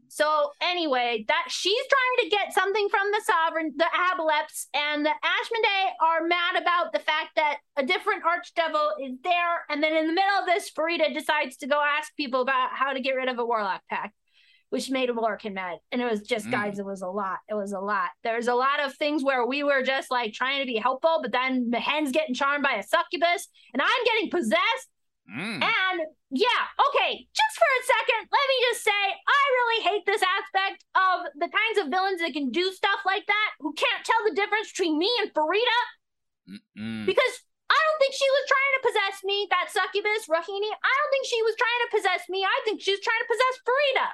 So 0.07 0.51
anyway, 0.61 1.25
that 1.27 1.45
she's 1.49 1.81
trying 1.89 2.29
to 2.29 2.35
get 2.35 2.53
something 2.53 2.87
from 2.89 3.11
the 3.11 3.21
sovereign, 3.25 3.73
the 3.75 3.85
aboleths, 3.85 4.67
and 4.73 5.05
the 5.05 5.09
Ashmedai 5.09 5.91
are 6.01 6.27
mad 6.27 6.61
about 6.61 6.93
the 6.93 6.99
fact 6.99 7.29
that 7.35 7.57
a 7.75 7.85
different 7.85 8.23
archdevil 8.23 8.91
is 9.01 9.17
there. 9.23 9.65
And 9.69 9.81
then 9.83 9.95
in 9.95 10.07
the 10.07 10.13
middle 10.13 10.39
of 10.39 10.45
this, 10.45 10.71
Farideh 10.71 11.13
decides 11.13 11.57
to 11.57 11.67
go 11.67 11.81
ask 11.81 12.15
people 12.15 12.41
about 12.41 12.69
how 12.73 12.93
to 12.93 12.99
get 12.99 13.15
rid 13.15 13.29
of 13.29 13.39
a 13.39 13.45
warlock 13.45 13.81
pack, 13.89 14.13
which 14.69 14.89
made 14.89 15.09
Lorcan 15.09 15.53
mad. 15.53 15.77
And 15.91 16.01
it 16.01 16.09
was 16.09 16.21
just, 16.21 16.47
Mm. 16.47 16.51
guys, 16.51 16.79
it 16.79 16.85
was 16.85 17.01
a 17.01 17.07
lot. 17.07 17.39
It 17.49 17.53
was 17.55 17.71
a 17.73 17.79
lot. 17.79 18.09
There's 18.23 18.47
a 18.47 18.55
lot 18.55 18.79
of 18.79 18.95
things 18.95 19.23
where 19.23 19.45
we 19.45 19.63
were 19.63 19.83
just 19.83 20.11
like 20.11 20.33
trying 20.33 20.59
to 20.59 20.65
be 20.65 20.77
helpful, 20.77 21.19
but 21.21 21.31
then 21.31 21.69
Mehen's 21.69 22.11
getting 22.11 22.35
charmed 22.35 22.63
by 22.63 22.73
a 22.73 22.83
succubus, 22.83 23.47
and 23.73 23.81
I'm 23.81 24.05
getting 24.05 24.29
possessed. 24.29 24.89
Mm. 25.25 25.57
And 25.57 25.97
yeah, 26.29 26.61
okay, 26.89 27.25
just 27.33 27.55
for 27.57 27.65
a 27.65 27.83
second, 27.85 28.29
let 28.29 28.45
me 28.45 28.57
just 28.69 28.83
say 28.85 29.01
I 29.25 29.41
really 29.57 29.81
hate 29.89 30.05
this 30.05 30.21
aspect 30.21 30.85
of 30.93 31.33
the 31.33 31.49
kinds 31.49 31.77
of 31.81 31.89
villains 31.89 32.21
that 32.21 32.33
can 32.33 32.51
do 32.51 32.71
stuff 32.71 33.01
like 33.05 33.25
that 33.25 33.49
who 33.59 33.73
can't 33.73 34.05
tell 34.05 34.21
the 34.29 34.35
difference 34.35 34.69
between 34.71 34.97
me 34.99 35.09
and 35.21 35.33
Farideh 35.33 35.85
Mm. 36.77 37.07
because 37.07 37.35
I 37.71 37.73
don't 37.73 37.97
think 37.99 38.13
she 38.13 38.29
was 38.29 38.43
trying 38.45 38.73
to 38.77 38.81
possess 38.87 39.23
me, 39.23 39.47
that 39.49 39.71
succubus, 39.73 40.27
Rohini. 40.29 40.69
I 40.69 40.93
don't 40.93 41.11
think 41.11 41.25
she 41.25 41.41
was 41.41 41.55
trying 41.57 41.81
to 41.81 41.97
possess 41.97 42.29
me. 42.29 42.43
I 42.45 42.61
think 42.63 42.81
she 42.81 42.91
was 42.91 42.99
trying 43.01 43.21
to 43.25 43.29
possess 43.33 43.55
Farideh. 43.65 44.11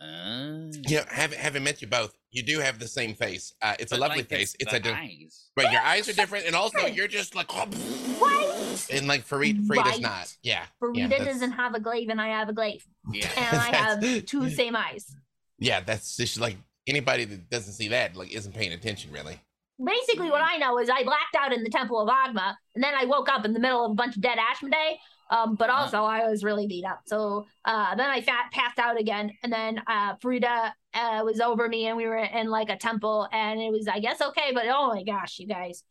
Uh, 0.00 0.80
You 0.88 0.96
know, 0.96 1.04
having, 1.10 1.38
having 1.38 1.62
met 1.64 1.82
you 1.82 1.88
both, 1.88 2.14
you 2.30 2.42
do 2.42 2.60
have 2.60 2.78
the 2.78 2.88
same 2.88 3.14
face. 3.14 3.52
Uh, 3.60 3.74
it's 3.78 3.92
a 3.92 3.98
lovely 3.98 4.20
like, 4.20 4.28
face. 4.30 4.56
It's 4.58 4.70
the 4.70 4.78
a 4.78 4.80
di- 4.80 4.92
eyes. 4.92 5.50
right. 5.58 5.70
Your 5.70 5.82
eyes 5.82 6.08
are 6.08 6.14
different, 6.14 6.46
and 6.46 6.56
also 6.56 6.86
you're 6.86 7.06
just 7.06 7.34
like, 7.34 7.48
And 8.90 9.06
like 9.06 9.22
Farid, 9.24 9.58
Farideh's 9.68 9.92
Right. 9.94 10.00
not. 10.00 10.32
Yeah. 10.42 10.64
Farideh 10.82 11.10
yeah, 11.10 11.24
doesn't 11.24 11.52
have 11.52 11.74
a 11.74 11.80
glaive 11.80 12.08
and 12.10 12.20
I 12.20 12.28
have 12.28 12.48
a 12.48 12.52
glaive. 12.52 12.84
Yeah. 13.12 13.28
And 13.36 13.56
I 13.58 13.74
have 13.76 14.24
two 14.26 14.48
same 14.50 14.76
eyes. 14.76 15.14
Yeah, 15.58 15.80
that's 15.80 16.16
just 16.16 16.38
like 16.40 16.56
anybody 16.86 17.24
that 17.24 17.48
doesn't 17.50 17.72
see 17.74 17.88
that 17.88 18.16
like 18.16 18.32
isn't 18.32 18.54
paying 18.54 18.72
attention 18.72 19.10
really. 19.12 19.40
basically 19.84 20.30
what 20.30 20.42
I 20.42 20.56
know 20.58 20.78
is 20.78 20.88
I 20.90 21.02
blacked 21.04 21.34
out 21.38 21.52
in 21.52 21.62
the 21.64 21.70
Temple 21.70 22.00
of 22.00 22.08
Ogma, 22.08 22.54
and 22.74 22.84
then 22.84 22.94
I 22.94 23.04
woke 23.06 23.28
up 23.28 23.44
in 23.44 23.52
the 23.52 23.60
middle 23.60 23.84
of 23.84 23.92
a 23.92 23.94
bunch 23.94 24.16
of 24.16 24.22
dead 24.22 24.38
Ashmedai. 24.38 24.96
Um, 25.30 25.56
but 25.56 25.70
also 25.70 26.04
I 26.04 26.28
was 26.28 26.44
really 26.44 26.66
beat 26.66 26.84
up. 26.84 27.00
So 27.06 27.46
uh, 27.64 27.94
then 27.96 28.10
I 28.10 28.20
fat 28.20 28.50
passed 28.52 28.78
out 28.78 29.00
again, 29.00 29.32
and 29.42 29.50
then 29.52 29.80
uh, 29.86 30.16
Farideh 30.16 30.72
uh, 30.92 31.22
was 31.24 31.40
over 31.40 31.66
me, 31.66 31.86
and 31.86 31.96
we 31.96 32.06
were 32.06 32.18
in 32.18 32.48
like 32.50 32.68
a 32.68 32.76
temple, 32.76 33.26
and 33.32 33.58
it 33.60 33.70
was 33.72 33.88
I 33.88 34.00
guess 34.00 34.20
okay, 34.20 34.52
but 34.52 34.64
oh 34.68 34.88
my 34.94 35.02
gosh, 35.02 35.38
you 35.38 35.46
guys. 35.48 35.82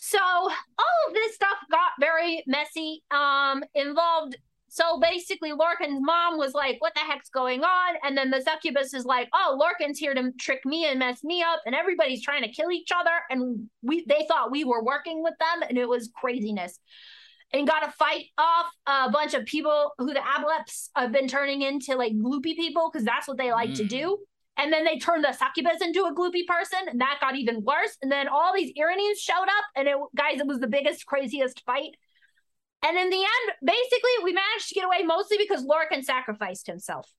So 0.00 0.18
all 0.18 0.50
of 1.08 1.14
this 1.14 1.34
stuff 1.34 1.58
got 1.70 1.92
very 2.00 2.42
messy. 2.46 3.02
Um, 3.10 3.62
involved. 3.74 4.36
So 4.70 4.98
basically, 5.00 5.52
Lorcan's 5.52 6.00
mom 6.00 6.38
was 6.38 6.54
like, 6.54 6.80
"What 6.80 6.94
the 6.94 7.00
heck's 7.00 7.28
going 7.28 7.64
on?" 7.64 7.96
And 8.02 8.16
then 8.16 8.30
the 8.30 8.40
succubus 8.40 8.94
is 8.94 9.04
like, 9.04 9.28
"Oh, 9.34 9.56
Lorcan's 9.60 9.98
here 9.98 10.14
to 10.14 10.32
trick 10.38 10.64
me 10.64 10.86
and 10.86 10.98
mess 11.00 11.22
me 11.22 11.42
up," 11.42 11.60
and 11.66 11.74
everybody's 11.74 12.22
trying 12.22 12.42
to 12.42 12.48
kill 12.48 12.70
each 12.70 12.90
other. 12.94 13.10
And 13.28 13.68
we 13.82 14.04
they 14.06 14.24
thought 14.26 14.50
we 14.50 14.64
were 14.64 14.82
working 14.82 15.22
with 15.22 15.34
them, 15.38 15.68
and 15.68 15.76
it 15.76 15.88
was 15.88 16.10
craziness. 16.14 16.78
And 17.52 17.66
got 17.66 17.80
to 17.80 17.90
fight 17.90 18.26
off 18.38 18.72
a 18.86 19.10
bunch 19.10 19.34
of 19.34 19.44
people 19.44 19.92
who 19.98 20.14
the 20.14 20.20
aboleths 20.20 20.88
have 20.94 21.10
been 21.10 21.26
turning 21.26 21.62
into 21.62 21.96
like 21.96 22.12
gloopy 22.12 22.54
people 22.54 22.88
because 22.90 23.04
that's 23.04 23.26
what 23.26 23.38
they 23.38 23.50
like 23.50 23.74
to 23.74 23.82
Mm. 23.82 23.88
do. 23.88 24.18
And 24.60 24.70
then 24.70 24.84
they 24.84 24.98
turned 24.98 25.24
the 25.24 25.32
succubus 25.32 25.80
into 25.80 26.04
a 26.04 26.14
gloopy 26.14 26.46
person, 26.46 26.80
and 26.86 27.00
that 27.00 27.16
got 27.18 27.34
even 27.34 27.64
worse. 27.64 27.96
And 28.02 28.12
then 28.12 28.28
all 28.28 28.52
these 28.54 28.72
erinyes 28.78 29.18
showed 29.18 29.44
up, 29.44 29.64
and 29.74 29.88
it 29.88 29.96
guys, 30.14 30.38
it 30.38 30.46
was 30.46 30.60
the 30.60 30.66
biggest, 30.66 31.06
craziest 31.06 31.62
fight. 31.64 31.96
And 32.84 32.96
in 32.96 33.08
the 33.08 33.16
end, 33.16 33.56
basically, 33.64 34.10
we 34.22 34.32
managed 34.34 34.68
to 34.68 34.74
get 34.74 34.84
away 34.84 35.02
mostly 35.02 35.38
because 35.38 35.64
Lorcan 35.64 36.04
sacrificed 36.04 36.66
himself. 36.66 37.10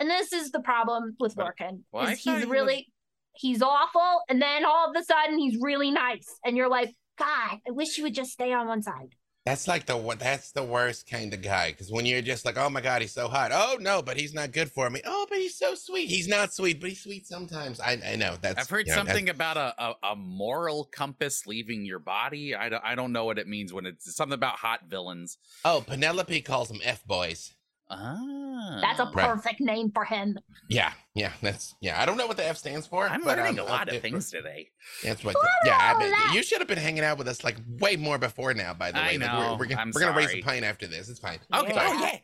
And 0.00 0.10
this 0.10 0.32
is 0.32 0.50
the 0.50 0.60
problem 0.60 1.16
with 1.20 1.36
Lorcan. 1.36 1.82
is 2.12 2.18
he's 2.18 2.42
he 2.42 2.50
really 2.50 2.92
he's 3.34 3.62
awful, 3.62 4.22
and 4.28 4.42
then 4.42 4.64
all 4.64 4.90
of 4.90 4.96
a 4.96 5.04
sudden 5.04 5.38
he's 5.38 5.56
really 5.60 5.92
nice. 5.92 6.26
And 6.44 6.56
you're 6.56 6.68
like, 6.68 6.92
God, 7.16 7.58
I 7.66 7.70
wish 7.70 7.96
you 7.96 8.04
would 8.04 8.14
just 8.14 8.32
stay 8.32 8.52
on 8.52 8.66
one 8.66 8.82
side. 8.82 9.14
That's 9.48 9.66
like 9.66 9.86
the. 9.86 9.96
That's 10.18 10.52
the 10.52 10.62
worst 10.62 11.08
kind 11.08 11.32
of 11.32 11.40
guy. 11.40 11.70
Because 11.70 11.90
when 11.90 12.04
you're 12.04 12.20
just 12.20 12.44
like, 12.44 12.58
oh 12.58 12.68
my 12.68 12.82
god, 12.82 13.00
he's 13.00 13.12
so 13.12 13.28
hot. 13.28 13.50
Oh 13.52 13.78
no, 13.80 14.02
but 14.02 14.18
he's 14.18 14.34
not 14.34 14.52
good 14.52 14.70
for 14.70 14.90
me. 14.90 15.00
Oh, 15.06 15.26
but 15.28 15.38
he's 15.38 15.56
so 15.56 15.74
sweet. 15.74 16.10
He's 16.10 16.28
not 16.28 16.52
sweet, 16.52 16.80
but 16.80 16.90
he's 16.90 17.02
sweet 17.02 17.26
sometimes. 17.26 17.80
I 17.80 17.98
I 18.06 18.16
know 18.16 18.36
that's. 18.40 18.60
I've 18.60 18.68
heard 18.68 18.86
you 18.86 18.92
know, 18.92 18.98
something 18.98 19.30
about 19.30 19.56
a, 19.56 19.74
a, 19.82 19.94
a 20.12 20.16
moral 20.16 20.84
compass 20.84 21.46
leaving 21.46 21.86
your 21.86 21.98
body. 21.98 22.54
I 22.54 22.68
don't, 22.68 22.84
I 22.84 22.94
don't 22.94 23.12
know 23.12 23.24
what 23.24 23.38
it 23.38 23.48
means 23.48 23.72
when 23.72 23.86
it's 23.86 24.14
something 24.14 24.34
about 24.34 24.56
hot 24.56 24.80
villains. 24.86 25.38
Oh, 25.64 25.82
Penelope 25.86 26.42
calls 26.42 26.68
them 26.68 26.80
f 26.84 27.02
boys. 27.06 27.54
Ah, 27.90 28.78
That's 28.82 29.00
a 29.00 29.04
Right. 29.14 29.26
perfect 29.26 29.60
name 29.60 29.90
for 29.92 30.04
him. 30.04 30.38
Yeah, 30.68 30.92
yeah, 31.14 31.32
that's 31.40 31.74
yeah. 31.80 32.00
I 32.00 32.04
don't 32.04 32.16
know 32.18 32.26
what 32.26 32.36
the 32.36 32.46
F 32.46 32.58
stands 32.58 32.86
for. 32.86 33.08
I'm 33.08 33.24
but, 33.24 33.38
learning 33.38 33.58
um, 33.60 33.66
a 33.66 33.68
lot 33.70 33.90
uh, 33.90 33.96
of 33.96 34.02
things 34.02 34.30
today. 34.30 34.68
That's 35.02 35.24
what. 35.24 35.36
Yeah, 35.64 35.78
I 35.80 35.94
all 35.94 35.98
bet 36.00 36.10
that. 36.10 36.32
you 36.34 36.42
should 36.42 36.58
have 36.58 36.68
been 36.68 36.78
hanging 36.78 37.02
out 37.04 37.16
with 37.16 37.28
us 37.28 37.42
like 37.44 37.56
way 37.80 37.96
more 37.96 38.18
before 38.18 38.52
now. 38.52 38.74
By 38.74 38.92
the 38.92 38.98
I 38.98 39.06
way, 39.08 39.18
Like, 39.18 39.32
know. 39.32 39.38
we're, 39.52 39.58
we're, 39.60 39.66
gonna- 39.66 39.80
I'm 39.80 39.92
we're 39.94 40.00
gonna 40.02 40.16
raise 40.16 40.34
a 40.34 40.42
pint 40.42 40.64
after 40.64 40.86
this. 40.86 41.08
It's 41.08 41.18
fine. 41.20 41.38
Okay. 41.54 41.72
Yeah. 41.74 41.86
Oh 41.88 41.92
yeah. 42.00 42.18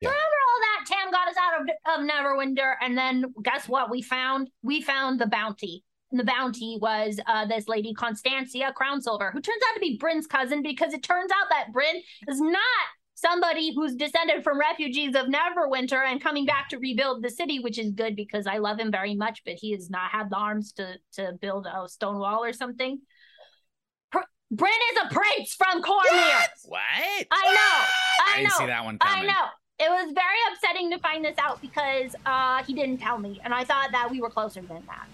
Yeah. 0.00 0.08
Remember 0.08 0.36
all 0.48 0.60
that 0.60 0.86
Tam 0.86 1.10
got 1.12 1.28
us 1.28 1.36
out 1.40 1.60
of, 1.60 1.68
of 2.00 2.08
Neverwinter, 2.08 2.74
and 2.80 2.96
then 2.96 3.32
guess 3.42 3.68
what 3.68 3.90
we 3.90 4.02
found? 4.02 4.50
We 4.62 4.82
found 4.82 5.20
the 5.20 5.26
bounty. 5.26 5.84
And 6.10 6.20
the 6.20 6.24
bounty 6.24 6.78
was 6.80 7.18
uh, 7.26 7.46
this 7.46 7.66
lady 7.68 7.94
Constancia 7.94 8.72
Crown 8.76 9.00
Silver, 9.00 9.30
who 9.32 9.40
turns 9.40 9.62
out 9.68 9.74
to 9.74 9.80
be 9.80 9.96
Brin's 9.96 10.26
cousin 10.26 10.62
because 10.62 10.92
it 10.92 11.02
turns 11.02 11.30
out 11.32 11.48
that 11.50 11.72
Brin 11.72 12.02
is 12.28 12.38
not 12.40 12.60
somebody 13.22 13.72
who's 13.74 13.94
descended 13.94 14.42
from 14.42 14.58
refugees 14.58 15.14
of 15.14 15.26
Neverwinter 15.26 16.04
and 16.04 16.20
coming 16.20 16.44
back 16.44 16.68
to 16.70 16.78
rebuild 16.78 17.22
the 17.22 17.30
city, 17.30 17.60
which 17.60 17.78
is 17.78 17.92
good 17.92 18.16
because 18.16 18.46
I 18.46 18.58
love 18.58 18.78
him 18.78 18.90
very 18.90 19.14
much, 19.14 19.42
but 19.44 19.54
he 19.54 19.72
has 19.72 19.88
not 19.88 20.10
had 20.10 20.28
the 20.28 20.36
arms 20.36 20.72
to 20.72 20.96
to 21.14 21.32
build 21.40 21.66
a 21.66 21.88
stone 21.88 22.18
wall 22.18 22.44
or 22.44 22.52
something. 22.52 23.00
Pr- 24.10 24.30
Brin 24.50 24.72
is 24.92 24.98
a 25.04 25.14
prince 25.14 25.54
from 25.54 25.82
Cormyr. 25.82 26.46
What? 26.66 26.80
I 27.30 27.54
know. 27.54 27.76
I, 28.26 28.32
I 28.34 28.36
didn't 28.38 28.52
see 28.52 28.66
that 28.66 28.84
one 28.84 28.98
I 29.00 29.22
know. 29.22 29.46
It 29.78 29.90
was 29.90 30.12
very 30.12 30.38
upsetting 30.52 30.90
to 30.90 30.98
find 30.98 31.24
this 31.24 31.36
out 31.38 31.60
because 31.60 32.14
uh, 32.26 32.62
he 32.64 32.74
didn't 32.74 32.98
tell 32.98 33.18
me, 33.18 33.40
and 33.44 33.54
I 33.54 33.64
thought 33.64 33.90
that 33.92 34.10
we 34.10 34.20
were 34.20 34.30
closer 34.30 34.60
than 34.60 34.82
that. 34.86 35.06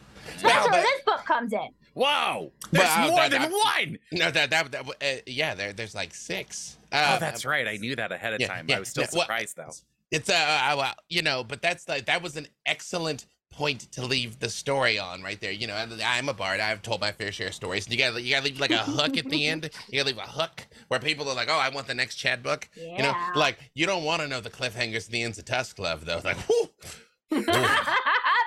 That's 0.43 0.65
where 0.65 0.71
but- 0.71 0.83
this 0.83 1.03
book 1.07 1.25
comes 1.25 1.53
in. 1.53 1.69
Whoa! 1.99 2.53
There's 2.71 2.85
Well, 2.87 3.09
more 3.09 3.19
that- 3.19 3.31
than 3.33 3.43
that- 3.43 3.51
one. 3.51 3.99
No, 4.13 4.31
that 4.31 4.51
that, 4.51 4.71
that 4.71 4.89
uh, 4.89 5.21
yeah. 5.27 5.55
There, 5.57 5.73
there's 5.73 5.95
like 5.97 6.15
six. 6.15 6.77
oh, 6.93 6.97
Uh, 6.97 7.19
that's 7.19 7.45
right. 7.45 7.67
I 7.67 7.77
knew 7.77 7.97
that 7.97 8.13
ahead 8.13 8.35
of 8.35 8.41
yeah, 8.41 8.47
time. 8.47 8.67
yeah, 8.69 8.77
I 8.77 8.79
was 8.81 8.89
still 8.89 9.03
yeah, 9.03 9.09
well- 9.15 9.23
surprised 9.23 9.57
though. 9.57 9.73
It's 10.13 10.31
uh, 10.31 10.33
uh, 10.35 10.75
well, 10.79 10.95
you 11.09 11.23
know, 11.23 11.43
but 11.45 11.61
that's 11.61 11.89
like 11.89 12.07
that 12.07 12.23
was 12.23 12.37
an 12.37 12.47
excellent 12.67 13.27
point 13.51 13.91
to 13.93 14.07
leave 14.07 14.39
the 14.39 14.49
story 14.49 14.97
on 14.99 15.23
right 15.23 15.41
there. 15.41 15.51
You 15.51 15.67
know, 15.67 15.75
I- 15.75 15.89
I'm 16.17 16.29
a 16.29 16.33
bard. 16.35 16.61
I've 16.61 16.83
told 16.83 17.01
my 17.01 17.11
fair 17.11 17.33
share 17.33 17.49
of 17.49 17.55
stories. 17.55 17.89
You 17.91 17.99
gotta 17.99 18.23
you 18.23 18.31
gotta 18.31 18.45
leave 18.47 18.61
like 18.61 18.71
a 18.71 18.79
hook 18.79 19.17
at 19.19 19.29
the 19.29 19.47
end. 19.49 19.69
You 19.91 19.99
gotta 19.99 20.15
leave 20.15 20.19
a 20.19 20.31
hook 20.31 20.67
where 20.87 21.01
people 21.01 21.29
are 21.29 21.35
like, 21.35 21.49
oh, 21.51 21.59
I 21.59 21.69
want 21.71 21.89
the 21.89 21.95
next 21.95 22.15
chapbook. 22.15 22.69
Yeah. 22.77 22.97
You 22.97 23.03
know, 23.03 23.15
like 23.35 23.59
you 23.75 23.87
don't 23.87 24.05
want 24.05 24.23
to 24.23 24.29
know 24.29 24.41
the 24.41 24.51
cliffhangers 24.51 25.07
and 25.07 25.15
the 25.15 25.23
ends 25.25 25.37
of 25.39 25.47
Tusk 25.47 25.79
Love 25.81 26.05
though. 26.07 26.21
Like, 26.25 26.37
whew, 26.49 26.71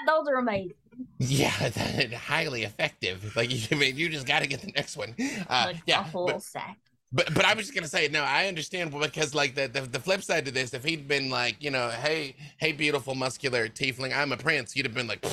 Those 0.07 0.27
are 0.27 0.37
amazing. 0.39 0.73
Yeah, 1.19 1.69
that, 1.69 2.13
highly 2.13 2.63
effective. 2.63 3.35
Like 3.35 3.51
you, 3.53 3.67
I 3.71 3.75
mean, 3.79 3.97
you 3.97 4.09
just 4.09 4.25
got 4.27 4.39
to 4.39 4.47
get 4.47 4.61
the 4.61 4.71
next 4.75 4.97
one. 4.97 5.15
Uh, 5.49 5.63
like 5.67 5.77
yeah, 5.85 6.03
whole 6.03 6.27
but, 6.27 6.41
set. 6.41 6.75
But 7.13 7.33
but 7.33 7.43
I 7.43 7.53
was 7.53 7.65
just 7.65 7.75
gonna 7.75 7.87
say 7.87 8.07
no. 8.07 8.23
I 8.23 8.47
understand 8.47 8.91
because 8.91 9.35
like 9.35 9.55
the, 9.55 9.67
the 9.67 9.81
the 9.81 9.99
flip 9.99 10.23
side 10.23 10.45
to 10.45 10.51
this, 10.51 10.73
if 10.73 10.83
he'd 10.83 11.07
been 11.07 11.29
like 11.29 11.61
you 11.61 11.69
know, 11.69 11.89
hey 11.89 12.35
hey 12.57 12.71
beautiful 12.71 13.15
muscular 13.15 13.67
tiefling, 13.67 14.15
I'm 14.15 14.31
a 14.31 14.37
prince, 14.37 14.75
you'd 14.75 14.85
have 14.85 14.95
been 14.95 15.07
like. 15.07 15.25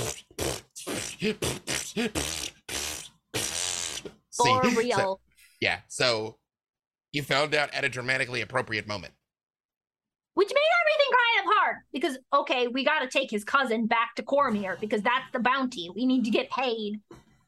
For 4.39 4.45
See, 4.45 4.61
so- 4.63 4.77
real. 4.77 5.21
yeah. 5.61 5.81
So 5.89 6.37
you 7.13 7.23
found 7.23 7.55
out 7.55 7.73
at 7.75 7.85
a 7.85 7.89
dramatically 7.89 8.41
appropriate 8.41 8.87
moment. 8.87 9.15
Which 10.35 10.49
made 10.49 10.71
everything 10.83 11.13
of 11.13 11.28
hard 11.69 11.77
because 11.93 12.19
okay, 12.33 12.69
we 12.69 12.85
got 12.85 13.01
to 13.01 13.09
take 13.09 13.31
his 13.31 13.45
cousin 13.45 13.87
back 13.87 14.15
to 14.17 14.23
Cormyr 14.23 14.79
because 14.81 15.03
that's 15.03 15.31
the 15.33 15.39
bounty. 15.39 15.91
We 15.95 16.07
need 16.07 16.25
to 16.25 16.31
get 16.31 16.51
paid. 16.51 17.01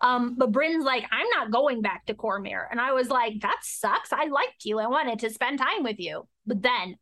Um, 0.03 0.35
but 0.39 0.51
Brin's 0.51 0.85
like, 0.85 1.05
I'm 1.13 1.29
not 1.29 1.51
going 1.51 1.83
back 1.83 2.07
to 2.07 2.15
Cormyr, 2.15 2.65
and 2.71 2.81
I 2.81 2.93
was 2.93 3.11
like, 3.11 3.41
that 3.43 3.59
sucks. 3.63 4.13
I 4.13 4.27
liked 4.27 4.65
you. 4.65 4.79
I 4.79 4.87
wanted 4.87 5.19
to 5.21 5.31
spend 5.31 5.59
time 5.59 5.83
with 5.83 5.99
you, 5.99 6.27
but 6.47 6.63
then 6.63 6.97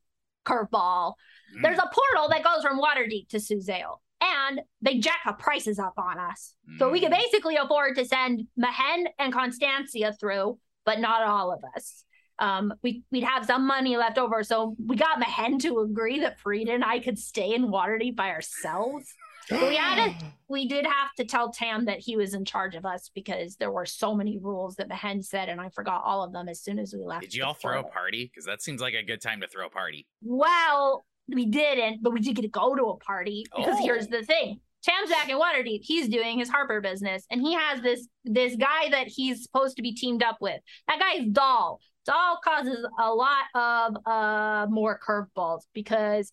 curveball. 0.45 1.15
Mm. 1.57 1.63
There's 1.63 1.79
a 1.79 1.91
portal 1.93 2.29
that 2.31 2.43
goes 2.43 2.65
from 2.65 2.81
Waterdeep 2.81 3.29
to 3.29 3.37
Suzail, 3.37 3.99
and 4.21 4.61
they 4.83 4.99
jack 4.99 5.21
the 5.25 5.33
prices 5.33 5.79
up 5.79 5.95
on 5.97 6.19
us. 6.19 6.55
So 6.79 6.91
we 6.91 7.01
could 7.01 7.13
Mm. 7.13 7.21
basically 7.21 7.57
afford 7.57 7.95
to 7.97 8.05
send 8.05 8.49
Mehen 8.57 9.07
and 9.19 9.33
Constancia 9.33 10.13
through, 10.19 10.59
but 10.85 10.99
not 10.99 11.23
all 11.23 11.53
of 11.53 11.63
us. 11.77 12.05
Um, 12.39 12.73
we 12.83 13.03
we'd 13.11 13.25
have 13.25 13.45
some 13.47 13.67
money 13.67 13.97
left 13.97 14.19
over, 14.19 14.43
so 14.45 14.77
we 14.85 14.97
got 14.97 15.19
Mehen 15.19 15.59
to 15.61 15.81
agree 15.81 16.21
that 16.21 16.41
Farideh 16.41 16.71
and 16.75 16.85
I 16.85 17.01
could 17.01 17.19
stay 17.19 17.55
in 17.55 17.67
Waterdeep 17.69 18.15
by 18.17 18.31
ourselves. 18.31 19.07
we 19.51 19.77
had 19.77 20.15
We 20.51 20.67
did 20.67 20.87
have 20.87 21.13
to 21.19 21.25
tell 21.25 21.51
Tam 21.53 21.85
that 21.87 21.99
he 21.99 22.17
was 22.17 22.33
in 22.33 22.45
charge 22.47 22.75
of 22.75 22.87
us 22.87 23.11
because 23.15 23.57
there 23.57 23.71
were 23.71 23.85
so 23.85 24.15
many 24.15 24.39
rules 24.39 24.77
that 24.77 24.89
Mehen 24.89 25.23
said, 25.23 25.49
and 25.51 25.61
I 25.61 25.69
forgot 25.71 26.03
all 26.05 26.23
of 26.25 26.33
them 26.33 26.49
as 26.49 26.63
soon 26.63 26.79
as 26.79 26.95
we 26.97 27.05
left. 27.05 27.23
Did 27.23 27.35
you 27.35 27.45
all 27.45 27.53
throw 27.55 27.81
a 27.81 27.85
party? 27.85 28.25
Because 28.33 28.47
that 28.47 28.63
seems 28.63 28.81
like 28.81 28.95
a 28.95 29.03
good 29.03 29.21
time 29.21 29.41
to 29.43 29.49
throw 29.49 29.67
a 29.67 29.71
party. 29.71 30.07
Well, 30.23 31.05
we 31.29 31.45
didn't, 31.45 32.03
but 32.03 32.13
we 32.15 32.21
did 32.21 32.37
get 32.37 32.43
to 32.43 32.49
go 32.49 32.75
to 32.75 32.85
a 32.85 32.97
party 32.99 33.45
because 33.55 33.77
Oh. 33.79 33.83
here's 33.85 34.07
the 34.07 34.23
thing. 34.23 34.61
Tam's 34.83 35.11
back 35.11 35.29
in 35.29 35.37
Waterdeep. 35.37 35.81
He's 35.83 36.09
doing 36.09 36.39
his 36.39 36.49
Harper 36.49 36.81
business, 36.81 37.27
and 37.31 37.41
he 37.43 37.53
has 37.55 37.81
this 37.83 38.07
this 38.25 38.55
guy 38.57 38.89
that 38.91 39.09
he's 39.09 39.43
supposed 39.43 39.77
to 39.77 39.83
be 39.83 39.93
teamed 39.93 40.23
up 40.23 40.39
with. 40.41 40.61
That 40.87 41.01
guy 41.01 41.15
is 41.23 41.27
Dahl. 41.31 41.81
Dahl 42.09 42.41
causes 42.43 42.87
a 42.99 43.13
lot 43.13 43.45
of 43.55 43.97
uh 44.07 44.67
more 44.71 44.99
curveballs 45.07 45.63
because 45.75 46.33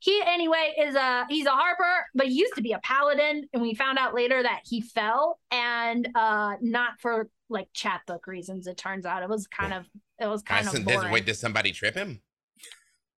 he 0.00 0.22
anyway 0.26 0.74
is 0.78 0.94
a 0.94 1.24
he's 1.30 1.46
a 1.46 1.50
Harper, 1.50 2.06
but 2.14 2.26
he 2.26 2.34
used 2.34 2.54
to 2.56 2.62
be 2.62 2.72
a 2.72 2.78
paladin, 2.80 3.48
and 3.54 3.62
we 3.62 3.74
found 3.74 3.98
out 3.98 4.14
later 4.14 4.42
that 4.42 4.60
he 4.64 4.82
fell 4.82 5.40
and 5.50 6.06
uh 6.14 6.56
not 6.60 7.00
for 7.00 7.30
like 7.48 7.68
chapbook 7.72 8.26
reasons. 8.26 8.66
It 8.66 8.76
turns 8.76 9.06
out 9.06 9.22
it 9.22 9.28
was 9.30 9.46
kind 9.46 9.72
of 9.72 9.86
it 10.20 10.26
was 10.26 10.42
kind 10.42 10.66
of 10.66 10.72
said, 10.72 10.84
"This- 10.84 10.96
boring. 10.96 11.12
wait, 11.12 11.24
did 11.24 11.36
somebody 11.36 11.72
trip 11.72 11.94
him? 11.94 12.20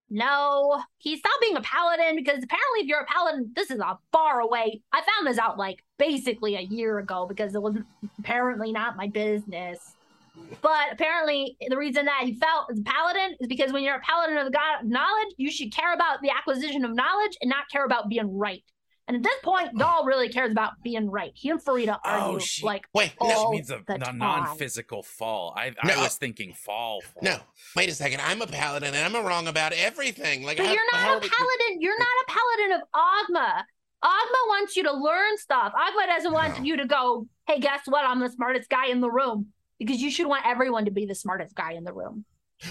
No, 0.08 0.80
he 0.98 1.16
stopped 1.16 1.40
being 1.40 1.56
a 1.56 1.60
paladin 1.62 2.14
because 2.14 2.40
apparently, 2.44 2.82
if 2.82 2.86
you're 2.86 3.00
a 3.00 3.06
paladin, 3.06 3.50
this 3.56 3.72
is 3.72 3.80
a 3.80 3.98
far 4.12 4.38
away. 4.38 4.80
I 4.92 5.00
found 5.02 5.26
this 5.26 5.38
out 5.38 5.58
like 5.58 5.82
basically 5.98 6.54
a 6.54 6.60
year 6.60 7.00
ago 7.00 7.26
because 7.26 7.56
it 7.56 7.62
was 7.62 7.74
apparently 8.20 8.70
not 8.70 8.96
my 8.96 9.08
business. 9.08 9.95
But 10.62 10.92
apparently, 10.92 11.56
the 11.68 11.76
reason 11.76 12.06
that 12.06 12.22
he 12.24 12.34
felt 12.34 12.68
as 12.72 12.78
a 12.78 12.82
paladin 12.82 13.36
is 13.40 13.46
because 13.48 13.72
when 13.72 13.82
you're 13.82 13.96
a 13.96 14.00
paladin 14.00 14.36
of 14.36 14.44
the 14.46 14.50
god 14.50 14.82
of 14.82 14.86
knowledge, 14.88 15.28
you 15.36 15.50
should 15.50 15.72
care 15.72 15.92
about 15.94 16.20
the 16.22 16.30
acquisition 16.30 16.84
of 16.84 16.94
knowledge 16.94 17.36
and 17.40 17.48
not 17.48 17.68
care 17.70 17.84
about 17.84 18.08
being 18.08 18.36
right. 18.36 18.62
And 19.08 19.16
at 19.18 19.22
this 19.22 19.36
point, 19.44 19.78
Dahl 19.78 20.04
really 20.04 20.28
cares 20.28 20.50
about 20.50 20.72
being 20.82 21.08
right. 21.08 21.30
He 21.34 21.50
and 21.50 21.62
Farideh 21.62 21.96
oh, 21.96 21.98
argue 22.10 22.36
Oh, 22.36 22.38
she- 22.40 22.66
like 22.66 22.86
Wait, 22.92 23.12
Oh, 23.20 23.28
no, 23.28 23.50
Which 23.50 23.56
means 23.58 23.70
a, 23.70 23.80
the 23.86 24.08
a 24.10 24.12
non-physical 24.12 25.04
fall. 25.04 25.54
I, 25.56 25.66
I 25.80 25.86
No. 25.94 26.00
was 26.02 26.16
thinking 26.16 26.52
fall. 26.52 27.00
fall. 27.02 27.22
no. 27.22 27.38
Wait 27.76 27.88
a 27.88 27.94
second. 27.94 28.20
I'm 28.20 28.42
a 28.42 28.48
paladin 28.48 28.94
and 28.94 29.16
I'm 29.16 29.24
wrong 29.24 29.46
about 29.46 29.72
everything. 29.72 30.42
Like, 30.42 30.56
But 30.56 30.66
how- 30.66 30.72
you're 30.72 30.82
not 30.92 31.02
are 31.08 31.16
a 31.18 31.20
we- 31.20 31.28
paladin. 31.28 31.80
You're 31.80 31.98
not 31.98 32.08
a 32.08 32.32
paladin 32.32 32.72
of 32.72 32.88
Ogma. 32.96 33.62
Ogma 34.04 34.48
wants 34.48 34.76
you 34.76 34.82
to 34.82 34.92
learn 34.92 35.38
stuff. 35.38 35.72
Ogma 35.72 36.06
doesn't 36.08 36.32
want 36.32 36.58
No. 36.58 36.64
you 36.64 36.76
to 36.78 36.86
go, 36.86 37.28
hey, 37.46 37.60
guess 37.60 37.82
what? 37.86 38.04
I'm 38.04 38.18
the 38.18 38.28
smartest 38.28 38.68
guy 38.68 38.86
in 38.88 39.00
the 39.00 39.10
room. 39.10 39.52
Because 39.78 40.00
you 40.00 40.10
should 40.10 40.26
want 40.26 40.46
everyone 40.46 40.84
to 40.86 40.90
be 40.90 41.06
the 41.06 41.14
smartest 41.14 41.54
guy 41.54 41.72
in 41.72 41.84
the 41.84 41.92
room. 41.92 42.24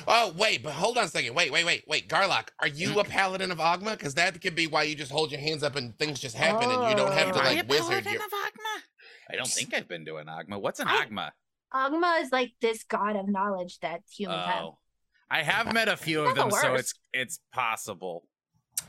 Oh, 0.07 0.33
wait, 0.35 0.63
but 0.63 0.73
hold 0.73 0.97
on 0.97 1.03
a 1.03 1.07
second. 1.07 1.35
Wait, 1.35 1.51
wait, 1.51 1.63
wait, 1.63 1.83
wait. 1.87 2.09
Garlock, 2.09 2.47
are 2.59 2.67
you 2.67 2.99
a 2.99 3.03
paladin 3.03 3.51
of 3.51 3.59
Ogma? 3.59 3.91
Because 3.91 4.15
that 4.15 4.41
could 4.41 4.55
be 4.55 4.65
why 4.65 4.83
you 4.83 4.95
just 4.95 5.11
hold 5.11 5.31
your 5.31 5.39
hands 5.39 5.61
up 5.61 5.75
and 5.75 5.95
things 5.99 6.19
just 6.19 6.35
happen 6.35 6.69
and 6.71 6.89
you 6.89 6.95
don't 6.95 7.11
have 7.13 7.31
to 7.33 7.39
Oh. 7.39 7.41
Am 7.41 7.45
I 7.45 7.53
like 7.55 7.63
a 7.65 7.67
wizard. 7.67 8.03
paladin 8.03 8.13
Your... 8.13 8.23
of 8.23 8.31
Ogma? 8.31 8.81
I 9.29 9.35
don't 9.35 9.47
think 9.47 9.73
I've 9.73 9.87
been 9.87 10.05
to 10.05 10.15
an 10.17 10.27
Ogma. 10.27 10.59
What's 10.59 10.79
an 10.79 10.87
I- 10.87 11.05
Agma? 11.05 11.31
Ogma 11.73 12.21
is 12.21 12.31
like 12.31 12.53
this 12.61 12.83
god 12.83 13.15
of 13.15 13.27
knowledge 13.27 13.79
that 13.79 14.01
humans 14.09 14.45
have. 14.45 14.63
Oh, 14.63 14.77
I 15.29 15.43
have 15.43 15.73
met 15.73 15.87
a 15.89 15.97
few 15.97 16.21
of 16.21 16.35
Not 16.35 16.35
the 16.35 16.55
them, 16.55 16.61
so 16.61 16.73
it's 16.75 16.93
it's 17.11 17.39
possible. 17.51 18.27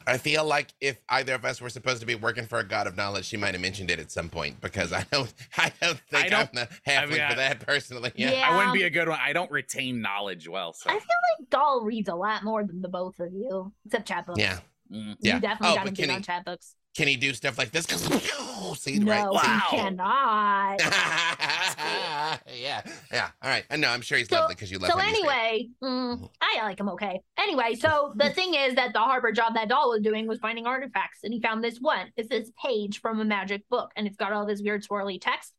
I 0.07 0.19
feel 0.19 0.45
like 0.45 0.69
if 0.81 1.01
either 1.09 1.35
of 1.35 1.45
us 1.45 1.61
were 1.61 1.69
supposed 1.69 2.01
to 2.01 2.07
be 2.07 2.15
working 2.15 2.47
for 2.47 2.59
a 2.59 2.65
god 2.65 2.87
of 2.87 2.97
knowledge, 2.97 3.25
she 3.25 3.37
might 3.37 3.55
have 3.55 3.61
mentioned 3.61 3.91
it 3.91 3.99
at 3.99 4.11
some 4.13 4.29
point 4.29 4.61
because 4.61 4.93
I 4.93 5.05
don't, 5.11 5.33
I 5.59 5.73
don't 5.81 5.99
think 6.11 6.25
I 6.27 6.29
don't- 6.29 6.41
I'm 6.41 6.55
the 6.55 6.69
halfling 6.91 7.11
mean, 7.11 7.21
I- 7.21 7.29
for 7.31 7.35
that 7.37 7.61
personally. 7.61 8.13
Yeah. 8.15 8.31
Yeah. 8.33 8.49
I 8.51 8.57
wouldn't 8.57 8.75
be 8.75 8.83
a 8.85 8.91
good 8.91 9.09
one. 9.09 9.19
I 9.21 9.33
don't 9.33 9.51
retain 9.51 10.01
knowledge 10.01 10.49
well, 10.49 10.73
so 10.73 10.89
I 10.91 10.95
feel 10.95 11.01
like 11.41 11.51
Dahl 11.51 11.83
reads 11.83 12.09
a 12.09 12.15
lot 12.15 12.45
more 12.45 12.65
than 12.65 12.81
the 12.83 12.89
both 12.89 13.19
of 13.21 13.33
you, 13.33 13.73
except 13.85 14.09
chapbooks. 14.09 14.39
Yeah. 14.39 14.61
Mm. 14.93 15.17
Yeah. 15.21 15.41
Definitely 15.41 15.69
Oh, 15.73 15.75
got 15.77 15.85
to 15.87 15.91
but 15.91 15.97
be 15.97 16.11
on 16.11 16.17
he- 16.19 16.23
chapbooks. 16.25 16.75
Can 16.97 17.09
he 17.09 17.17
do 17.17 17.35
stuff 17.35 17.59
like 17.59 17.71
this? 17.73 17.85
See, 18.79 18.99
No, 18.99 19.13
right? 19.13 19.21
he 19.21 19.49
Wow. 19.49 19.63
cannot. 19.71 20.81
yeah, 22.55 22.83
yeah. 23.13 23.31
All 23.43 23.51
right. 23.51 23.65
I 23.71 23.77
know. 23.77 23.89
I'm 23.89 24.01
sure 24.01 24.19
he's 24.19 24.29
So- 24.29 24.37
lovely 24.41 24.55
because 24.55 24.71
you 24.71 24.79
love 24.79 24.91
So 24.91 24.99
him. 24.99 25.05
Great. 25.07 25.17
anyway, 25.19 25.69
mm, 25.83 26.31
I 26.41 26.63
like 26.63 26.81
him 26.81 26.89
okay. 26.91 27.21
Anyway, 27.39 27.75
so 27.75 28.13
the 28.17 28.31
thing 28.31 28.55
is 28.55 28.75
that 28.75 28.93
the 28.93 28.99
Harper 28.99 29.33
job 29.33 29.55
that 29.55 29.69
Dahl 29.69 29.91
was 29.91 30.03
doing 30.03 30.27
was 30.27 30.39
finding 30.39 30.67
artifacts, 30.67 31.21
and 31.23 31.33
he 31.33 31.41
found 31.41 31.63
this 31.63 31.79
one. 31.79 32.09
It's 32.17 32.29
this 32.29 32.51
page 32.63 33.01
from 33.01 33.21
a 33.21 33.25
magic 33.25 33.69
book, 33.69 33.91
and 33.97 34.07
it's 34.07 34.17
got 34.17 34.33
all 34.33 34.47
this 34.47 34.63
weird 34.63 34.85
swirly 34.85 35.21
text. 35.21 35.53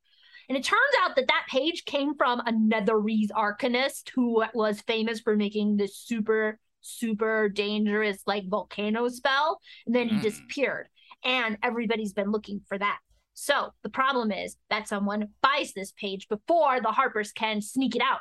And 0.50 0.58
it 0.58 0.64
turns 0.64 0.82
out 1.02 1.16
that 1.18 1.28
that 1.28 1.46
page 1.50 1.86
came 1.86 2.16
from 2.16 2.40
a 2.42 2.52
Netherese 2.54 3.30
arcanist 3.32 4.10
who 4.10 4.44
was 4.54 4.82
famous 4.82 5.20
for 5.20 5.36
making 5.36 5.78
this 5.78 5.98
super, 5.98 6.60
super 6.82 7.50
dangerous 7.50 8.20
like 8.26 8.48
volcano 8.48 9.08
spell, 9.10 9.60
and 9.86 9.94
then 9.96 10.08
he 10.10 10.16
Mm. 10.16 10.22
disappeared. 10.22 10.88
And 11.24 11.58
everybody's 11.64 12.14
been 12.14 12.32
looking 12.32 12.62
for 12.68 12.78
that. 12.78 13.00
So 13.34 13.72
the 13.84 13.90
problem 13.90 14.32
is 14.32 14.58
that 14.70 14.88
someone 14.88 15.30
buys 15.42 15.74
this 15.74 15.92
page 15.92 16.28
before 16.28 16.82
the 16.82 16.92
Harpers 16.92 17.32
can 17.32 17.62
sneak 17.62 17.96
it 17.96 18.02
out. 18.02 18.20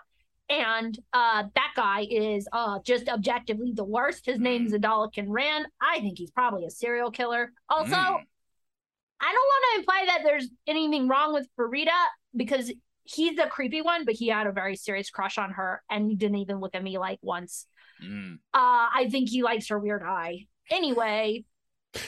And 0.48 0.96
uh, 1.12 1.44
that 1.54 1.72
guy 1.74 2.06
is 2.08 2.46
uh, 2.52 2.78
just 2.84 3.08
objectively 3.08 3.72
the 3.74 3.84
worst. 3.84 4.26
His 4.26 4.38
name's 4.38 4.72
Adalican 4.72 5.26
Rand. 5.28 5.66
I 5.80 6.00
think 6.00 6.18
he's 6.18 6.30
probably 6.30 6.66
a 6.66 6.70
serial 6.70 7.10
killer. 7.10 7.52
Also, 7.68 7.96
Mm. 7.96 8.20
I 9.18 9.32
don't 9.32 9.32
want 9.32 9.64
to 9.72 9.78
imply 9.80 10.04
that 10.08 10.20
there's 10.24 10.48
anything 10.66 11.08
wrong 11.08 11.32
with 11.32 11.48
Farideh 11.58 11.88
because 12.36 12.70
he's 13.04 13.36
the 13.36 13.46
creepy 13.46 13.80
one, 13.80 14.04
but 14.04 14.14
he 14.14 14.28
had 14.28 14.46
a 14.46 14.52
very 14.52 14.76
serious 14.76 15.08
crush 15.08 15.38
on 15.38 15.52
her 15.52 15.82
and 15.90 16.10
he 16.10 16.16
didn't 16.16 16.36
even 16.36 16.60
look 16.60 16.74
at 16.74 16.82
me 16.82 16.98
like 16.98 17.18
once. 17.22 17.66
Mm. 18.04 18.34
Uh, 18.34 18.38
I 18.52 19.08
think 19.10 19.30
he 19.30 19.42
likes 19.42 19.68
her 19.68 19.78
weird 19.78 20.02
eye. 20.02 20.46
Anyway, 20.70 21.44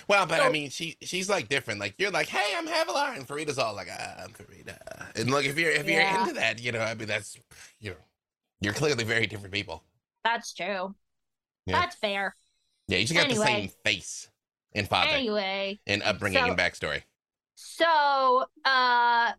Well, 0.08 0.26
but 0.26 0.40
I 0.40 0.48
mean, 0.50 0.70
she 0.70 0.96
she's 1.02 1.28
like 1.28 1.48
different. 1.48 1.80
Like 1.80 1.94
you're 1.98 2.10
like, 2.10 2.28
hey, 2.28 2.54
I'm 2.56 2.66
Havilar, 2.66 3.16
and 3.16 3.26
Farideh's 3.26 3.58
all 3.58 3.74
like, 3.74 3.88
ah, 3.90 4.22
I'm 4.24 4.30
Farideh. 4.30 4.76
And 5.16 5.30
look, 5.30 5.44
if 5.44 5.58
you're 5.58 5.70
if 5.70 5.86
you're 5.88 6.00
into 6.02 6.34
that, 6.34 6.60
you 6.60 6.72
know, 6.72 6.80
I 6.80 6.94
mean, 6.94 7.08
that's 7.08 7.38
you're 7.80 7.96
you're 8.60 8.74
clearly 8.74 9.04
very 9.04 9.26
different 9.26 9.52
people. 9.54 9.84
that's 10.24 10.52
true. 10.52 10.94
Yeah. 11.66 11.80
That's 11.80 11.96
fair. 11.96 12.34
Yeah, 12.88 12.98
you 12.98 13.06
just 13.06 13.18
got 13.18 13.28
the 13.28 13.36
same 13.36 13.70
face 13.84 14.28
and 14.74 14.88
father 14.88 15.10
Anyway, 15.10 15.80
and 15.86 16.02
upbringing 16.02 16.40
so- 16.40 16.46
and 16.48 16.58
backstory. 16.58 17.02
So, 17.60 18.44
uh, 18.64 19.32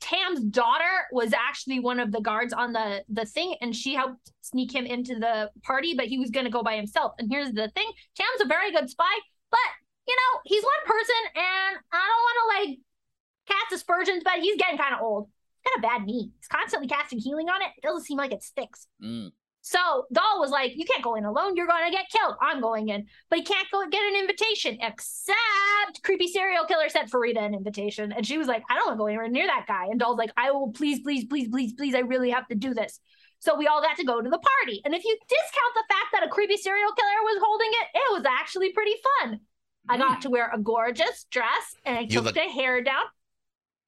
Tam's 0.00 0.40
daughter 0.40 1.06
was 1.12 1.32
actually 1.32 1.78
one 1.78 2.00
of 2.00 2.10
the 2.10 2.20
guards 2.20 2.52
on 2.52 2.72
the 2.72 3.04
the 3.08 3.24
thing, 3.24 3.54
and 3.60 3.74
she 3.74 3.94
helped 3.94 4.32
sneak 4.40 4.74
him 4.74 4.86
into 4.86 5.14
the 5.20 5.52
party. 5.62 5.94
But 5.94 6.06
he 6.06 6.18
was 6.18 6.30
going 6.30 6.46
to 6.46 6.50
go 6.50 6.64
by 6.64 6.74
himself. 6.74 7.12
And 7.20 7.30
here's 7.30 7.52
the 7.52 7.68
thing: 7.68 7.88
Tam's 8.16 8.40
a 8.42 8.46
very 8.46 8.72
good 8.72 8.90
spy, 8.90 9.04
but 9.54 9.70
you 10.10 10.16
know 10.18 10.40
he's 10.44 10.62
one 10.62 10.82
person, 10.84 11.22
and 11.36 11.78
I 11.92 12.02
don't 12.02 12.26
want 12.26 12.38
to 12.42 12.46
like 12.58 12.78
cast 13.46 13.72
aspersions, 13.72 14.22
but 14.24 14.40
he's 14.40 14.56
getting 14.56 14.78
kind 14.78 14.94
of 14.94 15.00
old. 15.00 15.28
He's 15.62 15.70
got 15.70 15.78
a 15.78 15.82
bad 15.82 16.06
knee. 16.06 16.32
He's 16.38 16.48
constantly 16.48 16.88
casting 16.88 17.20
healing 17.20 17.48
on 17.48 17.62
it. 17.62 17.68
It 17.78 17.82
doesn't 17.82 18.04
seem 18.04 18.18
like 18.18 18.32
it 18.32 18.42
sticks. 18.42 18.88
Mm. 19.02 19.30
So 19.66 19.78
Dahl 20.12 20.40
was 20.40 20.50
like, 20.50 20.72
"You 20.76 20.84
can't 20.84 21.02
go 21.02 21.14
in 21.14 21.24
alone. 21.24 21.56
You're 21.56 21.66
going 21.66 21.86
to 21.86 21.96
get 21.96 22.10
killed. 22.10 22.34
I'm 22.42 22.60
going 22.60 22.90
in, 22.90 23.06
but 23.30 23.38
he 23.38 23.44
can't 23.44 23.66
go 23.72 23.88
get 23.88 24.02
an 24.02 24.20
invitation. 24.20 24.76
Except 24.82 26.02
creepy 26.02 26.28
serial 26.28 26.66
killer 26.66 26.88
sent 26.90 27.10
Farideh 27.10 27.38
an 27.38 27.54
invitation, 27.54 28.12
and 28.12 28.26
she 28.26 28.36
was 28.36 28.46
like, 28.46 28.62
"I 28.68 28.74
don't 28.74 28.86
want 28.88 28.96
to 28.96 29.02
go 29.02 29.06
anywhere 29.06 29.28
near 29.28 29.46
that 29.46 29.64
guy." 29.66 29.86
And 29.86 29.98
Dahl's 29.98 30.18
like, 30.18 30.32
"I 30.36 30.50
will, 30.50 30.72
please, 30.72 31.00
please, 31.00 31.24
please, 31.24 31.48
please, 31.48 31.72
please. 31.72 31.94
I 31.94 32.00
really 32.00 32.30
have 32.30 32.46
to 32.48 32.54
do 32.54 32.74
this." 32.74 33.00
So 33.44 33.54
we 33.56 33.66
all 33.66 33.82
got 33.82 33.96
to 33.98 34.04
go 34.04 34.22
to 34.22 34.30
the 34.30 34.38
party, 34.38 34.80
and 34.86 34.94
if 34.94 35.04
you 35.04 35.18
discount 35.28 35.74
the 35.74 35.84
fact 35.94 36.06
that 36.12 36.22
a 36.24 36.28
creepy 36.28 36.56
serial 36.56 36.92
killer 36.92 37.22
was 37.24 37.42
holding 37.44 37.68
it, 37.70 37.98
it 37.98 38.12
was 38.12 38.24
actually 38.26 38.72
pretty 38.72 38.94
fun. 39.20 39.40
I 39.86 39.98
got 39.98 40.22
to 40.22 40.30
wear 40.30 40.50
a 40.50 40.58
gorgeous 40.58 41.26
dress, 41.30 41.76
and 41.84 41.98
I 41.98 42.00
You 42.00 42.08
took 42.08 42.24
look- 42.24 42.34
the 42.36 42.40
hair 42.40 42.82
down. 42.82 43.04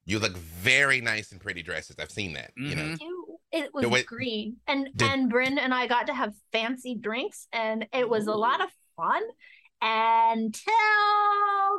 You 0.05 0.19
look 0.19 0.37
very 0.37 1.01
nice 1.01 1.33
in 1.33 1.39
pretty 1.39 1.63
dresses. 1.63 1.97
I've 1.99 2.11
seen 2.11 2.35
that. 2.35 2.51
You 2.55 2.77
know. 2.77 2.83
Mm-hmm. 2.83 3.07
It 3.51 3.73
was 3.73 3.83
No, 3.85 3.89
wait. 3.89 4.05
green, 4.05 4.57
and 4.67 4.89
Did- 4.95 5.09
and 5.11 5.31
Brin 5.31 5.57
and 5.59 5.73
I 5.73 5.87
got 5.87 6.09
to 6.09 6.15
have 6.15 6.35
fancy 6.53 6.95
drinks, 6.95 7.49
and 7.51 7.87
it 7.95 8.07
was 8.11 8.27
a 8.27 8.35
lot 8.35 8.61
of 8.61 8.69
fun 8.95 9.23
until 9.81 10.63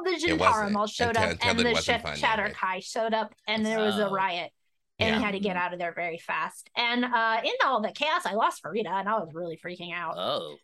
the 0.03 0.11
It 0.27 0.39
wasn't. 0.39 0.75
Zhentarim 0.75 0.91
showed 0.91 1.07
Until- 1.09 1.23
up 1.23 1.29
until 1.31 1.49
and 1.51 1.59
the 1.59 1.71
wasn't 1.73 2.07
Sh- 2.15 2.19
Shatter. 2.19 2.49
Kai 2.49 2.79
showed 2.79 3.13
up, 3.13 3.33
and 3.47 3.63
there 3.65 3.79
was 3.79 3.99
a 3.99 4.07
Oh. 4.07 4.11
riot. 4.11 4.51
And 4.99 5.09
Yeah. 5.09 5.17
we 5.17 5.23
had 5.23 5.31
to 5.33 5.39
get 5.39 5.57
out 5.57 5.73
of 5.73 5.79
there 5.79 5.93
very 5.93 6.17
fast. 6.17 6.69
And 6.75 7.05
uh, 7.05 7.41
in 7.43 7.53
all 7.65 7.81
the 7.81 7.91
chaos, 7.91 8.25
I 8.25 8.33
lost 8.33 8.63
Farideh, 8.63 8.87
and 8.87 9.07
I 9.07 9.13
was 9.19 9.29
really 9.33 9.57
freaking 9.63 9.93
out. 9.93 10.15
Oh. 10.17 10.55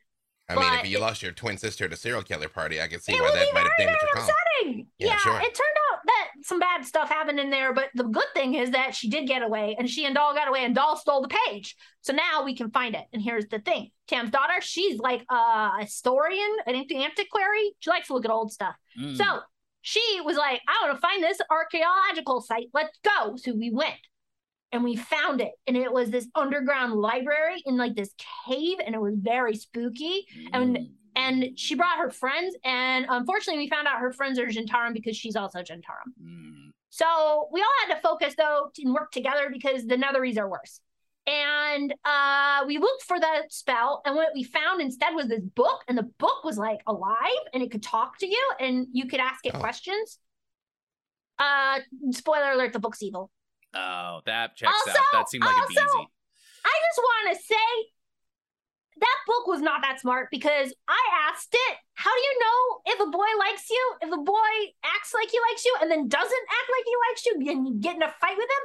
I 0.50 0.56
mean, 0.56 0.74
if 0.80 0.90
you 0.90 0.98
it- 0.98 1.02
lost 1.02 1.22
your 1.22 1.32
twin 1.32 1.58
sister 1.58 1.88
to 1.88 1.94
a 1.94 1.98
serial 1.98 2.22
killer 2.24 2.50
party, 2.50 2.82
I 2.82 2.88
could 2.88 3.02
see 3.04 3.14
It 3.14 3.22
why 3.22 3.30
would 3.30 3.36
that 3.36 3.48
be 3.48 3.54
might 3.54 3.64
have 3.64 3.72
very, 3.78 3.88
damaged 3.88 4.02
your 4.02 4.10
very 4.14 4.26
calm. 4.28 4.36
upsetting. 4.64 4.88
Yeah, 4.98 5.08
Yeah, 5.08 5.18
sure. 5.20 5.38
it 5.40 5.44
turned 5.56 5.78
out 5.92 6.00
that 6.06 6.28
some 6.42 6.60
bad 6.60 6.86
stuff 6.86 7.08
happened 7.10 7.40
in 7.40 7.50
there, 7.50 7.74
but 7.74 7.90
the 7.96 8.04
good 8.04 8.26
thing 8.34 8.56
is 8.56 8.72
that 8.72 8.94
she 8.94 9.10
did 9.10 9.26
get 9.28 9.42
away, 9.42 9.76
and 9.80 9.90
she 9.90 10.06
and 10.06 10.14
Dahl 10.16 10.34
got 10.34 10.48
away, 10.50 10.66
and 10.66 10.76
Dahl 10.76 10.98
stole 10.98 11.22
the 11.22 11.34
page. 11.48 11.76
So 12.02 12.12
now 12.12 12.44
we 12.44 12.56
can 12.56 12.72
find 12.72 12.94
it. 12.96 13.06
And 13.14 13.22
here's 13.22 13.48
the 13.48 13.60
thing: 13.60 13.92
Tam's 14.08 14.32
daughter, 14.32 14.60
she's 14.60 15.00
like 15.00 15.24
a 15.30 15.80
historian, 15.80 16.58
an 16.68 16.76
antiquary. 16.76 17.72
She 17.80 17.90
likes 17.90 18.08
to 18.08 18.14
look 18.14 18.26
at 18.26 18.32
old 18.32 18.52
stuff. 18.52 18.76
Mm. 19.00 19.16
So 19.16 19.24
she 19.82 20.20
was 20.26 20.36
like, 20.36 20.62
I 20.68 20.86
want 20.86 20.98
to 20.98 21.02
find 21.02 21.24
this 21.24 21.40
archaeological 21.50 22.42
site. 22.42 22.68
Let's 22.74 22.98
go. 23.04 23.38
So 23.38 23.54
we 23.54 23.70
went 23.72 23.96
and 24.74 24.84
we 24.84 24.98
found 24.98 25.40
it. 25.40 25.54
And 25.68 25.78
it 25.78 25.92
was 25.94 26.10
this 26.10 26.28
underground 26.36 26.94
library 26.94 27.62
in 27.66 27.78
like 27.78 27.96
this 27.96 28.14
cave, 28.46 28.80
and 28.86 28.94
it 28.94 29.00
was 29.02 29.16
very 29.16 29.56
spooky. 29.56 30.28
and- 30.52 30.78
Mm. 30.78 30.92
And 31.16 31.60
she 31.60 31.76
brought 31.76 32.00
her 32.00 32.10
friends. 32.10 32.58
And 32.66 33.06
unfortunately, 33.08 33.64
we 33.64 33.70
found 33.70 33.88
out 33.88 34.00
her 34.00 34.12
friends 34.12 34.40
are 34.40 34.48
Zhentarim 34.48 34.94
because 34.94 35.16
she's 35.16 35.36
also 35.36 35.60
Zhentarim. 35.60 36.10
Mm. 36.20 36.72
So 36.90 37.50
we 37.52 37.62
all 37.62 37.70
had 37.88 37.94
to 37.96 38.02
focus 38.02 38.34
though 38.36 38.72
and 38.84 38.94
work 38.96 39.12
together 39.12 39.50
because 39.52 39.86
the 39.86 39.96
Netherese 39.96 40.40
are 40.40 40.50
worse. 40.50 40.82
And 41.28 41.94
uh, 42.04 42.64
we 42.66 42.80
looked 42.80 43.04
for 43.04 43.20
the 43.20 43.44
spell, 43.50 44.02
and 44.06 44.16
what 44.16 44.30
we 44.34 44.44
found 44.44 44.82
instead 44.82 45.14
was 45.14 45.28
this 45.28 45.40
book, 45.42 45.82
and 45.88 45.96
the 45.98 46.10
book 46.18 46.44
was 46.44 46.58
like 46.58 46.82
alive, 46.88 47.44
and 47.54 47.62
it 47.62 47.70
could 47.72 47.84
talk 47.84 48.18
to 48.18 48.28
you, 48.28 48.52
and 48.60 48.88
you 48.92 49.06
could 49.06 49.20
ask 49.20 49.46
it 49.46 49.54
Oh. 49.56 49.60
questions. 49.60 50.18
Uh, 51.38 51.80
spoiler 52.12 52.52
alert: 52.54 52.74
the 52.74 52.80
book's 52.80 53.02
evil. 53.04 53.30
Oh, 53.74 54.22
that 54.26 54.56
checks 54.56 54.72
Also- 54.72 55.00
out. 55.00 55.06
That 55.14 55.30
seemed 55.30 55.44
like 55.46 55.58
it'd 55.58 55.70
be 55.70 55.74
easy. 55.76 56.08
I 56.66 56.72
just 56.72 56.98
want 57.00 57.38
to 57.38 57.44
say 57.44 57.90
that 58.98 59.18
book 59.26 59.48
was 59.48 59.62
not 59.62 59.82
that 59.82 60.00
smart 60.00 60.30
because 60.32 60.74
I 60.88 61.02
asked 61.30 61.54
it, 61.54 61.78
"How 61.96 62.14
do 62.14 62.22
you 62.22 62.40
know 62.40 62.82
if 62.94 63.00
a 63.00 63.08
boy 63.08 63.28
likes 63.40 63.70
you? 63.70 63.96
If 64.02 64.12
a 64.12 64.18
boy 64.18 64.74
acts 64.84 65.14
like 65.14 65.30
he 65.30 65.40
likes 65.50 65.66
you 65.66 65.76
and 65.82 65.90
then 65.90 66.08
doesn't 66.08 66.46
act 66.50 66.70
like 66.72 66.86
he 66.86 66.96
likes 67.10 67.26
you, 67.26 67.52
and 67.52 67.68
you 67.68 67.74
get 67.82 67.96
in 67.96 68.04
a 68.04 68.12
fight 68.22 68.38
with 68.38 68.50
him, 68.50 68.64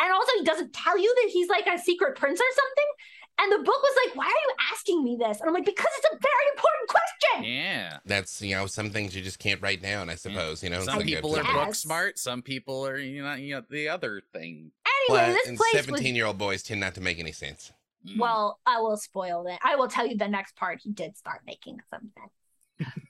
and 0.00 0.12
also 0.12 0.32
he 0.38 0.44
doesn't 0.44 0.72
tell 0.72 0.96
you 0.96 1.12
that 1.22 1.30
he's 1.30 1.48
like 1.48 1.66
a 1.66 1.78
secret 1.78 2.16
prince 2.16 2.40
or 2.40 2.52
something?" 2.54 2.90
And 3.38 3.50
the 3.52 3.58
book 3.58 3.82
was 3.82 3.96
like, 4.06 4.16
"Why 4.16 4.26
are 4.26 4.28
you 4.28 4.54
asking 4.72 5.04
me 5.04 5.16
this?" 5.18 5.40
And 5.40 5.48
I'm 5.48 5.54
like, 5.54 5.64
"Because 5.64 5.86
it's 5.98 6.06
a 6.06 6.16
very 6.16 6.48
important 6.54 6.88
question." 6.88 7.52
Yeah. 7.52 7.98
That's 8.04 8.40
you 8.40 8.54
know 8.54 8.66
some 8.66 8.90
things 8.90 9.14
you 9.14 9.22
just 9.22 9.38
can't 9.38 9.60
write 9.60 9.82
down. 9.82 10.08
I 10.08 10.14
suppose 10.14 10.62
you 10.62 10.70
know. 10.70 10.80
Some 10.82 10.96
like 10.98 11.06
a- 11.06 11.08
people 11.16 11.34
are 11.36 11.42
Yes. 11.42 11.52
book 11.66 11.74
smart. 11.74 12.18
Some 12.18 12.42
people 12.42 12.86
are, 12.86 12.96
you 12.96 13.22
know, 13.22 13.34
you 13.34 13.56
know 13.56 13.62
the 13.68 13.88
other 13.88 14.22
thing. 14.32 14.70
Anyway, 15.08 15.26
But 15.26 15.32
this 15.32 15.48
and 15.48 15.56
place 15.58 15.74
was 15.74 15.84
seventeen-year-old 15.84 16.38
boys 16.38 16.62
tend 16.62 16.80
not 16.80 16.94
to 16.94 17.00
make 17.00 17.18
any 17.18 17.32
sense. 17.32 17.72
Mm. 18.06 18.18
Well, 18.18 18.60
I 18.66 18.80
will 18.80 18.96
spoil 18.96 19.46
it. 19.48 19.58
I 19.64 19.76
will 19.76 19.88
tell 19.88 20.06
you 20.06 20.16
the 20.16 20.28
next 20.28 20.54
part. 20.56 20.80
He 20.82 20.92
did 20.92 21.16
start 21.16 21.40
making 21.46 21.80
some 21.90 22.10
sense. 22.16 22.30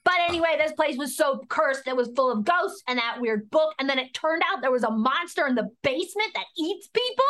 But 0.03 0.13
anyway, 0.27 0.55
this 0.57 0.71
place 0.73 0.95
was 0.97 1.17
so 1.17 1.41
cursed. 1.49 1.87
It 1.87 1.95
was 1.95 2.09
full 2.15 2.31
of 2.31 2.43
ghosts 2.45 2.83
and 2.87 2.99
that 2.99 3.19
weird 3.19 3.49
book. 3.49 3.73
And 3.79 3.89
then 3.89 3.97
it 3.99 4.13
turned 4.13 4.43
out 4.47 4.61
there 4.61 4.71
was 4.71 4.83
a 4.83 4.91
monster 4.91 5.47
in 5.47 5.55
the 5.55 5.69
basement 5.81 6.29
that 6.35 6.45
eats 6.57 6.87
people. 6.87 7.25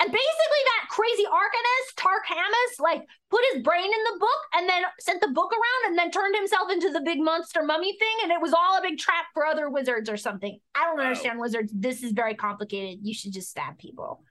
And 0.00 0.12
basically, 0.12 0.62
that 0.66 0.88
crazy 0.90 1.24
Arcanist, 1.24 1.96
Tark 1.96 2.22
Hamas, 2.28 2.80
like 2.80 3.04
put 3.30 3.40
his 3.52 3.62
brain 3.62 3.84
in 3.84 4.14
the 4.14 4.18
book 4.20 4.40
and 4.54 4.68
then 4.68 4.82
sent 5.00 5.20
the 5.20 5.28
book 5.28 5.50
around 5.52 5.90
and 5.90 5.98
then 5.98 6.10
turned 6.12 6.36
himself 6.36 6.70
into 6.70 6.90
the 6.90 7.00
big 7.00 7.18
monster 7.20 7.64
mummy 7.64 7.96
thing. 7.98 8.16
And 8.22 8.30
it 8.30 8.40
was 8.40 8.52
all 8.52 8.78
a 8.78 8.82
big 8.82 8.98
trap 8.98 9.26
for 9.34 9.44
other 9.44 9.68
wizards 9.68 10.08
or 10.08 10.16
something. 10.16 10.58
I 10.74 10.84
don't 10.84 10.98
Wow. 10.98 11.04
understand 11.04 11.40
wizards. 11.40 11.72
This 11.74 12.04
is 12.04 12.12
very 12.12 12.34
complicated. 12.34 13.00
You 13.02 13.12
should 13.12 13.32
just 13.32 13.50
stab 13.50 13.78
people. 13.78 14.22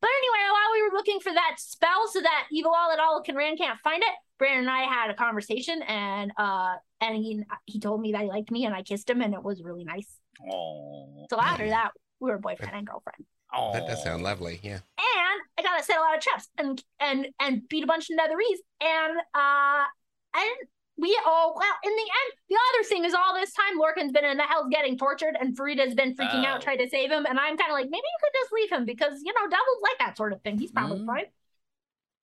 But 0.00 0.10
anyway, 0.18 0.52
while 0.52 0.72
we 0.72 0.82
were 0.82 0.96
looking 0.96 1.20
for 1.20 1.32
that 1.32 1.56
spell 1.58 2.06
so 2.08 2.20
that 2.20 2.46
Evil 2.52 2.72
All 2.72 2.92
at 2.92 3.00
all 3.00 3.22
can 3.22 3.34
Ran 3.34 3.56
can't 3.56 3.80
find 3.80 4.02
it, 4.02 4.14
Brandon 4.38 4.60
and 4.60 4.70
I 4.70 4.82
had 4.82 5.10
a 5.10 5.14
conversation 5.14 5.82
and 5.82 6.30
uh 6.36 6.74
and 7.00 7.16
he 7.16 7.42
he 7.64 7.80
told 7.80 8.00
me 8.00 8.12
that 8.12 8.22
he 8.22 8.28
liked 8.28 8.50
me 8.50 8.66
and 8.66 8.74
I 8.74 8.82
kissed 8.82 9.08
him 9.08 9.22
and 9.22 9.34
it 9.34 9.42
was 9.42 9.62
really 9.62 9.84
nice. 9.84 10.18
Oh. 10.52 11.26
So 11.30 11.40
after 11.40 11.68
that, 11.68 11.92
we 12.20 12.30
were 12.30 12.38
boyfriend 12.38 12.76
and 12.76 12.86
girlfriend. 12.86 13.24
Oh. 13.54 13.72
That 13.72 13.86
does 13.86 14.02
sound 14.02 14.22
lovely. 14.22 14.60
Yeah. 14.62 14.80
And 14.98 15.40
I 15.58 15.62
got 15.62 15.78
to 15.78 15.84
set 15.84 15.96
a 15.98 16.00
lot 16.00 16.16
of 16.16 16.22
traps 16.22 16.48
and 16.58 16.82
and 17.00 17.28
and 17.40 17.68
beat 17.68 17.84
a 17.84 17.86
bunch 17.86 18.08
of 18.10 18.18
Netherese 18.18 18.60
and 18.80 19.18
uh 19.34 19.84
and 20.36 20.68
we 20.98 21.18
all 21.26 21.54
well 21.56 21.74
in 21.84 21.90
the 21.92 22.02
end 22.02 22.32
the 22.48 22.56
other 22.56 22.84
thing 22.88 23.04
is 23.04 23.14
all 23.14 23.34
this 23.34 23.52
time 23.52 23.78
Lorcan's 23.78 24.12
been 24.12 24.24
in 24.24 24.36
the 24.36 24.42
hell's 24.44 24.68
getting 24.70 24.96
tortured 24.98 25.36
and 25.40 25.56
Farideh's 25.56 25.94
been 25.94 26.14
freaking 26.16 26.42
Oh. 26.44 26.46
out 26.46 26.62
trying 26.62 26.78
to 26.78 26.88
save 26.88 27.10
him 27.10 27.24
and 27.26 27.38
I'm 27.38 27.56
kind 27.56 27.70
of 27.70 27.74
like 27.74 27.84
maybe 27.86 27.96
you 28.02 28.18
could 28.22 28.38
just 28.40 28.52
leave 28.52 28.70
him 28.72 28.84
because 28.84 29.20
you 29.24 29.32
know 29.32 29.42
devils 29.48 29.78
like 29.82 29.98
that 30.00 30.16
sort 30.16 30.32
of 30.32 30.42
thing 30.42 30.58
he's 30.58 30.72
probably 30.72 31.00
Mm. 31.00 31.06
fine. 31.06 31.24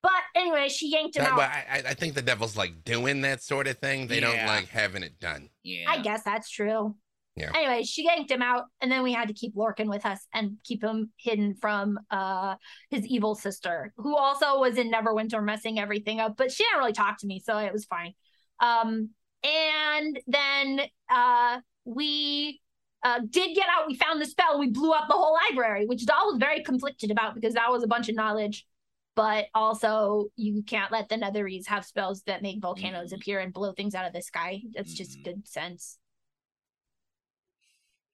But 0.01 0.11
anyway, 0.35 0.67
she 0.67 0.89
yanked 0.91 1.15
him 1.15 1.23
That- 1.23 1.31
out. 1.31 1.37
but 1.37 1.49
I, 1.49 1.65
I- 1.71 1.89
I 1.91 1.93
think 1.93 2.13
the 2.15 2.21
devil's 2.21 2.57
like 2.57 2.83
doing 2.83 3.21
that 3.21 3.41
sort 3.41 3.67
of 3.67 3.77
thing. 3.77 4.07
They 4.07 4.19
don't 4.19 4.45
like 4.47 4.67
having 4.67 5.01
it 5.01 5.17
done. 5.19 5.49
Yeah. 5.63 5.85
I 5.89 5.99
guess 6.01 6.23
that's 6.23 6.49
true. 6.49 6.95
Yeah. 7.35 7.51
Anyway, 7.55 7.83
she 7.83 8.03
yanked 8.05 8.29
him 8.29 8.43
out, 8.43 8.65
and 8.79 8.91
then 8.91 9.01
we 9.01 9.11
had 9.11 9.27
to 9.27 9.33
keep 9.33 9.55
Lorcan 9.55 9.89
with 9.89 10.05
us 10.05 10.19
and 10.33 10.57
keep 10.63 10.83
him 10.83 11.11
hidden 11.17 11.55
from 11.55 11.99
uh 12.11 12.55
his 12.89 13.05
evil 13.07 13.33
sister, 13.35 13.91
who 13.97 14.15
also 14.15 14.59
was 14.59 14.77
in 14.77 14.91
Neverwinter 14.91 15.43
messing 15.43 15.79
everything 15.79 16.19
up, 16.19 16.37
but 16.37 16.51
she 16.51 16.63
didn't 16.63 16.77
really 16.79 16.93
talk 16.93 17.17
to 17.19 17.27
me, 17.27 17.39
so 17.39 17.57
it 17.57 17.73
was 17.73 17.85
fine. 17.85 18.13
Um, 18.59 19.09
and 19.43 20.19
then 20.27 20.81
uh 21.09 21.59
we 21.85 22.61
uh, 23.03 23.19
did 23.29 23.53
get 23.55 23.67
out. 23.67 23.87
We 23.87 23.95
found 23.95 24.21
the 24.21 24.25
spell. 24.25 24.57
We 24.57 24.69
blew 24.69 24.91
up 24.93 25.09
the 25.09 25.15
whole 25.15 25.35
library, 25.49 25.85
which 25.87 26.05
Dahl 26.05 26.27
was 26.27 26.37
very 26.39 26.63
conflicted 26.63 27.11
about 27.11 27.35
because 27.35 27.55
that 27.55 27.69
was 27.69 27.83
a 27.83 27.87
bunch 27.87 28.07
of 28.07 28.15
knowledge. 28.15 28.65
But 29.15 29.47
also, 29.53 30.27
you 30.37 30.63
can't 30.63 30.91
let 30.91 31.09
the 31.09 31.15
Netherese 31.15 31.67
have 31.67 31.83
spells 31.83 32.21
that 32.23 32.41
make 32.41 32.61
volcanoes 32.61 33.11
Mhm. 33.11 33.17
appear 33.17 33.39
and 33.39 33.51
blow 33.51 33.73
things 33.73 33.93
out 33.93 34.05
of 34.07 34.13
the 34.13 34.21
sky. 34.21 34.61
That's 34.73 34.93
just 34.93 35.19
Mhm. 35.19 35.23
good 35.25 35.47
sense. 35.47 35.97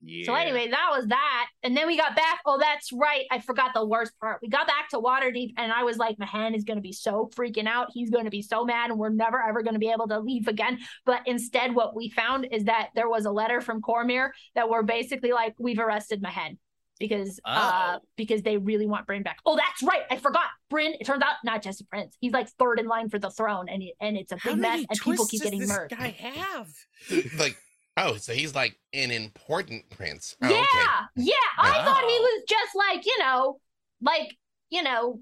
Yeah. 0.01 0.25
So 0.25 0.33
anyway, 0.33 0.69
that 0.69 0.87
was 0.91 1.07
that. 1.07 1.47
And 1.63 1.75
then 1.75 1.85
we 1.87 1.97
got 1.97 2.15
back. 2.15 2.39
Oh, 2.45 2.57
that's 2.57 2.91
right. 2.93 3.25
I 3.31 3.39
forgot 3.39 3.73
the 3.73 3.85
worst 3.85 4.13
part. 4.19 4.39
We 4.41 4.47
got 4.47 4.65
back 4.65 4.89
to 4.91 4.97
Waterdeep, 4.97 5.53
and 5.57 5.71
I 5.73 5.83
was 5.83 5.97
like, 5.97 6.17
Mehen 6.19 6.55
is 6.55 6.63
going 6.63 6.77
to 6.77 6.81
be 6.81 6.93
so 6.93 7.29
freaking 7.35 7.67
out. 7.67 7.87
He's 7.93 8.09
going 8.09 8.25
to 8.25 8.31
be 8.31 8.41
so 8.41 8.63
mad, 8.63 8.91
and 8.91 8.99
we're 8.99 9.09
never 9.09 9.41
ever 9.41 9.61
going 9.61 9.73
to 9.73 9.79
be 9.79 9.91
able 9.91 10.07
to 10.07 10.19
leave 10.19 10.47
again. 10.47 10.79
But 11.05 11.21
instead, 11.25 11.75
what 11.75 11.95
we 11.95 12.09
found 12.09 12.47
is 12.51 12.63
that 12.65 12.89
there 12.95 13.09
was 13.09 13.25
a 13.25 13.31
letter 13.31 13.59
from 13.59 13.81
Cormyr 13.81 14.29
that 14.55 14.69
were 14.69 14.83
basically 14.83 15.31
like, 15.33 15.53
we've 15.59 15.79
arrested 15.79 16.21
Mehen 16.21 16.57
because 16.97 17.39
uh 17.45 17.95
Oh. 17.97 17.99
because 18.17 18.41
they 18.41 18.57
really 18.57 18.85
want 18.85 19.05
Brin 19.07 19.23
back. 19.23 19.37
Oh, 19.45 19.55
that's 19.55 19.81
right. 19.83 20.03
I 20.11 20.17
forgot. 20.17 20.47
Brin. 20.69 20.93
It 20.99 21.05
turns 21.05 21.23
out 21.23 21.35
not 21.43 21.61
just 21.61 21.81
a 21.81 21.85
prince. 21.85 22.15
He's 22.19 22.33
like 22.33 22.47
third 22.49 22.79
in 22.79 22.87
line 22.87 23.09
for 23.09 23.19
the 23.19 23.31
throne, 23.31 23.67
and 23.69 23.81
it, 23.83 23.93
and 23.99 24.15
it's 24.17 24.31
a 24.31 24.37
How 24.37 24.51
big 24.51 24.59
mess, 24.59 24.85
and 24.89 24.99
people 24.99 25.25
keep 25.25 25.41
getting 25.41 25.59
this 25.59 25.69
murdered. 25.69 25.91
guy 25.97 26.09
have? 26.09 26.67
like, 27.39 27.57
oh, 27.99 28.17
so 28.17 28.33
he's 28.33 28.55
like 28.55 28.77
an 28.93 29.11
important 29.11 29.89
prince. 29.89 30.35
Oh, 30.41 30.49
yeah, 30.49 30.57
okay. 30.57 31.05
yeah. 31.15 31.33
I 31.57 31.83
thought 31.83 32.01
he 32.01 32.19
was 32.19 32.43
just 32.47 32.75
like, 32.75 33.05
you 33.05 33.19
know, 33.19 33.59
like, 34.01 34.35
you 34.69 34.83
know, 34.83 35.19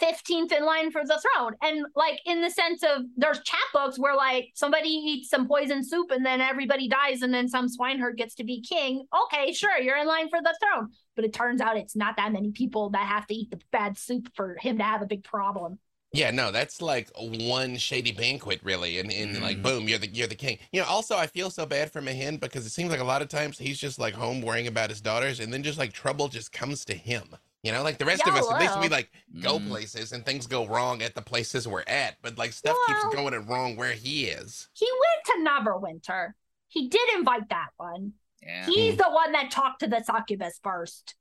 15th 0.00 0.52
in 0.52 0.64
line 0.64 0.90
for 0.90 1.02
the 1.04 1.20
throne. 1.20 1.52
And 1.62 1.84
like 1.94 2.20
in 2.24 2.40
the 2.40 2.50
sense 2.50 2.82
of 2.82 3.02
there's 3.16 3.40
chapbooks 3.40 3.98
where 3.98 4.16
like 4.16 4.48
somebody 4.54 4.88
eats 4.88 5.28
some 5.28 5.46
poison 5.46 5.84
soup 5.84 6.10
and 6.10 6.24
then 6.24 6.40
everybody 6.40 6.88
dies 6.88 7.22
and 7.22 7.32
then 7.32 7.48
some 7.48 7.68
swineherd 7.68 8.16
gets 8.16 8.34
to 8.36 8.44
be 8.44 8.62
king. 8.62 9.04
Okay, 9.24 9.52
sure, 9.52 9.78
you're 9.78 9.98
in 9.98 10.06
line 10.06 10.28
for 10.28 10.40
the 10.42 10.56
throne. 10.62 10.88
But 11.14 11.24
it 11.24 11.32
turns 11.32 11.60
out 11.60 11.76
it's 11.76 11.94
not 11.94 12.16
that 12.16 12.32
many 12.32 12.52
people 12.52 12.90
that 12.90 13.06
have 13.06 13.26
to 13.26 13.34
eat 13.34 13.50
the 13.50 13.60
bad 13.70 13.98
soup 13.98 14.28
for 14.34 14.56
him 14.60 14.78
to 14.78 14.84
have 14.84 15.02
a 15.02 15.06
big 15.06 15.24
problem. 15.24 15.78
Yeah, 16.14 16.30
no, 16.30 16.50
that's 16.52 16.82
like 16.82 17.10
one 17.16 17.76
shady 17.78 18.12
banquet, 18.12 18.60
really, 18.62 18.98
and, 18.98 19.10
and 19.10 19.40
like 19.40 19.58
Mhm. 19.58 19.62
boom, 19.62 19.88
you're 19.88 19.98
the 19.98 20.08
you're 20.08 20.26
the 20.26 20.34
king. 20.34 20.58
You 20.70 20.82
know, 20.82 20.86
also 20.86 21.16
I 21.16 21.26
feel 21.26 21.48
so 21.50 21.64
bad 21.64 21.90
for 21.90 22.02
Mehen 22.02 22.36
because 22.36 22.66
it 22.66 22.70
seems 22.70 22.90
like 22.90 23.00
a 23.00 23.04
lot 23.04 23.22
of 23.22 23.28
times 23.28 23.58
he's 23.58 23.78
just 23.78 23.98
like 23.98 24.12
home 24.14 24.42
worrying 24.42 24.66
about 24.66 24.90
his 24.90 25.00
daughters, 25.00 25.40
and 25.40 25.52
then 25.52 25.62
just 25.62 25.78
like 25.78 25.92
trouble 25.92 26.28
just 26.28 26.52
comes 26.52 26.84
to 26.86 26.94
him. 26.94 27.34
You 27.62 27.72
know, 27.72 27.82
like 27.82 27.96
the 27.98 28.04
rest 28.04 28.26
of 28.26 28.34
Yeah, 28.34 28.40
us, 28.40 28.50
at 28.50 28.58
least 28.58 28.76
we 28.76 28.88
like 28.90 29.10
go 29.40 29.58
Mm. 29.58 29.68
places 29.68 30.12
and 30.12 30.24
things 30.26 30.46
go 30.46 30.66
wrong 30.66 31.00
at 31.00 31.14
the 31.14 31.22
places 31.22 31.66
we're 31.66 31.84
at, 31.86 32.20
but 32.20 32.36
like 32.36 32.52
stuff 32.52 32.76
Well. 32.76 32.86
keeps 32.86 33.04
going 33.04 33.46
wrong 33.46 33.76
where 33.76 33.92
he 33.92 34.26
is. 34.26 34.68
He 34.74 34.86
went 34.90 35.46
to 35.46 35.50
Neverwinter. 35.50 36.32
He 36.68 36.88
did 36.88 37.08
invite 37.14 37.48
that 37.50 37.70
one. 37.78 38.14
Yeah. 38.42 38.66
He's 38.66 38.96
the 38.96 39.08
one 39.10 39.32
that 39.32 39.50
talked 39.50 39.80
to 39.80 39.86
the 39.86 40.02
succubus 40.02 40.58
first. 40.62 41.14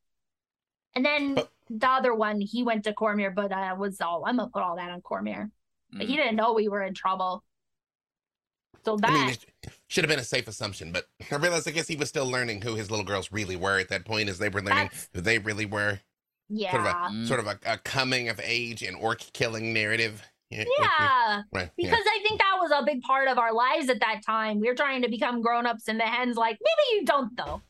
And 0.96 1.06
then 1.06 1.36
But- 1.36 1.52
the 1.70 1.88
other 1.88 2.14
one, 2.14 2.42
he 2.42 2.64
went 2.64 2.84
to 2.84 2.94
Cormyr, 2.94 3.34
but 3.34 3.52
uh, 3.52 3.76
was 3.78 4.02
all 4.02 4.26
I'm 4.26 4.38
gonna 4.38 4.50
put 4.50 4.62
all 4.64 4.76
that 4.76 4.90
on 4.92 5.02
Cormyr. 5.02 5.50
But 5.92 6.08
he 6.08 6.14
Mm. 6.14 6.18
didn't 6.18 6.36
know 6.36 6.54
we 6.54 6.68
were 6.70 6.84
in 6.84 6.94
trouble. 6.94 7.44
So 8.84 8.98
that 8.98 9.12
I 9.12 9.26
mean, 9.28 9.36
should 9.88 10.04
have 10.04 10.10
been 10.10 10.20
a 10.20 10.24
safe 10.24 10.48
assumption, 10.48 10.92
but 10.92 11.06
I 11.32 11.36
realized 11.36 11.68
I 11.68 11.72
guess 11.72 11.88
he 11.88 11.96
was 11.96 12.10
still 12.10 12.26
learning 12.30 12.62
who 12.64 12.76
his 12.76 12.90
little 12.90 13.06
girls 13.06 13.32
really 13.32 13.56
were 13.56 13.78
at 13.80 13.90
that 13.90 14.06
point, 14.06 14.28
as 14.28 14.40
they 14.40 14.50
were 14.50 14.62
learning 14.62 14.90
that's 14.92 15.10
who 15.14 15.22
they 15.22 15.38
really 15.38 15.66
were. 15.66 16.00
yeah. 16.50 16.72
Sort 16.72 16.82
of 16.82 16.88
a 16.88 16.94
Mm. 17.14 17.28
sort 17.28 17.40
of 17.40 17.48
a, 17.48 17.60
a 17.66 17.78
coming 17.78 18.28
of 18.30 18.40
age 18.44 18.82
and 18.84 18.98
orc 18.98 19.20
killing 19.34 19.72
narrative. 19.74 20.24
Yeah, 20.50 20.66
yeah. 20.80 21.44
right. 21.54 21.72
yeah. 21.78 21.90
Because 21.92 22.06
I 22.06 22.20
think 22.24 22.40
that 22.40 22.58
was 22.60 22.72
a 22.72 22.84
big 22.84 23.02
part 23.04 23.30
of 23.30 23.38
our 23.38 23.54
lives 23.54 23.88
at 23.90 24.02
that 24.02 24.22
time. 24.26 24.60
We 24.60 24.68
were 24.68 24.76
trying 24.76 25.02
to 25.04 25.10
become 25.10 25.42
grown 25.42 25.66
ups 25.66 25.88
and 25.88 25.98
Mehen's 25.98 26.36
like, 26.36 26.60
maybe 26.60 27.00
you 27.00 27.06
don't 27.06 27.38
though. 27.38 27.62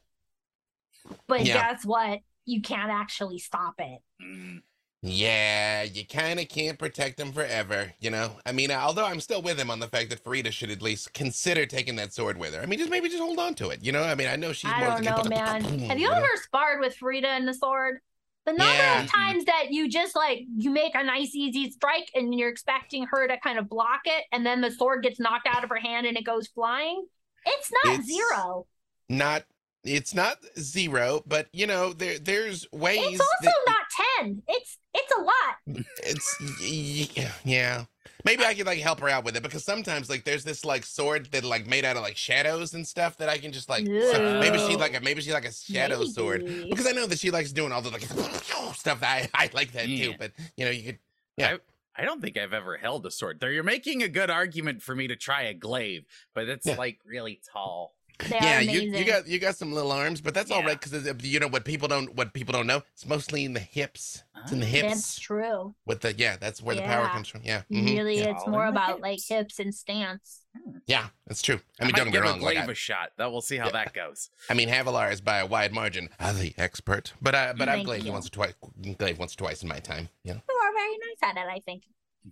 But 1.27 1.45
Yeah. 1.45 1.73
guess 1.73 1.85
what? 1.85 2.21
You 2.45 2.61
can't 2.61 2.91
actually 2.91 3.39
stop 3.39 3.75
it. 3.79 3.99
Mm. 4.21 4.61
Yeah, 5.03 5.81
you 5.81 6.05
kind 6.05 6.39
of 6.39 6.47
can't 6.47 6.77
protect 6.77 7.19
him 7.19 7.31
forever, 7.31 7.91
you 7.99 8.11
know? 8.11 8.33
I 8.45 8.51
mean, 8.51 8.69
although 8.69 9.05
I'm 9.05 9.19
still 9.19 9.41
with 9.41 9.59
him 9.59 9.71
on 9.71 9.79
the 9.79 9.87
fact 9.87 10.11
that 10.11 10.23
Farideh 10.23 10.51
should 10.51 10.69
at 10.69 10.81
least 10.83 11.11
consider 11.13 11.65
taking 11.65 11.95
that 11.95 12.13
sword 12.13 12.37
with 12.37 12.53
her. 12.53 12.61
I 12.61 12.67
mean, 12.67 12.77
just 12.77 12.91
maybe 12.91 13.09
just 13.09 13.21
hold 13.21 13.39
on 13.39 13.55
to 13.55 13.69
it, 13.69 13.83
you 13.83 13.91
know? 13.91 14.03
I 14.03 14.13
mean, 14.13 14.27
I 14.27 14.35
know 14.35 14.53
she's 14.53 14.69
I 14.71 14.79
more 14.79 15.01
don't 15.01 15.03
know, 15.05 15.23
man. 15.35 15.63
Have 15.89 15.97
you 15.97 16.07
know? 16.07 16.13
ever 16.17 16.27
sparred 16.43 16.81
with 16.81 16.95
Farideh 16.99 17.25
and 17.25 17.47
the 17.47 17.53
sword? 17.55 17.97
The 18.45 18.53
number 18.53 18.73
Yeah. 18.73 19.03
of 19.03 19.09
times 19.09 19.45
that 19.45 19.67
you 19.71 19.87
just 19.89 20.15
like 20.15 20.41
you 20.57 20.69
make 20.71 20.93
a 20.95 21.03
nice 21.03 21.33
easy 21.35 21.69
strike 21.71 22.09
and 22.15 22.33
you're 22.37 22.49
expecting 22.49 23.05
her 23.11 23.27
to 23.27 23.39
kind 23.39 23.57
of 23.59 23.69
block 23.69 24.01
it, 24.05 24.25
and 24.31 24.45
then 24.45 24.61
the 24.61 24.71
sword 24.71 25.01
gets 25.03 25.19
knocked 25.19 25.47
out 25.47 25.63
of 25.63 25.69
her 25.71 25.79
hand 25.79 26.05
and 26.07 26.15
it 26.17 26.25
goes 26.25 26.47
flying. 26.47 27.05
It's 27.45 27.71
not 27.83 27.93
It's- 27.99 28.05
zero. 28.07 28.67
Not, 29.09 29.43
it's 29.83 30.13
not 30.13 30.37
zero, 30.59 31.23
but, 31.25 31.47
you 31.53 31.65
know, 31.67 31.93
there 31.93 32.19
there's 32.19 32.67
ways 32.71 32.99
It's 33.01 33.19
also 33.21 33.31
that 33.43 33.53
not 33.67 33.81
ten. 34.19 34.41
It's 34.47 34.77
it's 34.93 35.11
a 35.17 35.21
lot. 35.21 35.85
it's, 36.03 36.37
y- 36.61 37.07
y- 37.23 37.31
yeah. 37.45 37.85
Maybe 38.23 38.45
I 38.45 38.53
could 38.53 38.65
like 38.67 38.79
help 38.79 38.99
her 38.99 39.09
out 39.09 39.23
with 39.23 39.35
it 39.35 39.41
because 39.43 39.63
sometimes 39.63 40.09
like 40.09 40.25
there's 40.25 40.43
this 40.43 40.63
like 40.63 40.85
sword 40.85 41.29
that 41.31 41.43
like 41.43 41.65
made 41.65 41.85
out 41.85 41.95
of 41.95 42.03
like 42.03 42.17
shadows 42.17 42.73
and 42.75 42.85
stuff 42.87 43.17
that 43.17 43.29
I 43.29 43.37
can 43.39 43.51
just 43.51 43.67
like 43.69 43.85
so 43.87 44.39
maybe 44.39 44.59
she 44.59 44.75
like 44.75 44.95
a 44.95 44.99
maybe 45.01 45.21
she 45.21 45.31
like 45.33 45.45
a 45.45 45.51
shadow 45.53 46.03
sword 46.03 46.45
because 46.69 46.85
I 46.85 46.91
know 46.91 47.07
that 47.07 47.19
she 47.19 47.31
likes 47.31 47.51
doing 47.51 47.71
all 47.71 47.81
the 47.81 47.89
like 47.89 48.01
stuff 48.75 48.99
that 48.99 49.29
I, 49.33 49.45
I 49.45 49.49
like 49.53 49.71
that 49.71 49.85
too. 49.85 50.13
But 50.19 50.33
you 50.57 50.65
know, 50.65 50.71
you 50.71 50.83
could 50.83 50.99
Yeah. 51.37 51.57
I 51.97 52.05
don't 52.05 52.21
think 52.21 52.37
I've 52.37 52.53
ever 52.53 52.77
held 52.77 53.05
a 53.05 53.11
sword. 53.11 53.39
There, 53.39 53.51
you're 53.51 53.63
making 53.63 54.01
a 54.01 54.07
good 54.07 54.29
argument 54.29 54.81
for 54.81 54.95
me 54.95 55.07
to 55.07 55.15
try 55.17 55.43
a 55.43 55.53
glaive, 55.53 56.05
but 56.33 56.47
it's 56.47 56.65
Yeah. 56.65 56.75
like 56.77 56.99
really 57.05 57.41
tall. 57.51 57.95
They 58.29 58.37
yeah, 58.41 58.59
you, 58.59 58.81
you 58.81 59.03
got 59.05 59.27
you 59.27 59.39
got 59.39 59.55
some 59.55 59.71
little 59.73 59.91
arms, 59.91 60.21
but 60.21 60.33
that's 60.33 60.51
all 60.51 60.59
Yeah. 60.61 60.67
right 60.67 60.79
because 60.79 61.23
you 61.25 61.39
know 61.39 61.47
what 61.47 61.65
people 61.65 61.87
don't 61.87 62.13
what 62.15 62.33
people 62.33 62.51
don't 62.53 62.67
know. 62.67 62.81
It's 62.93 63.05
mostly 63.05 63.45
in 63.45 63.53
the 63.53 63.59
hips. 63.59 64.23
It's 64.43 64.51
in 64.51 64.59
the 64.59 64.65
Ah. 64.65 64.69
hips 64.69 64.87
That's 64.87 65.19
true. 65.19 65.75
with 65.85 66.01
the 66.01 66.13
yeah. 66.13 66.37
That's 66.37 66.61
where 66.61 66.75
the 66.75 66.81
power 66.81 67.07
comes 67.07 67.27
from. 67.27 67.41
Yeah, 67.43 67.61
mhm. 67.71 67.85
Really, 67.87 68.17
Yeah. 68.19 68.31
it's 68.31 68.43
All 68.43 68.51
more 68.51 68.67
in 68.67 68.73
the 68.73 68.79
about 68.81 69.01
like 69.01 69.13
hips. 69.19 69.27
hips 69.27 69.59
and 69.59 69.73
stance. 69.73 70.45
yeah, 70.87 71.07
that's 71.27 71.41
true. 71.41 71.59
I 71.79 71.83
mean, 71.85 71.91
might 71.91 71.97
don't 71.97 72.05
get 72.05 72.05
me 72.05 72.11
give 72.13 72.21
wrong. 72.23 72.39
a 72.41 72.43
Like, 72.43 72.55
glaive 72.55 72.69
I, 72.69 72.71
a 72.71 72.75
shot. 72.75 73.11
That 73.17 73.31
we'll 73.31 73.41
see 73.41 73.57
how 73.57 73.65
Yeah. 73.67 73.71
that 73.73 73.93
goes. 73.93 74.29
I 74.49 74.53
mean, 74.53 74.69
Havilar 74.69 75.11
is 75.11 75.21
by 75.21 75.37
a 75.39 75.45
wide 75.45 75.73
margin 75.73 76.09
uh, 76.19 76.33
the 76.33 76.53
expert, 76.57 77.13
but 77.21 77.35
I 77.35 77.53
but 77.53 77.69
I've 77.69 77.75
Thank 77.77 77.87
glaive 77.87 78.05
you. 78.05 78.11
once 78.11 78.27
or 78.27 78.31
twice. 78.31 78.53
Glaive 78.97 79.17
once 79.19 79.33
or 79.33 79.37
twice 79.37 79.61
in 79.63 79.69
my 79.69 79.79
time. 79.79 80.09
You 80.23 80.33
know. 80.35 80.41
You 80.49 80.55
are 80.55 80.73
very 80.73 80.97
nice 80.97 81.21
at 81.23 81.37
it, 81.37 81.49
I 81.49 81.59
think. 81.65 81.83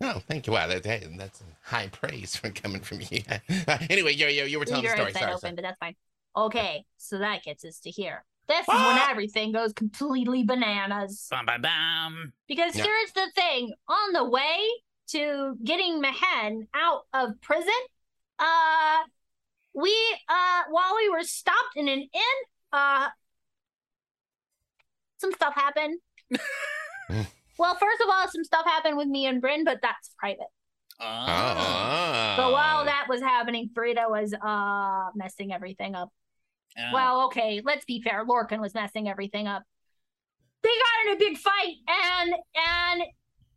Oh, 0.02 0.22
thank 0.28 0.48
you. 0.48 0.54
Wow, 0.54 0.68
that, 0.68 0.86
hey, 0.86 1.08
that's 1.18 1.44
high 1.64 1.88
praise 1.88 2.36
for 2.36 2.50
coming 2.52 2.82
from 2.82 3.02
you. 3.10 3.22
anyway, 3.90 4.14
yo, 4.14 4.28
yo, 4.28 4.46
you 4.46 4.60
were 4.60 4.66
telling 4.66 4.84
Leave 4.84 4.96
the 4.96 5.02
your 5.02 5.10
story. 5.10 5.14
head 5.14 5.24
Sorry, 5.24 5.34
open, 5.34 5.42
sorry. 5.42 5.56
but 5.56 5.62
that's 5.64 5.80
fine. 5.80 5.96
Okay, 6.38 6.86
so 6.98 7.18
that 7.20 7.44
gets 7.44 7.66
us 7.66 7.80
to 7.80 7.90
here. 7.90 8.24
This 8.48 8.68
is 8.68 8.68
when 8.68 8.98
Ah! 8.98 9.08
everything 9.10 9.52
goes 9.52 9.74
completely 9.74 10.44
bananas. 10.44 11.28
Bam, 11.30 11.46
bam, 11.46 11.62
bam. 11.62 12.34
Because 12.48 12.76
Yeah. 12.76 12.84
here's 12.84 13.12
the 13.14 13.30
thing: 13.36 13.74
on 13.88 14.14
the 14.14 14.24
way 14.28 14.58
to 15.10 15.56
getting 15.64 16.02
Mehen 16.02 16.68
out 16.74 17.02
of 17.14 17.40
prison, 17.42 17.74
uh, 18.40 19.00
we 19.74 19.96
uh, 20.28 20.64
while 20.70 20.96
we 20.96 21.10
were 21.10 21.24
stopped 21.24 21.76
in 21.76 21.88
an 21.88 22.00
inn, 22.00 22.38
uh, 22.74 23.10
some 25.18 25.32
stuff 25.34 25.54
happened. 25.56 26.00
Well, 27.60 27.76
first 27.76 28.02
of 28.02 28.08
all, 28.10 28.28
some 28.30 28.44
stuff 28.46 28.66
happened 28.66 28.96
with 28.98 29.08
me 29.08 29.26
and 29.28 29.42
Brin, 29.42 29.66
but 29.66 29.80
that's 29.82 30.12
private. 30.18 30.48
Ah. 31.02 32.34
But 32.38 32.52
while 32.52 32.82
Oh. 32.82 32.86
that 32.86 33.08
was 33.10 33.22
happening, 33.22 33.70
Farideh 33.74 34.10
was 34.10 34.34
uh 34.34 35.12
messing 35.16 35.54
everything 35.54 35.94
up. 35.96 36.10
Ah. 36.78 36.92
Well, 36.94 37.26
okay, 37.28 37.62
let's 37.64 37.86
be 37.86 38.02
fair. 38.02 38.26
Lorcan 38.26 38.60
was 38.60 38.74
messing 38.74 39.08
everything 39.10 39.48
up. 39.48 39.64
They 40.64 40.70
got 40.70 41.06
in 41.08 41.14
a 41.14 41.20
big 41.20 41.38
fight, 41.38 41.76
and 41.88 42.34
and 42.56 43.04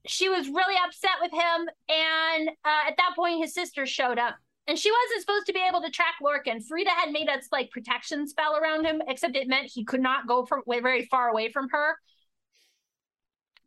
she 0.06 0.28
was 0.28 0.48
really 0.48 0.76
upset 0.84 1.18
with 1.20 1.32
him. 1.32 1.68
And 1.88 2.48
uh, 2.64 2.88
at 2.88 2.96
that 2.96 3.12
point, 3.16 3.40
his 3.40 3.54
sister 3.54 3.86
showed 3.86 4.18
up, 4.18 4.36
and 4.66 4.78
she 4.78 4.90
wasn't 4.90 5.20
supposed 5.20 5.46
to 5.46 5.52
be 5.52 5.64
able 5.68 5.82
to 5.82 5.90
track 5.90 6.14
Lorcan. 6.22 6.60
Frida 6.64 6.90
had 6.90 7.12
made 7.12 7.28
a 7.28 7.40
like 7.52 7.70
protection 7.70 8.26
spell 8.28 8.56
around 8.56 8.84
him, 8.84 9.00
except 9.06 9.36
it 9.36 9.48
meant 9.48 9.70
he 9.72 9.84
could 9.84 10.00
not 10.02 10.26
go 10.26 10.44
from 10.44 10.62
very 10.66 11.06
far 11.06 11.28
away 11.28 11.50
from 11.52 11.68
her. 11.70 11.96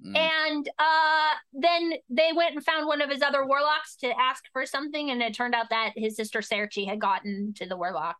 Mm. 0.04 0.18
And 0.18 0.70
uh, 0.80 1.34
then 1.54 1.94
they 2.10 2.32
went 2.36 2.56
and 2.56 2.64
found 2.64 2.88
one 2.88 3.02
of 3.02 3.10
his 3.10 3.22
other 3.22 3.46
warlocks 3.46 3.96
to 3.98 4.08
ask 4.20 4.44
for 4.52 4.66
something, 4.66 5.10
and 5.10 5.22
it 5.22 5.34
turned 5.34 5.56
out 5.56 5.70
that 5.70 5.94
his 5.96 6.16
sister 6.16 6.40
Sairché 6.40 6.88
had 6.88 7.00
gotten 7.00 7.54
to 7.56 7.66
the 7.66 7.78
warlock. 7.78 8.18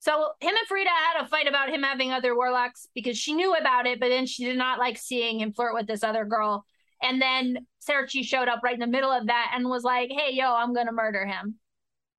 So 0.00 0.32
him 0.40 0.54
and 0.56 0.68
Farideh 0.68 0.86
had 0.88 1.24
a 1.24 1.28
fight 1.28 1.46
about 1.46 1.70
him 1.70 1.82
having 1.82 2.12
other 2.12 2.34
warlocks 2.34 2.88
because 2.94 3.16
she 3.16 3.34
knew 3.34 3.54
about 3.54 3.86
it, 3.86 4.00
but 4.00 4.08
then 4.08 4.26
she 4.26 4.44
did 4.44 4.58
not 4.58 4.78
like 4.80 4.98
seeing 4.98 5.40
him 5.40 5.52
flirt 5.52 5.74
with 5.74 5.86
this 5.86 6.02
other 6.02 6.24
girl. 6.24 6.64
And 7.00 7.22
then 7.22 7.66
Sairché 7.88 8.24
showed 8.24 8.48
up 8.48 8.60
right 8.64 8.74
in 8.74 8.80
the 8.80 8.86
middle 8.86 9.12
of 9.12 9.26
that 9.26 9.52
and 9.54 9.68
was 9.68 9.84
like, 9.84 10.10
"Hey, 10.10 10.32
yo, 10.32 10.54
I'm 10.54 10.74
gonna 10.74 10.92
murder 10.92 11.24
him." 11.24 11.58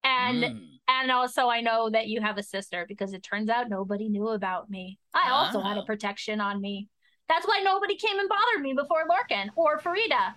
And 0.04 0.43
Mm. 0.43 0.69
and 0.88 1.12
also 1.12 1.48
I 1.48 1.62
know 1.62 1.89
that 1.89 2.08
you 2.08 2.22
have 2.22 2.38
a 2.38 2.43
sister 2.43 2.86
because 2.88 3.13
it 3.13 3.24
turns 3.24 3.50
out 3.50 3.69
nobody 3.69 4.10
knew 4.10 4.30
about 4.30 4.69
me. 4.69 5.00
I 5.13 5.32
also 5.32 5.62
had 5.62 5.78
a 5.78 5.82
Oh. 5.82 5.86
protection 5.86 6.41
on 6.41 6.60
me. 6.60 6.89
That's 7.30 7.48
why 7.48 7.62
nobody 7.64 7.96
came 7.96 8.20
and 8.20 8.30
bothered 8.30 8.62
me 8.62 8.74
before 8.74 9.06
Lorcan 9.08 9.50
or 9.56 9.80
Farideh. 9.80 10.34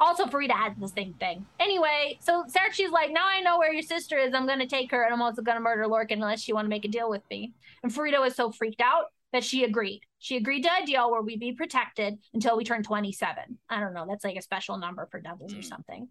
Also, 0.00 0.26
Farideh 0.26 0.50
had 0.52 0.78
the 0.80 0.88
same 0.88 1.14
thing. 1.14 1.46
Anyway, 1.60 2.18
so 2.20 2.44
Sairché's 2.44 2.90
like, 2.90 3.12
now 3.12 3.26
I 3.26 3.40
know 3.40 3.58
where 3.58 3.72
your 3.72 3.82
sister 3.82 4.18
is. 4.18 4.34
I'm 4.34 4.46
gonna 4.46 4.66
take 4.66 4.90
her 4.90 5.04
and 5.04 5.12
I'm 5.14 5.22
also 5.22 5.42
gonna 5.42 5.60
murder 5.60 5.84
Lorcan 5.84 6.14
unless 6.14 6.48
you 6.48 6.54
want 6.54 6.64
to 6.66 6.70
make 6.70 6.84
a 6.84 6.88
deal 6.88 7.08
with 7.10 7.22
me. 7.30 7.52
And 7.82 7.92
Farideh 7.92 8.20
was 8.20 8.34
so 8.34 8.50
freaked 8.50 8.80
out 8.80 9.04
that 9.32 9.44
she 9.44 9.64
agreed. 9.64 10.00
She 10.18 10.36
agreed 10.36 10.62
to 10.62 10.70
a 10.82 10.86
deal 10.86 11.10
where 11.10 11.22
we'd 11.22 11.40
be 11.40 11.52
protected 11.52 12.18
until 12.32 12.56
we 12.56 12.64
turn 12.64 12.82
27. 12.82 13.58
I 13.68 13.80
don't 13.80 13.94
know. 13.94 14.06
That's 14.08 14.24
like 14.24 14.36
a 14.36 14.42
special 14.42 14.78
number 14.78 15.06
for 15.10 15.20
devils 15.20 15.52
or 15.52 15.56
Hmm. 15.56 15.62
something. 15.62 16.08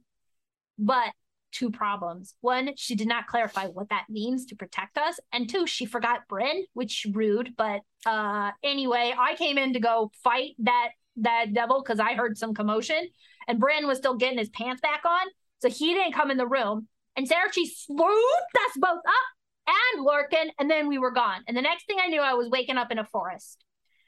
But 0.78 1.10
two 1.54 1.70
problems. 1.72 2.36
One, 2.42 2.72
she 2.76 2.96
did 2.96 3.08
not 3.08 3.28
clarify 3.28 3.68
what 3.68 3.90
that 3.90 4.06
means 4.10 4.46
to 4.48 4.56
protect 4.56 4.98
us. 4.98 5.20
And 5.32 5.50
two, 5.50 5.66
she 5.68 5.86
forgot 5.86 6.28
Brin, 6.28 6.66
which 6.74 7.06
rude. 7.12 7.54
But 7.58 7.82
uh 8.06 8.52
anyway, 8.64 9.14
I 9.18 9.36
came 9.36 9.58
in 9.58 9.74
to 9.74 9.80
go 9.80 10.12
fight 10.24 10.56
that 10.60 10.90
that 11.18 11.54
devil 11.54 11.82
because 11.82 12.00
I 12.00 12.14
heard 12.16 12.38
some 12.38 12.54
commotion. 12.54 13.08
And 13.48 13.60
Brin 13.60 13.88
was 13.88 13.98
still 14.00 14.16
getting 14.16 14.38
his 14.38 14.50
pants 14.50 14.82
back 14.82 15.06
on. 15.06 15.28
So 15.60 15.70
he 15.70 15.94
didn't 15.94 16.14
come 16.14 16.32
in 16.32 16.38
the 16.38 16.48
room. 16.48 16.88
And 17.16 17.30
Sairché 17.30 17.66
swooped 17.74 18.58
us 18.66 18.72
both 18.78 18.98
up 18.98 19.68
and 19.96 20.06
Lorcan, 20.06 20.50
and 20.60 20.70
then 20.70 20.88
we 20.88 20.98
were 20.98 21.12
gone. 21.12 21.42
And 21.48 21.56
the 21.56 21.62
next 21.62 21.86
thing 21.86 21.98
I 22.04 22.08
knew, 22.08 22.20
I 22.22 22.34
was 22.34 22.50
waking 22.50 22.78
up 22.78 22.92
in 22.92 23.00
a 23.00 23.06
forest. 23.06 23.64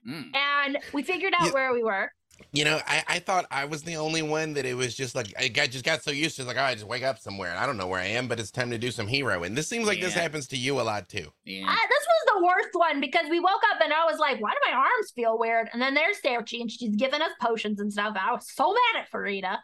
Mm. 0.08 0.36
And 0.36 0.78
we 0.94 1.04
figured 1.04 1.34
out 1.38 1.48
Yeah. 1.48 1.54
where 1.54 1.74
we 1.74 1.84
were. 1.84 2.12
You 2.52 2.65
know, 2.65 2.80
I, 2.88 3.04
I 3.08 3.19
thought 3.19 3.45
I 3.52 3.65
was 3.65 3.84
the 3.84 3.95
only 3.95 4.21
one 4.21 4.54
that 4.54 4.65
it 4.65 4.76
was 4.76 4.95
just 4.95 5.15
like 5.15 5.34
I 5.38 5.48
got 5.48 5.69
just 5.69 5.86
got 5.86 6.04
so 6.04 6.12
used 6.12 6.36
to 6.38 6.43
it, 6.43 6.48
like, 6.48 6.58
oh, 6.58 6.62
I 6.62 6.74
just 6.74 6.88
wake 6.88 7.04
up 7.04 7.19
somewhere 7.19 7.50
and 7.50 7.60
I 7.60 7.65
don't 7.65 7.78
know 7.78 7.88
where 7.88 8.00
I 8.00 8.06
am, 8.06 8.28
but 8.28 8.39
it's 8.39 8.52
time 8.52 8.69
to 8.71 8.78
do 8.78 8.91
some 8.91 9.08
hero. 9.08 9.43
And 9.43 9.58
this 9.58 9.67
seems 9.67 9.88
like 9.88 10.00
this 10.00 10.13
happens 10.13 10.48
to 10.48 10.58
you 10.58 10.80
a 10.80 10.84
lot 10.84 11.10
too. 11.10 11.28
Yeah. 11.43 11.67
Uh, 11.67 11.88
this 11.89 12.08
was 12.08 12.36
the 12.36 12.45
worst 12.45 12.69
one 12.74 13.02
because 13.02 13.30
we 13.30 13.39
woke 13.39 13.62
up 13.71 13.82
and 13.84 13.91
I 13.91 14.06
was 14.06 14.19
like, 14.19 14.39
why 14.41 14.52
do 14.52 14.71
my 14.71 14.78
arms 14.78 15.12
feel 15.15 15.38
weird? 15.38 15.69
And 15.74 15.82
then 15.82 15.93
there's 15.93 16.17
Sairché 16.21 16.62
and 16.62 16.71
she's 16.71 16.95
giving 16.95 17.21
us 17.21 17.32
potions 17.41 17.80
and 17.80 17.91
stuff. 17.91 18.15
I 18.19 18.32
was 18.32 18.50
so 18.50 18.74
mad 18.74 19.02
at 19.02 19.12
Farideh. 19.12 19.58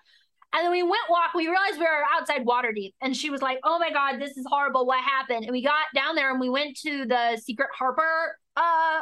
And 0.54 0.66
then 0.66 0.72
we 0.72 0.84
went 0.84 1.04
walk. 1.10 1.34
We 1.34 1.48
realized 1.48 1.78
we 1.78 1.86
were 1.86 2.04
outside 2.14 2.46
Waterdeep, 2.46 2.94
and 3.02 3.16
she 3.16 3.30
was 3.30 3.42
like, 3.42 3.60
"Oh 3.64 3.80
my 3.80 3.90
god, 3.90 4.20
this 4.20 4.36
is 4.36 4.46
horrible. 4.50 4.86
What 4.86 5.02
happened?" 5.02 5.46
And 5.46 5.52
we 5.54 5.64
got 5.64 5.86
down 5.96 6.16
there 6.16 6.30
and 6.30 6.42
we 6.42 6.50
went 6.50 6.76
to 6.80 7.06
the 7.06 7.38
secret 7.42 7.70
Harper 7.78 8.36
uh 8.58 9.00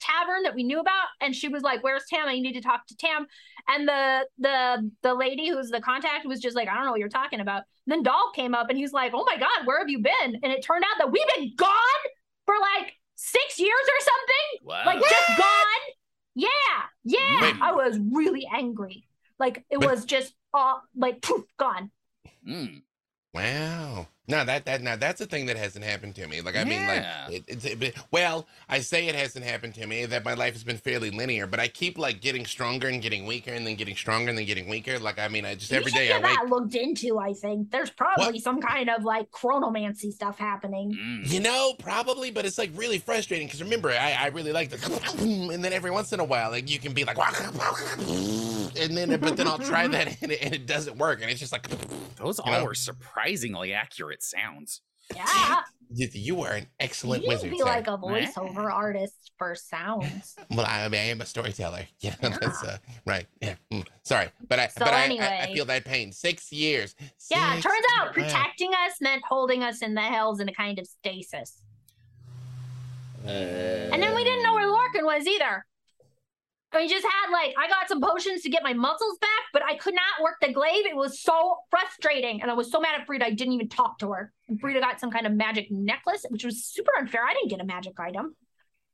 tavern 0.00 0.42
that 0.44 0.54
we 0.54 0.62
knew 0.62 0.80
about, 0.80 1.06
and 1.20 1.34
she 1.34 1.48
was 1.48 1.62
like, 1.62 1.82
"Where's 1.82 2.04
Tam? 2.08 2.28
I 2.28 2.38
need 2.38 2.54
to 2.54 2.60
talk 2.60 2.86
to 2.86 2.96
Tam." 2.96 3.26
And 3.68 3.86
the 3.88 4.26
the 4.38 4.90
the 5.02 5.14
lady 5.14 5.48
who's 5.48 5.70
the 5.70 5.80
contact 5.80 6.26
was 6.26 6.40
just 6.40 6.56
like, 6.56 6.68
"I 6.68 6.74
don't 6.74 6.84
know 6.84 6.90
what 6.92 7.00
you're 7.00 7.08
talking 7.08 7.40
about." 7.40 7.62
And 7.86 7.92
then 7.92 8.02
Dahl 8.02 8.30
came 8.34 8.54
up 8.54 8.68
and 8.70 8.78
he's 8.78 8.92
like, 8.92 9.12
"Oh 9.14 9.24
my 9.26 9.36
god, 9.38 9.66
where 9.66 9.78
have 9.78 9.88
you 9.90 10.00
been?" 10.00 10.40
And 10.42 10.52
it 10.52 10.62
turned 10.62 10.84
out 10.84 10.98
that 10.98 11.10
we've 11.12 11.26
been 11.36 11.52
gone 11.56 12.02
for 12.46 12.54
like 12.76 12.94
six 13.16 13.58
years 13.58 13.72
or 13.72 14.04
something 14.04 14.66
Wow. 14.68 14.82
like 14.86 15.00
just 15.00 15.28
gone. 15.38 15.92
Yeah, 16.34 16.48
yeah. 17.04 17.40
Wait. 17.42 17.60
I 17.60 17.72
was 17.72 17.98
really 18.12 18.46
angry. 18.52 19.04
Like 19.38 19.64
it 19.70 19.80
But- 19.80 19.90
was 19.90 20.04
just 20.04 20.34
all 20.54 20.82
like 20.96 21.20
poof, 21.20 21.44
gone. 21.58 21.90
Mm. 22.46 22.82
Wow. 23.34 24.06
No, 24.28 24.44
that 24.44 24.66
that 24.66 24.82
now 24.82 24.94
that's 24.96 25.22
a 25.22 25.26
thing 25.26 25.46
that 25.46 25.56
hasn't 25.56 25.84
happened 25.84 26.14
to 26.16 26.26
me. 26.26 26.42
Like 26.42 26.54
I 26.56 26.64
mean, 26.64 26.86
like 26.86 27.04
it, 27.30 27.44
it's 27.48 27.64
it, 27.64 27.94
well, 28.10 28.46
I 28.68 28.80
say 28.80 29.08
it 29.08 29.14
hasn't 29.14 29.44
happened 29.44 29.74
to 29.76 29.86
me. 29.86 30.04
That 30.04 30.22
my 30.22 30.34
life 30.34 30.52
has 30.52 30.62
been 30.62 30.76
fairly 30.76 31.10
linear, 31.10 31.46
but 31.46 31.60
I 31.60 31.68
keep 31.68 31.96
like 31.96 32.20
getting 32.20 32.44
stronger 32.44 32.88
and 32.88 33.00
getting 33.00 33.24
weaker, 33.24 33.52
and 33.52 33.66
then 33.66 33.74
getting 33.76 33.96
stronger 33.96 34.28
and 34.28 34.36
then 34.38 34.44
getting 34.44 34.68
weaker. 34.68 34.98
Like 34.98 35.18
I 35.18 35.28
mean, 35.28 35.46
I 35.46 35.54
just 35.54 35.70
You 35.70 35.78
every 35.78 35.92
should 35.92 36.10
I 36.10 36.18
wake. 36.18 36.36
that 36.36 36.46
looked 36.48 36.74
into. 36.74 37.18
I 37.18 37.32
think 37.32 37.70
there's 37.70 37.88
probably 37.88 38.38
some 38.38 38.60
kind 38.60 38.90
of 38.90 39.02
like 39.02 39.30
chronomancy 39.30 40.12
stuff 40.12 40.38
happening. 40.38 40.92
Mm. 40.92 41.32
You 41.32 41.40
know, 41.40 41.72
probably, 41.78 42.30
but 42.30 42.44
it's 42.44 42.58
like 42.58 42.70
really 42.74 42.98
frustrating 42.98 43.46
because 43.46 43.62
remember, 43.62 43.90
I, 43.90 44.12
I 44.12 44.26
really 44.26 44.52
like 44.52 44.68
the, 44.68 45.18
and 45.52 45.64
then 45.64 45.72
every 45.72 45.90
once 45.90 46.12
in 46.12 46.20
a 46.20 46.24
while, 46.24 46.50
like 46.50 46.70
you 46.70 46.78
can 46.78 46.92
be 46.92 47.04
like, 47.04 47.16
and 48.78 48.94
then 48.96 49.18
but 49.20 49.38
then 49.38 49.48
I'll 49.48 49.58
try 49.58 49.86
that 49.88 50.18
and 50.22 50.32
it, 50.32 50.42
and 50.42 50.54
it 50.54 50.66
doesn't 50.66 50.98
work, 50.98 51.22
and 51.22 51.30
it's 51.30 51.40
just 51.40 51.52
like, 51.52 51.66
Those 52.16 52.38
all 52.38 52.52
know? 52.52 52.64
were 52.64 52.74
surprisingly 52.74 53.72
accurate 53.72 54.17
sounds. 54.22 54.82
Yeah, 55.16 55.62
You, 55.90 56.08
you 56.12 56.42
are 56.42 56.52
an 56.52 56.66
excellent 56.78 57.22
you 57.22 57.30
wizard. 57.30 57.50
be 57.50 57.58
sir. 57.58 57.64
like 57.64 57.86
a 57.86 57.96
voiceover 57.96 58.70
artist 58.70 59.32
for 59.38 59.54
sounds. 59.54 60.36
Well, 60.50 60.66
I, 60.66 60.84
I 60.84 60.88
mean, 60.88 61.00
I 61.00 61.04
am 61.04 61.20
a 61.22 61.26
storyteller. 61.26 61.86
Yeah, 62.00 62.14
that's 62.20 62.62
uh, 62.62 62.76
right. 63.06 63.26
Yeah, 63.40 63.54
mm, 63.72 63.86
sorry, 64.02 64.28
but 64.48 64.58
I, 64.58 64.66
So 64.68 64.80
but 64.84 64.92
I- 64.92 65.16
I, 65.16 65.40
I, 65.44 65.54
feel 65.54 65.64
that 65.64 65.84
pain. 65.86 66.12
Six 66.12 66.52
years. 66.52 66.94
Yeah, 67.30 67.56
it 67.56 67.62
turns 67.62 67.84
out 67.96 68.12
protecting 68.12 68.72
us 68.86 69.00
meant 69.00 69.22
holding 69.26 69.62
us 69.62 69.80
in 69.80 69.94
the 69.94 70.02
hells 70.02 70.40
in 70.40 70.48
a 70.48 70.52
kind 70.52 70.78
of 70.78 70.86
stasis. 70.86 71.62
And 73.24 74.02
then 74.02 74.14
we 74.14 74.24
didn't 74.24 74.42
know 74.42 74.54
where 74.54 74.66
Lorcan 74.68 75.04
was 75.04 75.26
either. 75.26 75.64
We 76.74 76.86
just 76.86 77.04
had 77.04 77.32
like 77.32 77.54
I 77.58 77.68
got 77.68 77.88
some 77.88 78.00
potions 78.00 78.42
to 78.42 78.50
get 78.50 78.62
my 78.62 78.74
muscles 78.74 79.18
back, 79.18 79.44
but 79.52 79.62
I 79.64 79.76
could 79.76 79.94
not 79.94 80.22
work 80.22 80.36
the 80.40 80.52
glaive. 80.52 80.84
It 80.84 80.96
was 80.96 81.20
so 81.20 81.56
frustrating, 81.70 82.42
and 82.42 82.50
I 82.50 82.54
was 82.54 82.70
so 82.70 82.80
mad 82.80 83.00
at 83.00 83.06
Farideh. 83.06 83.24
I 83.24 83.30
didn't 83.30 83.54
even 83.54 83.68
talk 83.68 83.98
to 84.00 84.10
her. 84.12 84.32
And 84.48 84.60
Farideh 84.60 84.80
got 84.80 85.00
some 85.00 85.10
kind 85.10 85.26
of 85.26 85.32
magic 85.32 85.70
necklace, 85.70 86.26
which 86.28 86.44
was 86.44 86.64
super 86.64 86.92
unfair. 86.98 87.24
I 87.24 87.32
didn't 87.32 87.48
get 87.48 87.60
a 87.60 87.64
magic 87.64 87.98
item. 87.98 88.36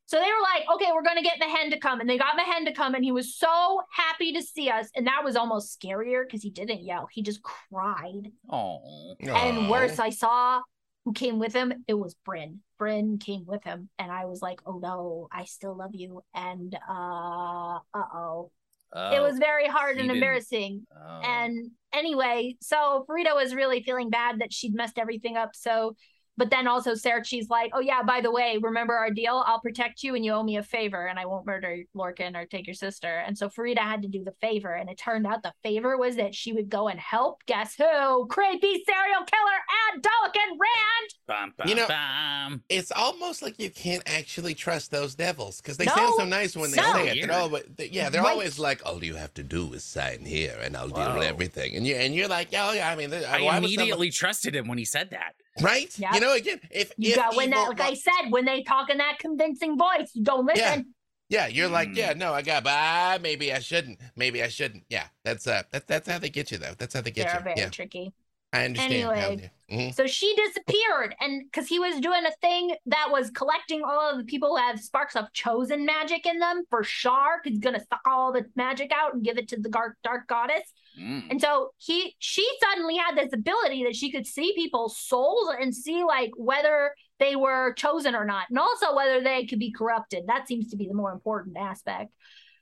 So 0.06 0.18
they 0.18 0.26
were 0.26 0.42
like, 0.42 0.68
"Okay, 0.74 0.92
we're 0.92 1.02
gonna 1.02 1.22
get 1.22 1.38
Mehen 1.40 1.70
to 1.70 1.78
come," 1.78 1.98
and 2.00 2.08
they 2.08 2.18
got 2.18 2.36
Mehen 2.36 2.66
to 2.66 2.72
come, 2.72 2.94
and 2.94 3.02
he 3.02 3.10
was 3.10 3.34
so 3.34 3.82
happy 3.90 4.32
to 4.34 4.42
see 4.42 4.68
us, 4.68 4.90
and 4.94 5.06
that 5.06 5.24
was 5.24 5.34
almost 5.34 5.80
scarier 5.80 6.24
because 6.26 6.42
he 6.42 6.50
didn't 6.50 6.84
yell; 6.84 7.08
he 7.10 7.22
just 7.22 7.42
cried. 7.42 8.30
Oh. 8.50 9.16
And 9.20 9.68
worse, 9.70 9.98
I 9.98 10.10
saw 10.10 10.60
who 11.04 11.12
came 11.12 11.38
with 11.38 11.52
him. 11.52 11.84
It 11.86 11.94
was 11.94 12.14
Brin. 12.24 12.60
Brin 12.78 13.18
came 13.18 13.44
with 13.46 13.62
him, 13.64 13.88
and 13.98 14.10
I 14.10 14.24
was 14.26 14.42
like, 14.42 14.60
"Oh 14.66 14.78
no, 14.78 15.28
I 15.32 15.44
still 15.44 15.76
love 15.76 15.94
you." 15.94 16.22
And 16.34 16.76
uh, 16.88 17.78
uh 17.94 18.02
oh, 18.14 18.50
it 18.94 19.20
was 19.20 19.38
very 19.38 19.66
hard 19.66 19.96
and 19.96 20.08
didn't- 20.08 20.16
embarrassing. 20.16 20.86
Oh. 20.94 21.20
And 21.24 21.70
anyway, 21.92 22.56
so 22.60 23.04
Farideh 23.08 23.34
was 23.34 23.54
really 23.54 23.82
feeling 23.82 24.08
bad 24.10 24.38
that 24.40 24.52
she'd 24.52 24.74
messed 24.74 24.98
everything 24.98 25.36
up. 25.36 25.50
So, 25.54 25.96
but 26.36 26.50
then 26.50 26.66
also 26.66 26.92
Sairché's 26.92 27.48
like, 27.48 27.70
"Oh 27.74 27.80
yeah, 27.80 28.02
by 28.02 28.20
the 28.20 28.30
way, 28.30 28.58
remember 28.60 28.94
our 28.94 29.10
deal? 29.10 29.42
I'll 29.46 29.60
protect 29.60 30.02
you, 30.02 30.14
and 30.14 30.24
you 30.24 30.32
owe 30.32 30.42
me 30.42 30.56
a 30.56 30.62
favor, 30.62 31.06
and 31.06 31.18
I 31.18 31.26
won't 31.26 31.46
murder 31.46 31.78
Lorcan 31.96 32.36
or 32.36 32.46
take 32.46 32.66
your 32.66 32.74
sister." 32.74 33.18
And 33.26 33.36
so 33.36 33.48
Farideh 33.48 33.78
had 33.78 34.02
to 34.02 34.08
do 34.08 34.24
the 34.24 34.34
favor, 34.40 34.72
and 34.74 34.88
it 34.90 34.98
turned 34.98 35.26
out 35.26 35.42
the 35.42 35.52
favor 35.62 35.96
was 35.96 36.16
that 36.16 36.34
she 36.34 36.52
would 36.52 36.68
go 36.68 36.88
and 36.88 36.98
help. 36.98 37.42
Guess 37.46 37.76
who? 37.76 38.26
Creepy 38.26 38.82
serial 38.86 39.24
killer 39.24 39.98
Adolican 39.98 40.50
Rand. 40.58 41.10
Bum, 41.26 41.54
bum, 41.56 41.68
You 41.68 41.74
know- 41.74 41.88
bum. 41.88 42.62
It's 42.68 42.92
almost 42.92 43.42
like 43.42 43.58
you 43.58 43.70
can't 43.70 44.02
actually 44.06 44.54
trust 44.54 44.90
those 44.90 45.14
devils 45.14 45.60
because 45.60 45.76
they 45.76 45.84
No, 45.86 45.94
sound 45.94 46.14
so 46.18 46.24
nice 46.24 46.56
when 46.56 46.70
they 46.70 46.76
no. 46.76 46.92
say 46.92 47.08
it. 47.18 47.26
They're 47.26 47.36
always, 47.38 47.64
they, 47.76 47.88
yeah, 47.88 48.10
they're 48.10 48.22
Right. 48.22 48.30
always 48.32 48.58
like, 48.58 48.84
"All 48.84 49.02
you 49.02 49.14
have 49.14 49.32
to 49.34 49.42
do 49.42 49.72
is 49.72 49.84
sign 49.84 50.24
here, 50.24 50.58
and 50.62 50.76
I'll 50.76 50.88
deal 50.88 51.14
with 51.14 51.22
everything." 51.22 51.76
And 51.76 51.86
you 51.86 51.94
and 51.96 52.14
you're 52.14 52.28
like, 52.28 52.48
"Oh 52.52 52.72
yeah, 52.72 52.90
I 52.90 52.96
mean, 52.96 53.10
th- 53.10 53.24
I 53.24 53.40
why 53.40 53.58
would 53.58 53.64
immediately 53.64 54.10
trusted 54.10 54.54
him 54.54 54.68
when 54.68 54.78
he 54.78 54.84
said 54.84 55.10
that. 55.10 55.34
Someone-" 55.56 55.72
right? 55.74 55.98
Yeah. 55.98 56.14
You 56.14 56.20
know, 56.20 56.34
again, 56.34 56.60
if 56.70 56.92
You 56.96 57.10
if 57.10 57.16
got 57.16 57.36
when 57.36 57.50
that, 57.50 57.68
like 57.68 57.80
I 57.80 57.94
said, 57.94 58.30
when 58.30 58.44
they 58.44 58.62
talk 58.62 58.90
in 58.90 58.98
that 58.98 59.18
convincing 59.18 59.78
voice, 59.78 60.10
you 60.14 60.22
don't 60.22 60.46
listen. 60.46 60.94
Yeah, 61.30 61.46
you're 61.46 61.68
like, 61.68 61.88
Mm. 61.88 61.96
yeah, 61.96 62.12
no, 62.12 62.34
I 62.34 62.42
got, 62.42 62.64
but 62.64 62.74
ah, 62.76 63.18
maybe 63.20 63.52
I 63.52 63.58
shouldn't. 63.58 63.98
Maybe 64.14 64.42
I 64.42 64.48
shouldn't. 64.48 64.84
Yeah, 64.90 65.06
that's 65.24 65.46
uh, 65.46 65.62
that, 65.72 65.86
that's 65.86 66.08
how 66.08 66.18
they 66.18 66.28
get 66.28 66.50
you, 66.50 66.58
though. 66.58 66.74
That's 66.76 66.94
how 66.94 67.00
they 67.00 67.10
get 67.10 67.26
you. 67.26 67.32
They're 67.32 67.40
you. 67.40 67.44
very 67.44 67.60
Yeah, 67.60 67.68
tricky. 67.70 68.12
I 68.52 68.64
understand. 68.66 69.10
Anyway. 69.10 69.50
hmm 69.70 69.90
So 69.90 70.06
she 70.06 70.34
disappeared, 70.36 71.16
and 71.20 71.42
because 71.44 71.66
he 71.66 71.78
was 71.78 71.98
doing 72.00 72.24
a 72.26 72.32
thing 72.40 72.74
that 72.86 73.08
was 73.10 73.30
collecting 73.30 73.82
all 73.82 74.10
of 74.10 74.18
the 74.18 74.24
people 74.24 74.50
who 74.50 74.56
have 74.56 74.78
sparks 74.78 75.16
of 75.16 75.32
chosen 75.32 75.86
magic 75.86 76.26
in 76.26 76.38
them 76.38 76.64
for 76.68 76.84
Shar, 76.84 77.40
he's 77.42 77.58
gonna 77.58 77.80
suck 77.80 78.02
all 78.06 78.32
the 78.32 78.44
magic 78.54 78.92
out 78.94 79.14
and 79.14 79.24
give 79.24 79.38
it 79.38 79.48
to 79.48 79.56
the 79.58 79.70
dark 79.70 79.96
dark 80.04 80.28
goddess. 80.28 80.70
Mm. 81.00 81.30
And 81.30 81.40
so 81.40 81.70
he 81.78 82.14
she 82.18 82.48
suddenly 82.62 82.96
had 82.96 83.16
this 83.16 83.32
ability 83.32 83.84
that 83.84 83.96
she 83.96 84.12
could 84.12 84.26
see 84.26 84.54
people's 84.54 84.96
souls 84.96 85.48
and 85.60 85.74
see 85.74 86.04
like 86.04 86.30
whether 86.36 86.94
they 87.18 87.36
were 87.36 87.72
chosen 87.74 88.14
or 88.14 88.24
not, 88.24 88.46
and 88.50 88.58
also 88.58 88.94
whether 88.94 89.22
they 89.22 89.46
could 89.46 89.58
be 89.58 89.72
corrupted. 89.72 90.24
That 90.26 90.48
seems 90.48 90.68
to 90.70 90.76
be 90.76 90.86
the 90.86 90.94
more 90.94 91.12
important 91.12 91.56
aspect. 91.56 92.12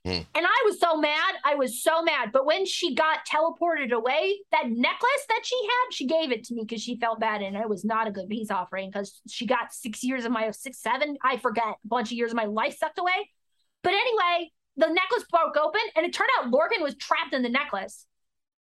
Hmm. 0.04 0.22
And 0.34 0.46
I 0.46 0.62
was 0.64 0.80
so 0.80 0.96
mad. 0.96 1.34
I 1.44 1.54
was 1.54 1.80
so 1.82 2.02
mad. 2.02 2.30
But 2.32 2.44
when 2.44 2.66
she 2.66 2.94
got 2.94 3.20
teleported 3.30 3.92
away, 3.92 4.40
that 4.50 4.68
necklace 4.68 5.26
that 5.28 5.42
she 5.44 5.56
had, 5.62 5.94
she 5.94 6.06
gave 6.06 6.32
it 6.32 6.44
to 6.44 6.54
me 6.54 6.62
because 6.66 6.82
she 6.82 6.98
felt 6.98 7.20
bad. 7.20 7.40
And 7.40 7.56
it 7.56 7.68
was 7.68 7.84
not 7.84 8.08
a 8.08 8.10
good 8.10 8.28
peace 8.28 8.50
offering 8.50 8.90
because 8.90 9.20
she 9.28 9.46
got 9.46 9.72
six 9.72 10.02
years 10.02 10.24
of 10.24 10.32
my 10.32 10.50
six, 10.50 10.80
seven, 10.80 11.16
I 11.22 11.36
forget, 11.36 11.64
a 11.64 11.88
bunch 11.88 12.08
of 12.08 12.16
years 12.16 12.32
of 12.32 12.36
my 12.36 12.46
life 12.46 12.76
sucked 12.78 12.98
away. 12.98 13.30
But 13.84 13.92
anyway, 13.92 14.50
the 14.76 14.88
necklace 14.88 15.24
broke 15.30 15.56
open 15.56 15.80
and 15.96 16.04
it 16.04 16.12
turned 16.12 16.30
out 16.38 16.50
Lorcan 16.50 16.82
was 16.82 16.96
trapped 16.96 17.32
in 17.32 17.42
the 17.42 17.48
necklace. 17.48 18.06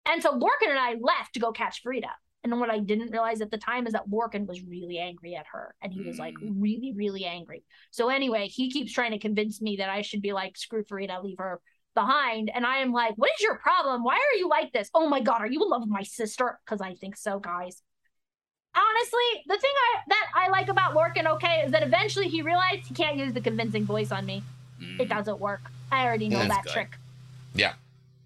And 0.07 0.23
so 0.23 0.33
Lorcan 0.33 0.71
and 0.71 0.79
I 0.79 0.95
left 1.01 1.35
to 1.35 1.41
go 1.41 1.53
catch 1.53 1.83
Farideh. 1.85 2.07
And 2.43 2.59
what 2.59 2.71
I 2.71 2.79
didn't 2.79 3.11
realize 3.11 3.43
at 3.43 3.51
the 3.51 3.59
time 3.59 3.87
is 3.87 3.93
that 3.93 4.09
Lorcan 4.09 4.47
was 4.47 4.63
really 4.63 4.99
angry 4.99 5.35
at 5.35 5.45
her. 5.53 5.75
And 5.83 5.93
he 5.93 6.03
was 6.03 6.19
like 6.19 6.35
really, 6.41 6.95
really 6.97 7.27
angry. 7.27 7.65
So 7.91 8.09
anyway, 8.09 8.49
he 8.49 8.71
keeps 8.71 8.93
trying 8.93 9.11
to 9.11 9.19
convince 9.19 9.61
me 9.61 9.77
that 9.77 9.91
I 9.91 10.01
should 10.03 10.23
be 10.23 10.33
like, 10.33 10.57
screw 10.57 10.83
Farideh, 10.83 11.23
leave 11.23 11.39
her 11.39 11.61
behind. 11.95 12.51
And 12.53 12.65
I 12.65 12.79
am 12.79 12.93
like, 12.93 13.15
what 13.17 13.31
is 13.39 13.43
your 13.43 13.59
problem? 13.59 14.03
Why 14.03 14.15
are 14.15 14.39
you 14.39 14.49
like 14.49 14.73
this? 14.73 14.89
Oh 14.95 15.07
my 15.09 15.21
God, 15.21 15.43
are 15.43 15.47
you 15.47 15.63
in 15.63 15.69
love 15.69 15.83
with 15.83 15.91
my 15.91 16.03
sister? 16.03 16.59
Because 16.65 16.81
I 16.81 16.95
think 16.95 17.17
so, 17.17 17.39
guys. 17.39 17.83
Honestly, 18.75 19.43
the 19.47 19.59
thing 19.59 19.71
I 19.75 20.01
that 20.09 20.27
I 20.35 20.49
like 20.49 20.69
about 20.69 20.95
Lorcan, 20.95 21.27
okay, 21.27 21.65
is 21.67 21.73
that 21.73 21.83
eventually 21.83 22.29
he 22.29 22.41
realized 22.41 22.87
he 22.87 22.95
can't 22.95 23.17
use 23.17 23.33
the 23.33 23.41
convincing 23.41 23.85
voice 23.85 24.13
on 24.13 24.25
me. 24.25 24.45
It 24.99 25.09
Mm. 25.09 25.09
doesn't 25.09 25.41
work. 25.41 25.61
I 25.91 26.07
already 26.07 26.29
know 26.29 26.39
That's 26.39 26.55
that 26.55 26.65
good. 26.65 26.73
trick. 26.73 26.99
Yeah. 27.55 27.75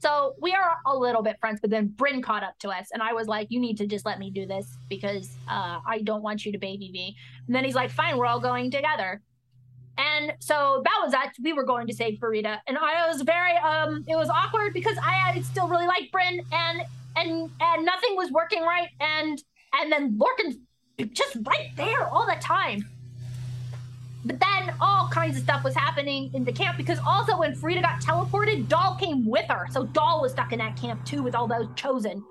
So 0.04 0.34
we 0.38 0.52
are 0.52 0.76
a 0.84 0.94
little 0.94 1.22
bit 1.22 1.40
friends, 1.40 1.60
but 1.62 1.70
then 1.70 1.86
Brin 1.86 2.20
caught 2.20 2.42
up 2.42 2.58
to 2.58 2.68
us, 2.68 2.88
and 2.92 3.02
I 3.02 3.14
was 3.14 3.26
like, 3.26 3.46
"You 3.48 3.58
need 3.58 3.78
to 3.78 3.86
just 3.86 4.04
let 4.04 4.18
me 4.18 4.28
do 4.28 4.44
this 4.44 4.66
because 4.90 5.30
uh, 5.48 5.78
I 5.86 6.02
don't 6.04 6.20
want 6.22 6.44
you 6.44 6.52
to 6.52 6.58
baby 6.58 6.90
me." 6.92 7.16
And 7.46 7.56
then 7.56 7.64
he's 7.64 7.74
like, 7.74 7.90
"Fine, 7.90 8.18
we're 8.18 8.26
all 8.26 8.38
going 8.38 8.70
together." 8.70 9.22
And 9.96 10.34
so 10.40 10.82
that 10.84 11.00
was 11.02 11.12
that. 11.12 11.32
We 11.42 11.54
were 11.54 11.64
going 11.64 11.86
to 11.86 11.94
save 11.94 12.18
Farideh, 12.18 12.58
and 12.66 12.76
I 12.76 13.08
was 13.08 13.22
very 13.22 13.56
um. 13.56 14.04
It 14.06 14.16
was 14.16 14.28
awkward 14.28 14.74
because 14.74 14.98
I, 14.98 15.32
I 15.36 15.40
still 15.40 15.68
really 15.68 15.86
like 15.86 16.12
Brin, 16.12 16.42
and 16.52 16.82
and 17.16 17.50
and 17.58 17.86
nothing 17.86 18.14
was 18.14 18.30
working 18.30 18.62
right, 18.62 18.90
and 19.00 19.42
and 19.72 19.90
then 19.90 20.18
Lorcan's 20.18 20.56
just 21.14 21.38
right 21.46 21.70
there 21.76 22.06
all 22.08 22.26
the 22.26 22.36
time. 22.42 22.86
But 24.24 24.40
then 24.40 24.74
all 24.80 25.08
kinds 25.08 25.36
of 25.36 25.42
stuff 25.42 25.62
was 25.64 25.74
happening 25.74 26.30
in 26.34 26.44
the 26.44 26.52
camp 26.52 26.76
because 26.76 26.98
also 27.06 27.38
when 27.38 27.54
Farideh 27.54 27.82
got 27.82 28.00
teleported, 28.00 28.68
Dahl 28.68 28.96
came 28.98 29.26
with 29.26 29.44
her. 29.50 29.66
So 29.70 29.84
Dahl 29.84 30.22
was 30.22 30.32
stuck 30.32 30.52
in 30.52 30.58
that 30.60 30.76
camp 30.76 31.04
too 31.04 31.22
with 31.22 31.34
all 31.34 31.46
those 31.46 31.66
chosen. 31.76 32.24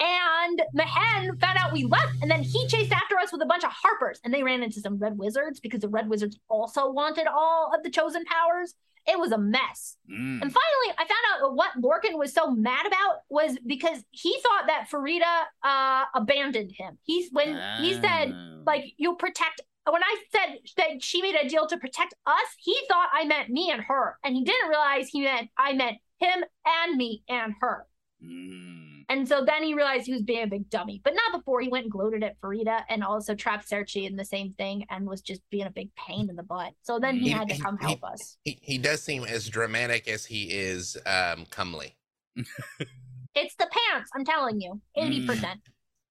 And 0.00 0.62
Mehen 0.74 1.36
found 1.38 1.58
out 1.58 1.72
we 1.72 1.84
left, 1.84 2.22
and 2.22 2.30
then 2.30 2.42
he 2.42 2.68
chased 2.68 2.92
after 2.92 3.18
us 3.18 3.32
with 3.32 3.42
a 3.42 3.46
bunch 3.46 3.64
of 3.64 3.70
Harpers, 3.72 4.20
and 4.22 4.32
they 4.32 4.44
ran 4.44 4.62
into 4.62 4.80
some 4.80 4.96
Red 4.96 5.18
Wizards 5.18 5.58
because 5.58 5.80
the 5.80 5.88
Red 5.88 6.08
Wizards 6.08 6.38
also 6.48 6.88
wanted 6.88 7.26
all 7.26 7.72
of 7.74 7.82
the 7.82 7.90
chosen 7.90 8.24
powers. 8.24 8.74
It 9.08 9.18
was 9.18 9.32
a 9.32 9.38
mess. 9.38 9.96
Mm. 10.08 10.40
And 10.42 10.52
finally, 10.52 10.94
I 10.98 11.04
found 11.04 11.42
out 11.42 11.56
what 11.56 11.70
Lorcan 11.82 12.16
was 12.16 12.32
so 12.32 12.50
mad 12.50 12.86
about 12.86 13.22
was 13.28 13.58
because 13.66 14.04
he 14.10 14.38
thought 14.42 14.66
that 14.68 14.88
Farideh 14.88 15.44
uh, 15.64 16.04
abandoned 16.14 16.72
him. 16.78 16.98
He's 17.02 17.30
when 17.32 17.58
he 17.80 17.94
said 17.94 18.32
Oh. 18.32 18.62
like 18.66 18.84
you'll 18.98 19.16
protect 19.16 19.62
when 19.92 20.02
I 20.02 20.16
said 20.32 20.58
that 20.76 21.02
she 21.02 21.22
made 21.22 21.34
a 21.34 21.48
deal 21.48 21.66
to 21.66 21.76
protect 21.78 22.14
us, 22.26 22.34
he 22.58 22.76
thought 22.88 23.08
I 23.12 23.24
meant 23.24 23.48
me 23.50 23.70
and 23.70 23.80
her. 23.82 24.18
And 24.24 24.34
he 24.36 24.44
didn't 24.44 24.68
realize 24.68 25.08
he 25.08 25.22
meant 25.22 25.48
I 25.56 25.72
meant 25.72 25.98
him 26.18 26.44
and 26.66 26.96
me 26.96 27.22
and 27.28 27.54
her. 27.60 27.86
Mm. 28.24 29.04
And 29.10 29.26
so 29.26 29.42
then 29.44 29.62
he 29.62 29.72
realized 29.74 30.04
he 30.06 30.12
was 30.12 30.22
being 30.22 30.42
a 30.42 30.46
big 30.46 30.68
dummy. 30.68 31.00
But 31.02 31.14
not 31.14 31.38
before 31.38 31.60
he 31.60 31.68
went 31.68 31.84
and 31.84 31.92
gloated 31.92 32.22
at 32.22 32.38
Farideh 32.40 32.82
and 32.90 33.02
also 33.02 33.34
trapped 33.34 33.70
Sairché 33.70 34.06
in 34.06 34.16
the 34.16 34.24
same 34.24 34.52
thing 34.52 34.84
and 34.90 35.06
was 35.06 35.22
just 35.22 35.40
being 35.50 35.66
a 35.66 35.70
big 35.70 35.94
pain 35.94 36.28
in 36.28 36.36
the 36.36 36.42
butt. 36.42 36.72
So 36.82 36.98
then 36.98 37.14
he 37.16 37.26
He- 37.26 37.30
had 37.30 37.48
to 37.48 37.56
come 37.58 37.78
he- 37.78 37.86
help 37.86 38.04
us. 38.04 38.36
He, 38.44 38.58
he 38.60 38.76
does 38.76 39.02
seem 39.02 39.24
as 39.24 39.48
dramatic 39.48 40.08
as 40.08 40.26
he 40.26 40.44
is 40.50 40.96
um, 41.06 41.46
comely. 41.50 41.96
It's 43.34 43.54
the 43.54 43.68
pants, 43.92 44.10
I'm 44.16 44.24
telling 44.24 44.60
you. 44.60 44.80
80%. 44.96 45.60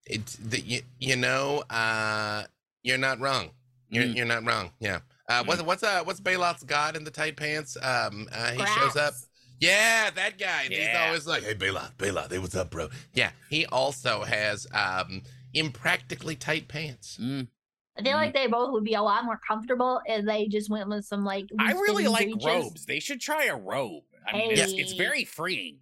It's 0.05 0.35
the, 0.37 0.61
you, 0.61 0.81
you 0.97 1.17
know, 1.17 1.63
uh, 1.69 2.43
you're 2.83 2.97
not 2.97 3.19
wrong. 3.19 3.49
You're 3.89 4.03
Mm. 4.05 4.15
you're 4.15 4.25
not 4.25 4.45
wrong. 4.45 4.71
Yeah. 4.79 4.99
Uh, 5.29 5.43
what's 5.45 5.61
what's 5.61 5.83
uh 5.83 6.03
what's 6.03 6.19
Balot's 6.21 6.63
god 6.63 6.95
in 6.95 7.03
the 7.03 7.11
tight 7.11 7.35
pants? 7.37 7.75
Um, 7.81 8.27
uh, 8.31 8.51
he 8.51 8.65
shows 8.65 8.95
up. 8.95 9.13
Yeah, 9.59 10.09
that 10.11 10.37
guy. 10.37 10.65
He's 10.69 10.87
always 10.95 11.25
like, 11.25 11.43
"Hey, 11.43 11.55
Balot, 11.55 11.95
Balot, 11.97 12.31
hey, 12.31 12.37
what's 12.39 12.55
up, 12.55 12.69
bro?" 12.69 12.89
Yeah, 13.13 13.31
he 13.49 13.65
also 13.65 14.23
has 14.23 14.67
um 14.73 15.23
impractically 15.53 16.35
tight 16.35 16.67
pants. 16.67 17.17
Mm. 17.21 17.47
I 17.97 18.03
feel 18.03 18.13
like 18.13 18.33
they 18.33 18.45
both 18.47 18.71
would 18.73 18.83
be 18.83 18.93
a 18.93 19.01
lot 19.01 19.25
more 19.25 19.39
comfortable 19.47 19.99
if 20.05 20.23
they 20.25 20.47
just 20.47 20.69
went 20.69 20.87
with 20.87 21.05
some 21.05 21.23
like. 21.25 21.49
I 21.59 21.71
really 21.71 22.07
like 22.07 22.27
breeches. 22.29 22.45
robes. 22.45 22.85
They 22.85 22.99
should 22.99 23.19
try 23.19 23.45
a 23.45 23.55
robe. 23.55 24.03
I 24.27 24.33
mean, 24.37 24.51
it's, 24.51 24.73
it's 24.73 24.93
very 24.93 25.23
freeing. 25.23 25.79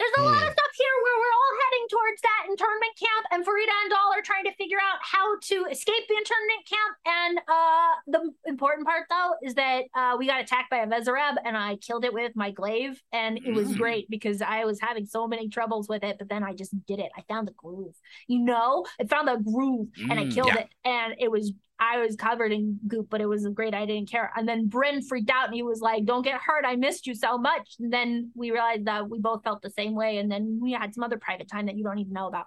There's 0.00 0.16
a 0.16 0.24
lot 0.24 0.40
Hmm. 0.40 0.48
of 0.48 0.52
stuff 0.56 0.72
here 0.80 0.96
where 1.04 1.18
we're 1.20 1.36
all 1.36 1.54
heading 1.60 1.86
towards 1.92 2.20
that 2.22 2.42
internment 2.48 2.94
camp, 2.96 3.24
and 3.32 3.44
Farideh 3.44 3.80
and 3.84 3.90
Dahl 3.90 4.10
are 4.16 4.22
trying 4.22 4.44
to 4.44 4.54
figure 4.54 4.78
out 4.80 4.98
how 5.02 5.36
to 5.38 5.56
escape 5.70 6.04
the 6.08 6.16
internment 6.16 6.62
camp. 6.64 6.92
And 7.04 7.34
uh, 7.46 7.92
the 8.06 8.32
important 8.48 8.86
part, 8.86 9.04
though, 9.10 9.34
is 9.42 9.54
that 9.56 9.84
uh, 9.94 10.16
we 10.18 10.26
got 10.26 10.40
attacked 10.40 10.70
by 10.70 10.78
a 10.78 10.86
Vezareb, 10.86 11.36
and 11.44 11.54
I 11.56 11.76
killed 11.76 12.04
it 12.06 12.14
with 12.14 12.32
my 12.34 12.50
glaive, 12.50 13.00
and 13.12 13.38
it 13.44 13.52
was 13.52 13.68
Mm. 13.70 13.76
great 13.76 14.08
because 14.08 14.40
I 14.40 14.64
was 14.64 14.80
having 14.80 15.04
so 15.04 15.28
many 15.28 15.48
troubles 15.50 15.86
with 15.86 16.02
it, 16.02 16.16
but 16.18 16.28
then 16.30 16.42
I 16.42 16.54
just 16.54 16.72
did 16.86 16.98
it. 16.98 17.12
I 17.16 17.22
found 17.28 17.46
the 17.46 17.52
groove, 17.52 17.94
you 18.26 18.38
know, 18.40 18.86
I 18.98 19.04
found 19.04 19.28
the 19.28 19.36
groove, 19.36 19.88
and 20.08 20.18
I 20.18 20.24
Mm, 20.24 20.34
killed 20.34 20.54
yeah. 20.54 20.62
it, 20.62 20.68
and 20.84 21.14
it 21.18 21.30
was. 21.30 21.52
I 21.80 21.98
was 21.98 22.14
covered 22.14 22.52
in 22.52 22.78
goop, 22.86 23.08
but 23.08 23.22
it 23.22 23.26
was 23.26 23.48
great. 23.54 23.74
I 23.74 23.86
didn't 23.86 24.10
care. 24.10 24.30
And 24.36 24.46
then 24.46 24.68
Brin 24.68 25.00
freaked 25.02 25.30
out 25.30 25.46
and 25.46 25.54
he 25.54 25.62
was 25.62 25.80
like, 25.80 26.04
Don't 26.04 26.22
get 26.22 26.38
hurt. 26.40 26.66
I 26.66 26.76
missed 26.76 27.06
you 27.06 27.14
so 27.14 27.38
much. 27.38 27.76
And 27.80 27.90
then 27.90 28.30
we 28.34 28.50
realized 28.50 28.84
that 28.84 29.08
we 29.08 29.18
both 29.18 29.42
felt 29.42 29.62
the 29.62 29.70
same 29.70 29.94
way. 29.94 30.18
And 30.18 30.30
then 30.30 30.58
we 30.60 30.72
had 30.72 30.94
some 30.94 31.02
other 31.02 31.18
private 31.18 31.48
time 31.48 31.66
that 31.66 31.76
you 31.76 31.82
don't 31.82 31.98
even 31.98 32.12
know 32.12 32.28
about. 32.28 32.46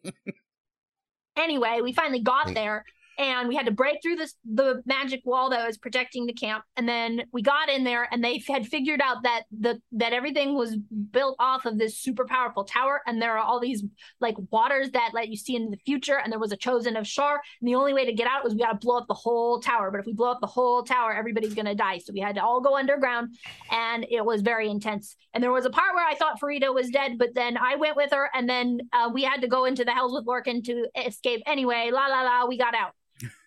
anyway, 1.36 1.80
we 1.82 1.92
finally 1.92 2.20
got 2.20 2.54
there 2.54 2.84
and 3.20 3.48
we 3.48 3.54
had 3.54 3.66
to 3.66 3.72
break 3.72 3.98
through 4.02 4.16
this 4.16 4.34
the 4.50 4.82
magic 4.86 5.20
wall 5.26 5.50
that 5.50 5.66
was 5.66 5.76
protecting 5.76 6.24
the 6.24 6.32
camp. 6.32 6.64
And 6.76 6.88
then 6.88 7.24
we 7.32 7.42
got 7.42 7.68
in 7.68 7.84
there 7.84 8.08
and 8.10 8.24
they 8.24 8.42
had 8.48 8.66
figured 8.66 9.02
out 9.02 9.22
that 9.24 9.42
the 9.52 9.80
that 9.92 10.14
everything 10.14 10.54
was 10.54 10.76
built 11.10 11.36
off 11.38 11.66
of 11.66 11.76
this 11.76 11.98
super 11.98 12.24
powerful 12.24 12.64
tower. 12.64 13.02
And 13.06 13.20
there 13.20 13.36
are 13.36 13.44
all 13.44 13.60
these 13.60 13.84
like 14.20 14.36
waters 14.50 14.90
that 14.92 15.10
let 15.12 15.28
you 15.28 15.36
see 15.36 15.54
into 15.54 15.70
the 15.70 15.82
future. 15.84 16.18
And 16.18 16.32
there 16.32 16.40
was 16.40 16.50
a 16.50 16.56
chosen 16.56 16.96
of 16.96 17.06
Shar. 17.06 17.42
And 17.60 17.68
the 17.68 17.74
only 17.74 17.92
way 17.92 18.06
to 18.06 18.12
get 18.14 18.26
out 18.26 18.42
was 18.42 18.54
we 18.54 18.60
got 18.60 18.80
to 18.80 18.86
blow 18.86 18.96
up 18.96 19.06
the 19.06 19.12
whole 19.12 19.60
tower. 19.60 19.90
But 19.90 20.00
if 20.00 20.06
we 20.06 20.14
blow 20.14 20.30
up 20.30 20.40
the 20.40 20.46
whole 20.46 20.82
tower, 20.82 21.12
everybody's 21.12 21.54
gonna 21.54 21.74
die. 21.74 21.98
So 21.98 22.14
we 22.14 22.20
had 22.20 22.36
to 22.36 22.42
all 22.42 22.62
go 22.62 22.78
underground, 22.78 23.36
and 23.70 24.06
it 24.10 24.24
was 24.24 24.40
very 24.40 24.70
intense. 24.70 25.14
And 25.34 25.44
there 25.44 25.52
was 25.52 25.66
a 25.66 25.70
part 25.70 25.94
where 25.94 26.06
I 26.06 26.14
thought 26.14 26.40
Farideh 26.40 26.74
was 26.74 26.88
dead, 26.88 27.18
but 27.18 27.34
then 27.34 27.58
I 27.58 27.76
went 27.76 27.96
with 27.96 28.12
her, 28.12 28.30
and 28.32 28.48
then 28.48 28.80
uh, 28.94 29.10
we 29.12 29.24
had 29.24 29.42
to 29.42 29.48
go 29.48 29.66
into 29.66 29.84
the 29.84 29.92
hells 29.92 30.14
with 30.14 30.24
Lorcan 30.24 30.64
to 30.64 30.88
escape. 30.96 31.42
Anyway, 31.46 31.90
la 31.92 32.06
la 32.06 32.22
la, 32.22 32.46
we 32.46 32.56
got 32.56 32.74
out. 32.74 32.92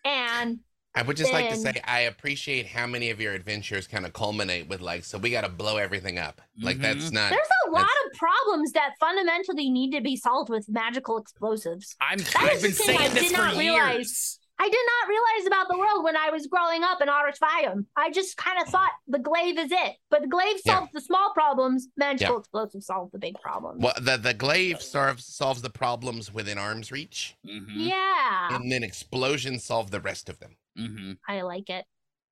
And 0.06 0.60
I 0.96 1.02
would 1.02 1.18
just 1.18 1.34
like 1.34 1.50
to 1.50 1.56
say 1.56 1.74
I 1.86 2.02
appreciate 2.02 2.68
how 2.68 2.86
many 2.86 3.10
of 3.10 3.20
your 3.20 3.34
adventures 3.34 3.88
kind 3.88 4.06
of 4.06 4.14
culminate 4.14 4.68
with 4.68 4.80
like, 4.80 5.04
so 5.04 5.18
we 5.18 5.32
got 5.32 5.42
to 5.42 5.50
blow 5.50 5.78
everything 5.78 6.20
up. 6.20 6.40
Like 6.62 6.76
mm-hmm. 6.78 6.84
that's 6.84 7.12
not. 7.12 7.32
there's 7.32 7.48
a 7.68 7.72
lot 7.72 7.84
of 7.84 8.18
problems 8.18 8.74
that 8.74 8.92
fundamentally 9.00 9.72
need 9.72 9.92
to 9.92 10.02
be 10.02 10.16
solved 10.16 10.50
with 10.50 10.68
magical 10.70 11.18
explosives. 11.18 11.96
I'm, 12.00 12.20
is 12.20 12.34
I've 12.36 12.62
been 12.62 12.72
the 12.72 12.78
thing 12.78 12.98
I 12.98 12.98
saying 13.00 13.14
this 13.16 13.24
did 13.30 13.36
for 13.36 13.42
not 13.42 13.56
realize. 13.58 14.40
Years. 14.64 14.68
I 14.68 14.70
did 14.70 14.86
not 14.86 15.10
realize 15.10 15.48
about 15.48 15.68
the 15.70 15.78
world 15.78 16.04
when 16.04 16.16
I 16.18 16.30
was 16.30 16.48
growing 16.48 16.84
up 16.84 17.02
in 17.02 17.08
Arush 17.08 17.40
Vayem. 17.40 17.86
I 17.96 18.10
just 18.12 18.38
kind 18.38 18.62
of 18.62 18.68
thought 18.70 18.92
the 19.08 19.20
glaive 19.20 19.58
is 19.60 19.72
it, 19.72 19.96
but 20.10 20.22
the 20.22 20.28
glaive 20.28 20.58
Yeah. 20.66 20.80
solves 20.80 20.92
the 20.94 21.02
small 21.02 21.32
problems. 21.34 21.88
Magical 21.98 22.40
explosives 22.40 22.86
solve 22.88 23.12
the 23.12 23.20
big 23.20 23.36
problems. 23.42 23.82
Well, 23.84 23.94
the 24.00 24.18
the 24.18 24.34
glaive 24.34 24.82
solves 24.82 25.26
solves 25.26 25.62
the 25.62 25.70
problems 25.70 26.34
within 26.34 26.58
arm's 26.58 26.92
reach, 26.92 27.36
Mhm, 27.46 27.66
Yeah, 27.90 28.56
and 28.56 28.72
then 28.72 28.84
explosions 28.84 29.64
solve 29.64 29.92
the 29.92 30.00
rest 30.00 30.30
of 30.30 30.40
them. 30.40 30.58
mhm. 30.78 31.18
I 31.28 31.42
like 31.42 31.70
it. 31.70 31.86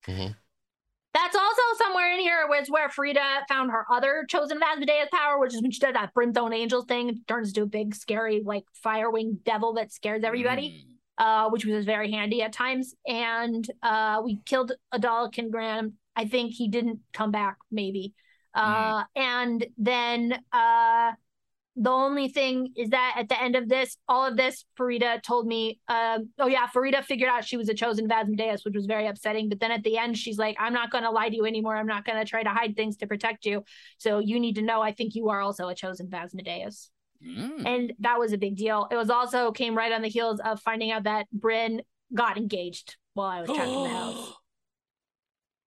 Mhm. 0.06 0.36
That's 1.14 1.36
also 1.36 1.62
somewhere 1.76 2.10
in 2.14 2.20
here 2.20 2.46
was 2.48 2.70
where 2.70 2.88
Farideh 2.88 3.46
found 3.46 3.70
her 3.70 3.84
other 3.92 4.24
chosen 4.28 4.56
of 4.56 4.62
Asmodeus 4.62 5.08
power, 5.12 5.38
which 5.38 5.52
is 5.54 5.60
when 5.60 5.70
she 5.70 5.78
does 5.78 5.92
that 5.92 6.14
brimstone 6.14 6.54
angel 6.54 6.82
thing, 6.82 7.10
it 7.10 7.16
turns 7.28 7.48
into 7.48 7.62
a 7.62 7.66
big, 7.66 7.94
scary, 7.94 8.40
like 8.42 8.64
fire 8.72 9.10
winged 9.10 9.44
devil 9.44 9.74
that 9.74 9.92
scares 9.92 10.24
everybody. 10.24 10.86
Mm. 10.88 10.91
Uh, 11.18 11.50
which 11.50 11.66
was 11.66 11.84
very 11.84 12.10
handy 12.10 12.42
at 12.42 12.52
times. 12.52 12.94
And 13.06 13.64
uh, 13.82 14.22
we 14.24 14.40
killed 14.46 14.72
Adolican 14.92 15.52
Rand. 15.52 15.92
I 16.16 16.26
think 16.26 16.52
he 16.52 16.68
didn't 16.68 17.00
come 17.12 17.30
back, 17.30 17.58
maybe. 17.70 18.14
Uh, 18.54 19.04
And 19.14 19.66
then 19.76 20.32
uh, 20.52 21.12
the 21.76 21.90
only 21.90 22.28
thing 22.28 22.72
is 22.76 22.90
that 22.90 23.16
at 23.18 23.28
the 23.28 23.40
end 23.40 23.56
of 23.56 23.68
this, 23.68 23.96
all 24.08 24.26
of 24.26 24.36
this, 24.36 24.64
Farideh 24.78 25.22
told 25.22 25.46
me, 25.46 25.80
um, 25.88 26.30
oh 26.38 26.48
yeah, 26.48 26.66
Farideh 26.66 27.04
figured 27.04 27.30
out 27.30 27.44
she 27.44 27.56
was 27.56 27.68
a 27.68 27.74
chosen 27.74 28.10
of 28.10 28.28
which 28.64 28.74
was 28.74 28.86
very 28.86 29.06
upsetting. 29.06 29.48
But 29.48 29.60
then 29.60 29.70
at 29.70 29.82
the 29.82 29.98
end, 29.98 30.16
she's 30.16 30.38
like, 30.38 30.56
I'm 30.58 30.74
not 30.74 30.90
going 30.90 31.04
to 31.04 31.10
lie 31.10 31.28
to 31.28 31.36
you 31.36 31.46
anymore. 31.46 31.76
I'm 31.76 31.86
not 31.86 32.04
going 32.04 32.18
to 32.18 32.24
try 32.24 32.42
to 32.42 32.50
hide 32.50 32.76
things 32.76 32.96
to 32.96 33.06
protect 33.06 33.44
you. 33.44 33.64
So 33.98 34.18
you 34.18 34.40
need 34.40 34.56
to 34.56 34.62
know, 34.62 34.82
I 34.82 34.92
think 34.92 35.14
you 35.14 35.28
are 35.28 35.40
also 35.40 35.68
a 35.68 35.74
chosen 35.74 36.06
of 36.06 36.14
Asmodeus 36.14 36.90
Mm. 37.24 37.66
and 37.66 37.92
that 38.00 38.18
was 38.18 38.32
a 38.32 38.38
big 38.38 38.56
deal. 38.56 38.88
It 38.90 38.96
was 38.96 39.10
also 39.10 39.52
came 39.52 39.76
right 39.76 39.92
on 39.92 40.02
the 40.02 40.08
heels 40.08 40.40
of 40.44 40.60
finding 40.60 40.90
out 40.90 41.04
that 41.04 41.30
Brin 41.30 41.82
got 42.14 42.36
engaged 42.36 42.96
while 43.14 43.28
I 43.28 43.40
was 43.42 43.50
trapped 43.50 43.68
in 43.70 43.82
the 43.84 43.88
house. 43.88 44.32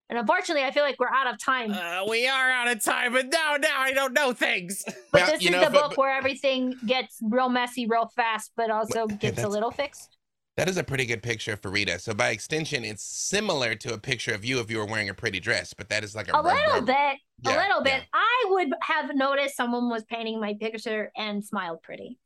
And 0.08 0.20
unfortunately, 0.20 0.62
I 0.62 0.70
feel 0.70 0.84
like 0.84 1.00
we're 1.00 1.08
out 1.12 1.26
of 1.26 1.36
time. 1.42 1.72
Uh, 1.72 2.04
we 2.08 2.28
are 2.28 2.48
out 2.48 2.68
of 2.68 2.80
time, 2.84 3.12
but 3.12 3.26
now, 3.26 3.56
now 3.58 3.80
I 3.80 3.92
don't 3.92 4.12
know 4.12 4.32
things. 4.32 4.84
but 4.86 4.94
well, 5.12 5.26
this 5.32 5.42
is 5.42 5.50
know, 5.50 5.58
the 5.58 5.64
but- 5.66 5.72
book 5.72 5.88
but- 5.90 5.98
where 5.98 6.16
everything 6.16 6.76
gets 6.86 7.18
real 7.20 7.48
messy, 7.48 7.88
real 7.88 8.08
fast, 8.14 8.52
but 8.56 8.70
also 8.70 9.06
Well, 9.08 9.16
gets 9.16 9.42
a 9.42 9.48
little 9.48 9.72
fixed. 9.72 10.15
That 10.56 10.68
is 10.70 10.78
a 10.78 10.84
pretty 10.84 11.04
good 11.04 11.22
picture 11.22 11.56
for 11.56 11.70
Rita. 11.70 11.98
So 11.98 12.14
by 12.14 12.30
extension, 12.30 12.82
it's 12.84 13.02
similar 13.02 13.74
to 13.74 13.92
a 13.92 13.98
picture 13.98 14.32
of 14.34 14.42
you 14.44 14.58
if 14.60 14.70
you 14.70 14.78
were 14.78 14.86
wearing 14.86 15.10
a 15.10 15.14
pretty 15.14 15.38
dress, 15.38 15.74
but 15.74 15.90
that 15.90 16.02
is 16.02 16.14
like 16.16 16.28
a, 16.28 16.32
A 16.32 16.42
rub- 16.42 16.44
little 16.56 16.74
rub- 16.76 16.86
bit, 16.86 17.18
a 17.44 17.56
little 17.56 17.82
bit. 17.82 17.92
yeah. 17.92 18.02
I 18.14 18.44
would 18.48 18.68
have 18.80 19.14
noticed 19.14 19.54
someone 19.56 19.90
was 19.90 20.04
painting 20.04 20.40
my 20.40 20.54
picture 20.58 21.12
and 21.16 21.44
smiled 21.44 21.82
pretty, 21.82 22.18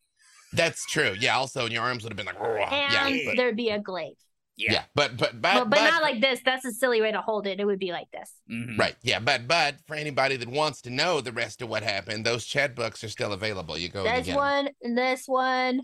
That's 0.53 0.87
true. 0.87 1.15
Yeah. 1.19 1.37
Also, 1.37 1.65
and 1.65 1.73
your 1.73 1.83
arms 1.83 2.05
would 2.05 2.13
have 2.13 2.17
been 2.17 2.27
like, 2.27 2.39
"Rah." 2.41 2.69
and 2.69 3.17
yeah, 3.17 3.25
but, 3.31 3.37
there'd 3.37 3.57
be 3.57 3.71
a 3.71 3.81
glaive, 3.81 4.15
yeah, 4.57 4.83
but 4.95 5.17
but 5.17 5.41
but, 5.41 5.55
but, 5.55 5.71
but 5.71 5.81
not 5.91 6.03
like 6.03 6.21
this. 6.21 6.41
That's 6.45 6.65
a 6.65 6.73
silly 6.73 7.01
way 7.01 7.11
to 7.13 7.21
hold 7.21 7.47
it. 7.49 7.59
It 7.61 7.65
would 7.65 7.79
be 7.81 7.91
like 7.93 8.11
this. 8.13 8.31
Mhm. 8.51 8.79
Right. 8.79 8.95
Yeah. 9.03 9.19
But 9.21 9.49
but 9.49 9.77
for 9.89 9.95
anybody 9.97 10.37
that 10.37 10.49
wants 10.49 10.83
to 10.83 10.91
know 10.91 11.21
the 11.21 11.33
rest 11.33 11.63
of 11.63 11.69
what 11.69 11.83
happened, 11.83 12.25
those 12.27 12.47
chapbooks 12.47 13.03
are 13.03 13.09
still 13.09 13.33
available. 13.33 13.77
You 13.79 13.89
go. 13.89 14.05
this 14.05 14.29
one 14.29 14.69
this 14.83 15.25
one. 15.27 15.81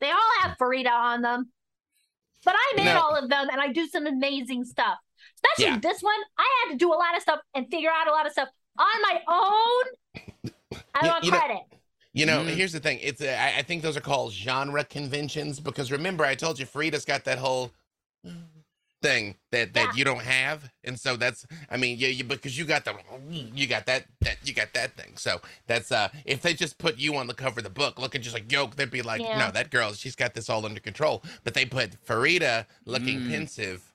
They 0.00 0.10
all 0.10 0.32
have 0.42 0.56
Farideh 0.58 0.90
on 0.90 1.22
them. 1.22 1.50
But 2.44 2.54
I 2.56 2.72
made 2.76 2.84
No. 2.84 3.00
all 3.00 3.16
of 3.16 3.28
them 3.28 3.48
and 3.50 3.60
I 3.60 3.72
do 3.72 3.86
some 3.88 4.06
amazing 4.06 4.64
stuff. 4.64 4.98
Especially 5.34 5.72
Yeah. 5.72 5.78
this 5.80 6.02
one. 6.02 6.18
I 6.38 6.48
had 6.64 6.72
to 6.72 6.78
do 6.78 6.92
a 6.92 6.94
lot 6.96 7.16
of 7.16 7.22
stuff 7.22 7.40
and 7.54 7.68
figure 7.70 7.90
out 7.90 8.06
a 8.08 8.12
lot 8.12 8.26
of 8.26 8.32
stuff 8.32 8.48
on 8.78 9.02
my 9.02 9.22
own. 9.28 10.22
I 10.94 11.04
You- 11.04 11.10
want 11.10 11.24
you 11.24 11.30
know- 11.32 11.38
credit. 11.38 11.62
You 12.12 12.26
know, 12.26 12.40
Mhm. 12.42 12.54
here's 12.54 12.72
the 12.72 12.80
thing. 12.80 12.98
It's 13.02 13.20
I 13.22 13.62
think 13.62 13.82
those 13.82 13.96
are 13.96 14.00
called 14.00 14.32
genre 14.32 14.84
conventions 14.84 15.60
because 15.60 15.92
remember 15.92 16.24
I 16.24 16.34
told 16.34 16.58
you 16.58 16.66
Farideh's 16.66 17.04
got 17.04 17.24
that 17.24 17.38
whole 17.38 17.70
thing 19.00 19.36
that 19.52 19.74
that 19.74 19.86
Yeah. 19.86 19.92
you 19.94 20.04
don't 20.04 20.22
have, 20.22 20.70
and 20.84 20.98
so 20.98 21.16
that's 21.16 21.46
I 21.70 21.76
mean 21.76 21.98
yeah 21.98 22.08
you 22.08 22.24
because 22.24 22.58
you 22.58 22.64
got 22.64 22.84
the 22.84 22.94
you 23.30 23.66
got 23.66 23.86
that 23.86 24.06
that 24.22 24.38
you 24.44 24.52
got 24.52 24.72
that 24.74 24.96
thing. 24.96 25.16
So 25.16 25.40
that's 25.66 25.92
uh 25.92 26.08
if 26.24 26.42
they 26.42 26.52
just 26.54 26.78
put 26.78 26.98
you 26.98 27.14
on 27.16 27.26
the 27.28 27.34
cover 27.34 27.60
of 27.60 27.64
the 27.64 27.70
book 27.70 27.98
looking 28.00 28.22
just 28.22 28.34
like 28.34 28.50
yoke, 28.50 28.76
they'd 28.76 28.90
be 28.90 29.02
like 29.02 29.20
Yeah. 29.20 29.38
no 29.38 29.50
that 29.52 29.70
girl 29.70 29.92
she's 29.92 30.16
got 30.16 30.34
this 30.34 30.50
all 30.50 30.64
under 30.66 30.80
control. 30.80 31.22
But 31.44 31.54
they 31.54 31.64
put 31.64 32.04
Farideh 32.04 32.66
looking 32.86 33.20
Mm. 33.20 33.30
pensive 33.30 33.92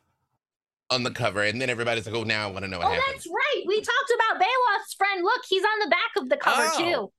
on 0.89 1.03
the 1.03 1.11
cover, 1.11 1.41
and 1.41 1.59
then 1.59 1.69
everybody's 1.69 2.05
like 2.05 2.15
oh 2.15 2.23
now 2.23 2.47
I 2.47 2.51
want 2.51 2.63
to 2.65 2.69
know 2.71 2.77
what 2.77 2.87
Oh, 2.87 2.91
happens. 2.91 3.23
that's 3.23 3.27
right. 3.27 3.63
We 3.67 3.77
talked 3.77 4.11
about 4.15 4.39
Beowulf's 4.39 4.93
friend. 4.93 5.23
Look, 5.23 5.41
he's 5.49 5.63
on 5.63 5.79
the 5.79 5.87
back 5.89 6.11
of 6.17 6.29
the 6.29 6.37
cover 6.37 6.69
Oh. 6.73 6.77
too. 6.77 7.11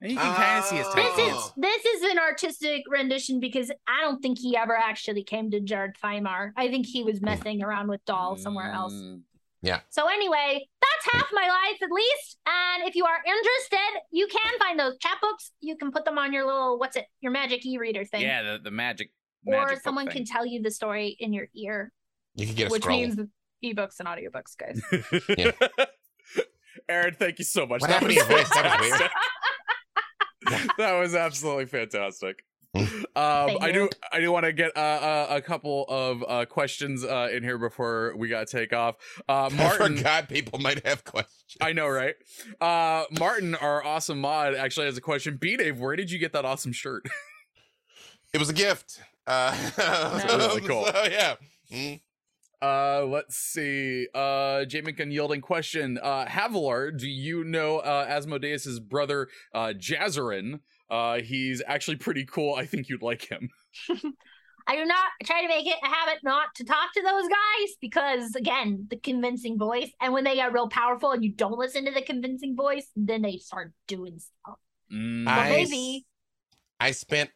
And 0.00 0.12
you 0.12 0.18
can 0.18 0.34
kind 0.34 0.58
of 0.58 0.64
see 0.66 0.76
his 0.76 0.86
Oh. 0.88 0.94
This 0.94 1.18
is 1.34 1.52
this 1.56 1.84
is 1.84 2.02
an 2.12 2.18
artistic 2.18 2.82
rendition 2.88 3.40
because 3.40 3.70
I 3.88 4.02
don't 4.02 4.20
think 4.20 4.38
he 4.38 4.56
ever 4.56 4.76
actually 4.76 5.24
came 5.24 5.50
to 5.52 5.60
Djerad 5.60 5.96
Thymar. 6.02 6.52
I 6.56 6.68
think 6.68 6.86
he 6.86 7.02
was 7.02 7.22
messing 7.22 7.62
around 7.62 7.88
with 7.88 8.04
dolls 8.04 8.42
somewhere 8.42 8.70
else. 8.72 8.92
Mm. 8.92 9.22
Yeah. 9.62 9.80
So 9.88 10.06
anyway, 10.06 10.68
that's 10.80 11.14
half 11.14 11.28
my 11.32 11.48
life 11.48 11.78
at 11.82 11.90
least. 11.90 12.36
And 12.46 12.86
if 12.88 12.94
you 12.94 13.06
are 13.06 13.18
interested, 13.26 14.00
you 14.12 14.26
can 14.28 14.58
find 14.58 14.78
those 14.78 14.98
chapbooks. 14.98 15.50
You 15.60 15.76
can 15.76 15.90
put 15.90 16.04
them 16.04 16.18
on 16.18 16.32
your 16.32 16.44
little 16.46 16.78
what's 16.78 16.96
it, 16.96 17.06
your 17.20 17.32
magic 17.32 17.64
e-reader 17.64 18.04
thing. 18.04 18.20
Yeah, 18.20 18.42
the, 18.42 18.58
the 18.62 18.70
magic. 18.70 19.10
or 19.46 19.52
magic 19.52 19.76
book 19.76 19.82
someone 19.82 20.08
can 20.08 20.24
tell 20.26 20.44
you 20.44 20.60
the 20.62 20.70
story 20.70 21.16
in 21.18 21.32
your 21.32 21.48
ear, 21.54 21.90
You 22.34 22.46
can 22.46 22.54
get 22.54 22.68
a 22.68 22.70
which 22.70 22.82
scroll. 22.82 22.98
means 23.00 23.16
ebooks 23.64 23.98
and 23.98 24.06
audiobooks, 24.06 24.56
guys. 24.58 24.80
Yeah. 25.38 25.52
Erin, 26.88 27.14
thank 27.18 27.38
you 27.38 27.44
so 27.44 27.66
much. 27.66 27.80
What 27.80 27.88
That 27.88 27.94
happened 28.02 28.12
to 28.12 28.20
was 28.20 28.28
your 28.28 28.38
voice? 28.38 28.48
That 28.50 28.80
was 28.80 28.90
weird. 29.00 29.10
fantastic. 30.48 30.76
that 30.78 30.98
was 30.98 31.14
absolutely 31.14 31.66
fantastic. 31.66 32.44
Um, 32.74 33.56
I 33.60 33.70
do. 33.72 33.88
I 34.12 34.20
do 34.20 34.30
want 34.30 34.44
to 34.44 34.52
get 34.52 34.76
uh, 34.76 34.80
uh, 34.80 35.26
a 35.30 35.40
couple 35.40 35.86
of 35.88 36.22
uh, 36.28 36.44
questions 36.44 37.04
uh, 37.04 37.28
in 37.32 37.42
here 37.42 37.56
before 37.56 38.14
we 38.16 38.28
got 38.28 38.46
to 38.46 38.58
take 38.58 38.74
off. 38.74 38.96
Uh, 39.28 39.46
I 39.52 39.56
Martin, 39.56 39.96
forgot 39.96 40.28
people 40.28 40.58
might 40.58 40.86
have 40.86 41.02
questions. 41.04 41.56
I 41.60 41.72
know, 41.72 41.88
right? 41.88 42.14
Uh, 42.60 43.04
Martin, 43.18 43.54
our 43.54 43.82
awesome 43.84 44.20
mod, 44.20 44.54
actually 44.54 44.86
has 44.86 44.98
a 44.98 45.00
question. 45.00 45.38
B 45.40 45.56
Dave, 45.56 45.80
where 45.80 45.96
did 45.96 46.10
you 46.10 46.18
get 46.18 46.32
that 46.34 46.44
awesome 46.44 46.72
shirt? 46.72 47.06
It 48.34 48.38
was 48.38 48.50
a 48.50 48.52
gift. 48.52 49.00
Uh, 49.26 49.56
really 50.28 50.60
cool. 50.68 50.84
so, 50.84 51.04
yeah. 51.10 51.36
Mm. 51.72 52.00
Uh, 52.62 53.04
let's 53.04 53.36
see. 53.36 54.06
Uh, 54.14 54.64
Jamin 54.64 54.98
Unyielding 54.98 55.40
question. 55.40 55.98
Uh, 56.02 56.26
Havilar, 56.26 56.96
do 56.96 57.08
you 57.08 57.44
know 57.44 57.78
uh, 57.78 58.06
Asmodeus's 58.08 58.80
brother, 58.80 59.28
uh, 59.54 59.74
Jazarin? 59.76 60.60
Uh, 60.88 61.20
he's 61.20 61.62
actually 61.66 61.96
pretty 61.96 62.24
cool. 62.24 62.54
I 62.54 62.64
think 62.64 62.88
you'd 62.88 63.02
like 63.02 63.28
him. 63.28 63.50
I 64.68 64.74
do 64.74 64.84
not 64.84 65.10
try 65.24 65.42
to 65.42 65.48
make 65.48 65.66
it 65.66 65.76
a 65.82 65.86
habit 65.86 66.18
not 66.24 66.48
to 66.56 66.64
talk 66.64 66.92
to 66.94 67.02
those 67.02 67.28
guys 67.28 67.76
because, 67.80 68.34
again, 68.34 68.86
the 68.90 68.96
convincing 68.96 69.58
voice. 69.58 69.90
And 70.00 70.12
when 70.12 70.24
they 70.24 70.34
get 70.34 70.52
real 70.52 70.68
powerful 70.68 71.12
and 71.12 71.22
you 71.22 71.32
don't 71.32 71.56
listen 71.56 71.84
to 71.84 71.92
the 71.92 72.02
convincing 72.02 72.56
voice, 72.56 72.90
then 72.96 73.22
they 73.22 73.36
start 73.36 73.72
doing 73.86 74.18
stuff. 74.18 74.58
Mm. 74.92 75.26
Well, 75.26 75.38
I 75.38 75.48
maybe. 75.50 76.06
I 76.80 76.90
spent 76.90 77.30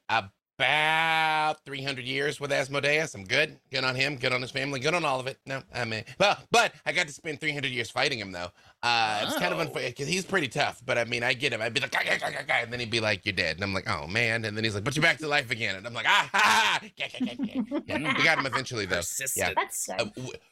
about 0.61 1.56
300 1.64 2.04
years 2.04 2.38
with 2.38 2.52
Asmodeus. 2.52 3.14
I'm 3.14 3.24
good. 3.24 3.58
Good 3.70 3.82
on 3.84 3.94
him. 3.94 4.16
Good 4.16 4.32
on 4.32 4.42
his 4.42 4.50
family. 4.50 4.78
Good 4.78 4.94
on 4.94 5.04
all 5.04 5.18
of 5.18 5.26
it. 5.26 5.38
No, 5.46 5.62
I 5.74 5.84
mean, 5.84 6.04
well, 6.18 6.36
but 6.50 6.74
I 6.84 6.92
got 6.92 7.06
to 7.06 7.12
spend 7.12 7.40
300 7.40 7.68
years 7.68 7.90
fighting 7.90 8.18
him 8.18 8.32
though. 8.32 8.48
Uh, 8.82 9.24
It's 9.26 9.38
kind 9.38 9.52
of 9.52 9.61
unfair 9.61 9.88
because 9.90 10.08
he's 10.08 10.24
pretty 10.24 10.48
tough. 10.48 10.82
But 10.84 10.98
I 10.98 11.04
mean, 11.04 11.22
I 11.22 11.32
get 11.32 11.52
him. 11.52 11.61
I'd 11.62 11.74
be 11.74 11.80
like, 11.80 11.90
"Gah, 11.92 12.00
gah, 12.04 12.16
gah, 12.18 12.30
gah, 12.30 12.42
gah," 12.46 12.54
and 12.62 12.72
then 12.72 12.80
he'd 12.80 12.90
be 12.90 13.00
like, 13.00 13.24
"You're 13.26 13.34
dead," 13.34 13.56
and 13.56 13.64
I'm 13.64 13.74
like, 13.74 13.88
"Oh 13.88 14.06
man!" 14.06 14.44
And 14.44 14.56
then 14.56 14.64
he's 14.64 14.74
like, 14.74 14.84
"But 14.84 14.96
you're 14.96 15.02
back 15.02 15.18
to 15.18 15.28
life 15.28 15.50
again," 15.50 15.76
and 15.76 15.86
I'm 15.86 15.94
like, 15.94 16.06
"Ah, 16.08 16.28
ha, 16.32 16.38
ha, 16.38 16.78
ha. 16.82 16.88
Gah, 16.98 17.06
gah, 17.18 17.26
gah, 17.26 17.62
gah." 17.62 17.80
Yeah, 17.86 18.16
we 18.16 18.24
got 18.24 18.38
him 18.38 18.46
eventually 18.46 18.86
though. 18.86 18.96
Persistent. 18.96 19.54
That's 19.56 19.86
good. 19.86 20.00
Uh, 20.00 20.04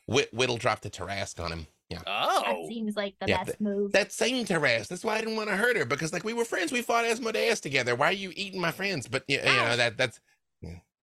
Wh- 0.08 0.14
Wh- 0.20 0.34
Whittle 0.34 0.56
dropped 0.56 0.82
the 0.82 0.90
Tarrasque 0.90 1.42
on 1.42 1.52
him. 1.52 1.66
Yeah. 1.88 1.98
that 2.04 2.44
Oh. 2.46 2.68
seems 2.68 2.96
like 2.96 3.14
the 3.20 3.28
Yeah, 3.28 3.44
best 3.44 3.60
move. 3.60 3.92
That 3.92 4.12
same 4.12 4.44
Tarrasque. 4.44 4.88
That's 4.88 5.04
why 5.04 5.16
I 5.16 5.20
didn't 5.20 5.36
want 5.36 5.48
to 5.48 5.56
hurt 5.56 5.76
her 5.76 5.84
because 5.86 6.12
like 6.12 6.24
we 6.24 6.34
were 6.34 6.44
friends. 6.44 6.70
We 6.70 6.82
fought 6.82 7.04
Asmodeus 7.06 7.60
together. 7.60 7.94
Why 7.94 8.06
are 8.08 8.12
you 8.12 8.32
eating 8.36 8.60
my 8.60 8.72
friends? 8.72 9.08
But 9.08 9.24
yeah, 9.26 9.50
you 9.50 9.68
know 9.70 9.76
that 9.76 9.96
that's 9.96 10.20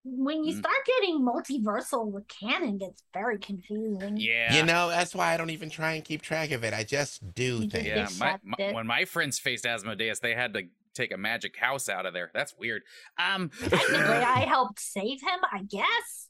when 0.08 0.44
you 0.44 0.54
Mm. 0.54 0.60
start 0.60 0.76
getting 0.86 1.22
multiversal, 1.22 2.14
the 2.14 2.22
canon 2.28 2.78
gets 2.78 3.02
very 3.12 3.40
confusing. 3.40 4.18
Yeah. 4.18 4.56
You 4.56 4.64
know, 4.64 4.90
that's 4.90 5.16
why 5.16 5.34
I 5.34 5.38
don't 5.38 5.50
even 5.50 5.72
try 5.72 5.94
and 5.94 6.06
keep 6.06 6.22
track 6.22 6.52
of 6.52 6.64
it. 6.64 6.76
I 6.76 6.84
just 6.84 7.34
do 7.34 7.62
You 7.62 7.68
just 7.68 7.72
things. 7.72 8.20
Yeah, 8.20 8.38
my, 8.44 8.58
my, 8.60 8.72
when 8.74 8.86
my 8.86 9.06
friends 9.06 9.40
faced 9.40 9.66
Asmodeus, 9.66 10.20
they 10.20 10.36
had 10.36 10.54
to 10.54 10.68
take 10.94 11.12
a 11.12 11.18
magic 11.18 11.58
house 11.58 11.90
out 11.90 12.06
of 12.06 12.14
there. 12.14 12.30
That's 12.36 12.54
weird. 12.60 12.84
Um, 13.18 13.50
Technically, 13.60 13.96
I 13.98 14.42
helped 14.42 14.80
save 14.80 15.22
him, 15.22 15.40
I 15.52 15.64
guess. 15.64 16.30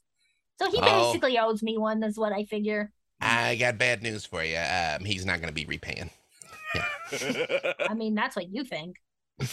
So 0.58 0.70
he 0.70 0.78
Oh. 0.80 1.12
basically 1.12 1.38
owes 1.38 1.62
me 1.62 1.76
one, 1.76 2.02
is 2.02 2.16
what 2.16 2.32
I 2.32 2.44
figure. 2.44 2.90
I 3.20 3.56
got 3.56 3.78
bad 3.78 4.02
news 4.02 4.26
for 4.26 4.44
you. 4.44 4.58
Um, 4.58 5.04
he's 5.04 5.24
not 5.24 5.40
going 5.40 5.48
to 5.48 5.54
be 5.54 5.64
repaying. 5.64 6.10
Yeah. 6.74 7.72
I 7.88 7.94
mean, 7.94 8.14
that's 8.14 8.36
what 8.36 8.48
you 8.52 8.64
think. 8.64 8.96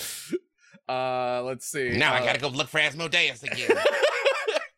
uh, 0.90 1.42
let's 1.44 1.66
see. 1.66 1.98
Now 1.98 2.14
I 2.14 2.20
Uh, 2.20 2.26
got 2.26 2.36
to 2.36 2.42
go 2.42 2.48
look 2.50 2.68
for 2.68 2.80
Asmodeus 2.80 3.44
again. 3.44 3.72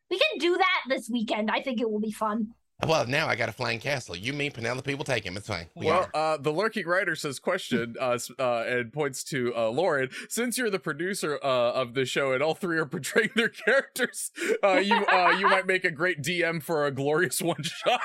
We 0.08 0.20
can 0.20 0.38
do 0.40 0.56
that 0.56 0.82
this 0.88 1.10
weekend. 1.10 1.50
I 1.50 1.62
think 1.62 1.82
it 1.82 1.90
will 1.90 2.00
be 2.00 2.12
fun. 2.12 2.50
Well, 2.84 3.08
now 3.08 3.28
I 3.28 3.36
got 3.36 3.50
a 3.50 3.54
flying 3.54 3.80
castle. 3.80 4.16
You, 4.16 4.34
me, 4.34 4.50
Penelope 4.50 4.94
will 4.96 5.06
take 5.06 5.26
him. 5.26 5.38
It's 5.38 5.48
fine. 5.48 5.68
We 5.76 5.86
Well, 5.86 6.10
uh, 6.14 6.38
the 6.38 6.52
lurking 6.52 6.86
writer 6.86 7.16
says, 7.16 7.40
"Question," 7.40 7.96
uh, 8.00 8.18
uh, 8.38 8.64
and 8.68 8.92
points 8.92 9.24
to 9.26 9.56
uh, 9.56 9.70
Lauren. 9.70 10.10
Since 10.30 10.58
you're 10.58 10.70
the 10.70 10.80
producer 10.80 11.40
uh, 11.42 11.72
of 11.72 11.94
the 11.94 12.06
show, 12.06 12.34
and 12.34 12.44
all 12.44 12.54
three 12.54 12.78
are 12.78 12.86
portraying 12.86 13.32
their 13.36 13.50
characters, 13.66 14.32
uh, 14.64 14.78
you 14.78 14.96
uh, 15.06 15.36
you 15.38 15.48
might 15.48 15.66
make 15.66 15.86
a 15.86 15.92
great 15.92 16.22
DM 16.22 16.62
for 16.62 16.86
a 16.86 16.92
glorious 16.92 17.42
one 17.42 17.64
shot. 17.64 18.00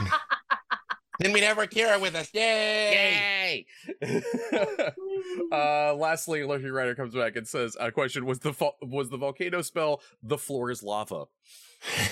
then 1.18 1.32
we'd 1.32 1.42
have 1.44 1.58
Akira 1.58 1.98
with 1.98 2.14
us. 2.14 2.30
Yay! 2.32 3.64
Yay! 4.00 4.12
uh, 5.52 5.94
lastly, 5.94 6.44
lurking 6.44 6.70
writer 6.70 6.94
comes 6.94 7.14
back 7.14 7.36
and 7.36 7.46
says, 7.46 7.76
"A 7.80 7.90
question: 7.90 8.24
Was 8.26 8.40
the 8.40 8.52
fo- 8.52 8.76
was 8.82 9.10
the 9.10 9.16
volcano 9.16 9.62
spell 9.62 10.00
the 10.22 10.38
floor 10.38 10.70
is 10.70 10.82
lava?" 10.82 11.26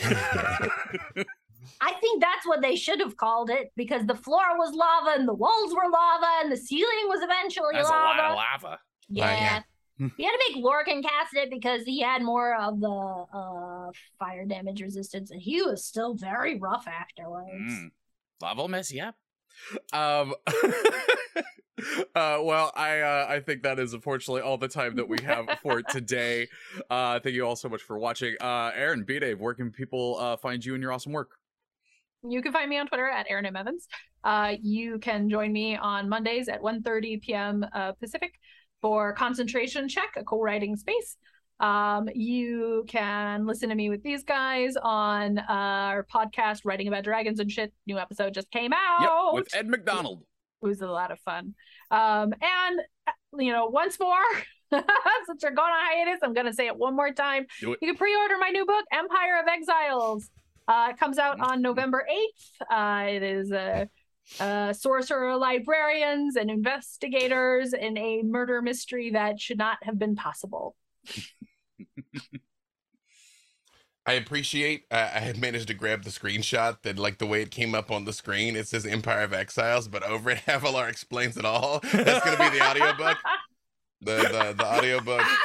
I 1.80 1.92
think 2.00 2.20
that's 2.22 2.46
what 2.46 2.62
they 2.62 2.76
should 2.76 3.00
have 3.00 3.16
called 3.16 3.50
it 3.50 3.72
because 3.76 4.06
the 4.06 4.14
floor 4.14 4.56
was 4.56 4.74
lava 4.74 5.18
and 5.18 5.26
the 5.28 5.34
walls 5.34 5.74
were 5.74 5.90
lava 5.90 6.26
and 6.42 6.52
the 6.52 6.56
ceiling 6.56 7.08
was 7.08 7.20
eventually 7.22 7.74
That's 7.74 7.88
a 7.88 7.92
lot 7.92 8.16
lava. 8.16 8.28
of 8.28 8.36
lava. 8.62 8.78
Yeah. 9.08 9.30
yeah. 9.32 9.62
You 9.98 10.10
had 10.26 10.32
to 10.32 10.52
make 10.54 10.62
Lorcan 10.64 11.02
cast 11.02 11.34
it 11.34 11.50
because 11.50 11.82
he 11.82 12.00
had 12.02 12.22
more 12.22 12.54
of 12.54 12.80
the 12.80 12.88
uh, 12.88 13.90
fire 14.18 14.44
damage 14.44 14.82
resistance, 14.82 15.30
and 15.30 15.40
he 15.40 15.62
was 15.62 15.84
still 15.86 16.14
very 16.14 16.58
rough 16.58 16.86
afterwards. 16.86 17.72
Mm. 17.72 17.90
Lava 18.40 18.62
will 18.62 18.68
mess 18.68 18.92
you. 18.92 19.10
Um. 19.92 20.34
uh. 22.14 22.38
Well, 22.42 22.72
I 22.74 23.00
uh, 23.00 23.26
I 23.28 23.40
think 23.40 23.62
that 23.62 23.78
is 23.78 23.94
unfortunately 23.94 24.42
all 24.42 24.58
the 24.58 24.68
time 24.68 24.96
that 24.96 25.08
we 25.08 25.18
have 25.22 25.46
for 25.62 25.82
today. 25.90 26.48
Uh. 26.90 27.20
Thank 27.20 27.34
you 27.34 27.46
all 27.46 27.56
so 27.56 27.68
much 27.68 27.82
for 27.82 27.98
watching. 27.98 28.36
Uh. 28.40 28.72
Erin, 28.74 29.04
B 29.04 29.18
Dave, 29.18 29.40
where 29.40 29.54
can 29.54 29.70
people 29.70 30.16
uh 30.18 30.36
find 30.36 30.64
you 30.64 30.74
and 30.74 30.82
your 30.82 30.92
awesome 30.92 31.12
work? 31.12 31.30
You 32.28 32.42
can 32.42 32.52
find 32.52 32.68
me 32.68 32.78
on 32.78 32.86
Twitter 32.86 33.08
at 33.08 33.26
Erin 33.28 33.46
M. 33.46 33.56
Evans. 33.56 33.86
Uh, 34.24 34.54
you 34.60 34.98
can 34.98 35.28
join 35.28 35.52
me 35.52 35.76
on 35.76 36.08
Mondays 36.08 36.48
at 36.48 36.60
1.30 36.60 37.22
p.m. 37.22 37.64
Uh, 37.72 37.92
Pacific 37.92 38.32
for 38.80 39.12
Concentration 39.12 39.88
Check, 39.88 40.14
a 40.16 40.24
co-writing 40.24 40.76
space. 40.76 41.16
Um, 41.58 42.08
you 42.14 42.84
can 42.86 43.46
listen 43.46 43.70
to 43.70 43.74
me 43.74 43.88
with 43.88 44.02
these 44.02 44.24
guys 44.24 44.74
on 44.82 45.38
uh, 45.38 45.44
our 45.48 46.04
podcast, 46.04 46.60
Writing 46.64 46.88
About 46.88 47.04
Dragons 47.04 47.40
and 47.40 47.50
Shit. 47.50 47.72
New 47.86 47.98
episode 47.98 48.34
just 48.34 48.50
came 48.50 48.72
out. 48.72 49.32
Yep, 49.32 49.34
with 49.34 49.54
Ed 49.54 49.68
McDonald. 49.68 50.24
It 50.62 50.66
was 50.66 50.82
a 50.82 50.86
lot 50.86 51.10
of 51.10 51.20
fun. 51.20 51.54
Um, 51.90 52.34
and 52.40 52.80
uh, 53.06 53.12
you 53.38 53.52
know, 53.52 53.66
once 53.66 53.98
more, 53.98 54.16
since 54.70 55.42
we're 55.42 55.50
going 55.50 55.72
on 55.72 55.86
hiatus, 55.86 56.20
I'm 56.22 56.34
gonna 56.34 56.52
say 56.52 56.66
it 56.66 56.76
one 56.76 56.94
more 56.94 57.12
time. 57.12 57.46
You 57.60 57.76
can 57.82 57.96
pre-order 57.96 58.36
my 58.38 58.50
new 58.50 58.66
book, 58.66 58.84
Empire 58.92 59.40
of 59.40 59.48
Exiles. 59.48 60.30
Uh, 60.68 60.88
it 60.90 60.98
comes 60.98 61.18
out 61.18 61.40
on 61.40 61.62
November 61.62 62.06
8th. 62.10 62.66
Uh, 62.70 63.08
it 63.08 63.22
is 63.22 63.52
a, 63.52 63.88
uh 64.40 64.72
sorcerer 64.72 65.36
librarians 65.36 66.34
and 66.34 66.50
investigators 66.50 67.72
in 67.72 67.96
a 67.96 68.22
murder 68.24 68.60
mystery 68.60 69.10
that 69.10 69.40
should 69.40 69.56
not 69.56 69.78
have 69.82 70.00
been 70.00 70.16
possible. 70.16 70.74
I 74.08 74.12
appreciate. 74.12 74.84
Uh, 74.90 75.10
I 75.14 75.18
had 75.18 75.36
managed 75.36 75.66
to 75.66 75.74
grab 75.74 76.04
the 76.04 76.10
screenshot 76.10 76.82
that, 76.82 76.96
like, 76.96 77.18
the 77.18 77.26
way 77.26 77.42
it 77.42 77.50
came 77.50 77.74
up 77.74 77.90
on 77.90 78.04
the 78.04 78.12
screen. 78.12 78.54
It 78.54 78.68
says 78.68 78.86
Empire 78.86 79.22
of 79.22 79.32
Exiles, 79.32 79.88
but 79.88 80.04
over 80.04 80.30
it, 80.30 80.38
Havilar 80.46 80.88
explains 80.88 81.36
it 81.36 81.44
all. 81.44 81.80
That's 82.04 82.24
going 82.24 82.36
to 82.36 82.42
be 82.50 82.56
the 82.58 82.64
audiobook. 82.64 83.18
The 84.02 84.16
the 84.16 84.54
the 84.58 84.66
audiobook. 84.66 85.26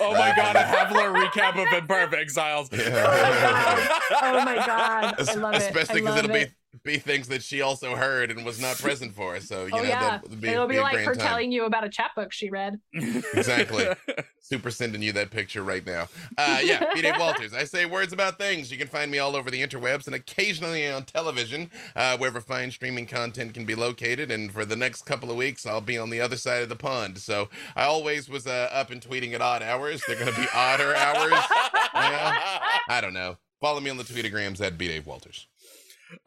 Oh 0.00 0.14
my 0.14 0.32
god, 0.36 0.56
a 0.56 0.60
Havilar 0.60 1.12
recap 1.14 1.60
of 1.60 1.72
Empire 1.72 2.04
of 2.04 2.14
Exiles. 2.14 2.68
Yeah. 2.72 3.88
Oh 4.22 4.40
my 4.44 4.60
god, 4.64 5.14
I 5.26 5.34
love 5.34 5.60
it. 5.62 5.74
Especially 5.74 6.00
I 6.00 6.02
because 6.02 6.16
love 6.16 6.18
it'll 6.18 6.30
be 6.30 6.46
it. 6.46 6.52
Be 6.84 6.98
things 6.98 7.28
that 7.28 7.42
she 7.42 7.60
also 7.60 7.96
heard 7.96 8.30
and 8.30 8.44
was 8.44 8.60
not 8.60 8.78
present 8.78 9.14
for. 9.14 9.40
So 9.40 9.64
you 9.64 9.70
oh 9.72 9.76
know 9.78 9.82
yeah, 9.82 10.00
that 10.00 10.22
would 10.22 10.40
be, 10.40 10.48
it'll 10.48 10.66
be, 10.66 10.76
a 10.76 10.82
like 10.82 10.92
grand 10.92 11.08
her 11.08 11.14
time. 11.14 11.26
telling 11.26 11.52
you 11.52 11.64
about 11.64 11.84
a 11.84 11.88
chapbook 11.88 12.32
she 12.32 12.48
read. 12.50 12.78
Exactly. 12.94 13.86
Super 14.40 14.70
sending 14.70 15.02
you 15.02 15.12
that 15.12 15.30
picture 15.30 15.62
right 15.62 15.84
now. 15.84 16.08
Uh, 16.38 16.60
yeah, 16.62 16.92
B. 16.94 17.02
Dave 17.02 17.14
Walters. 17.18 17.52
I 17.52 17.64
say 17.64 17.86
words 17.86 18.12
about 18.12 18.38
things. 18.38 18.70
You 18.70 18.78
can 18.78 18.88
find 18.88 19.10
me 19.10 19.18
all 19.18 19.36
over 19.36 19.50
the 19.50 19.60
interwebs 19.60 20.06
and 20.06 20.14
occasionally 20.14 20.88
on 20.88 21.04
television, 21.04 21.70
uh, 21.96 22.16
wherever 22.16 22.40
fine 22.40 22.70
streaming 22.70 23.06
content 23.06 23.52
can 23.54 23.64
be 23.64 23.74
located. 23.74 24.30
And 24.30 24.52
for 24.52 24.64
the 24.64 24.76
next 24.76 25.02
couple 25.02 25.30
of 25.30 25.36
weeks, 25.36 25.66
I'll 25.66 25.80
be 25.80 25.98
on 25.98 26.10
the 26.10 26.20
other 26.20 26.36
side 26.36 26.62
of 26.62 26.68
the 26.68 26.76
pond. 26.76 27.18
So 27.18 27.48
I 27.76 27.84
always 27.84 28.28
was 28.28 28.46
uh, 28.46 28.68
up 28.72 28.90
and 28.90 29.00
tweeting 29.00 29.34
at 29.34 29.42
odd 29.42 29.62
hours. 29.62 30.02
They're 30.06 30.18
going 30.18 30.32
to 30.32 30.40
be 30.40 30.46
odder 30.54 30.94
hours. 30.94 31.32
I 31.92 33.00
don't 33.00 33.14
know. 33.14 33.36
Follow 33.60 33.80
me 33.80 33.90
on 33.90 33.98
the 33.98 34.04
tweetagrams 34.04 34.60
at 34.60 34.78
B. 34.78 34.88
Dave 34.88 35.06
Walters. 35.06 35.46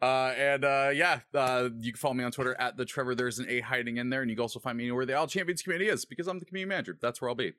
Uh, 0.00 0.32
and 0.36 0.64
uh, 0.64 0.90
yeah, 0.94 1.20
uh, 1.34 1.68
you 1.78 1.92
can 1.92 1.98
follow 1.98 2.14
me 2.14 2.24
on 2.24 2.32
Twitter 2.32 2.54
at 2.58 2.76
the 2.76 2.84
Trevor. 2.84 3.14
There's 3.14 3.38
an 3.38 3.46
A 3.48 3.60
hiding 3.60 3.96
in 3.98 4.10
there, 4.10 4.22
and 4.22 4.30
you 4.30 4.36
can 4.36 4.42
also 4.42 4.58
find 4.60 4.76
me 4.78 4.84
anywhere 4.84 5.06
the 5.06 5.14
All 5.14 5.26
Champions 5.26 5.62
community 5.62 5.90
is 5.90 6.04
because 6.04 6.26
I'm 6.26 6.38
the 6.38 6.44
community 6.44 6.68
manager. 6.68 6.98
That's 7.00 7.20
where 7.20 7.28
I'll 7.28 7.34
be. 7.34 7.52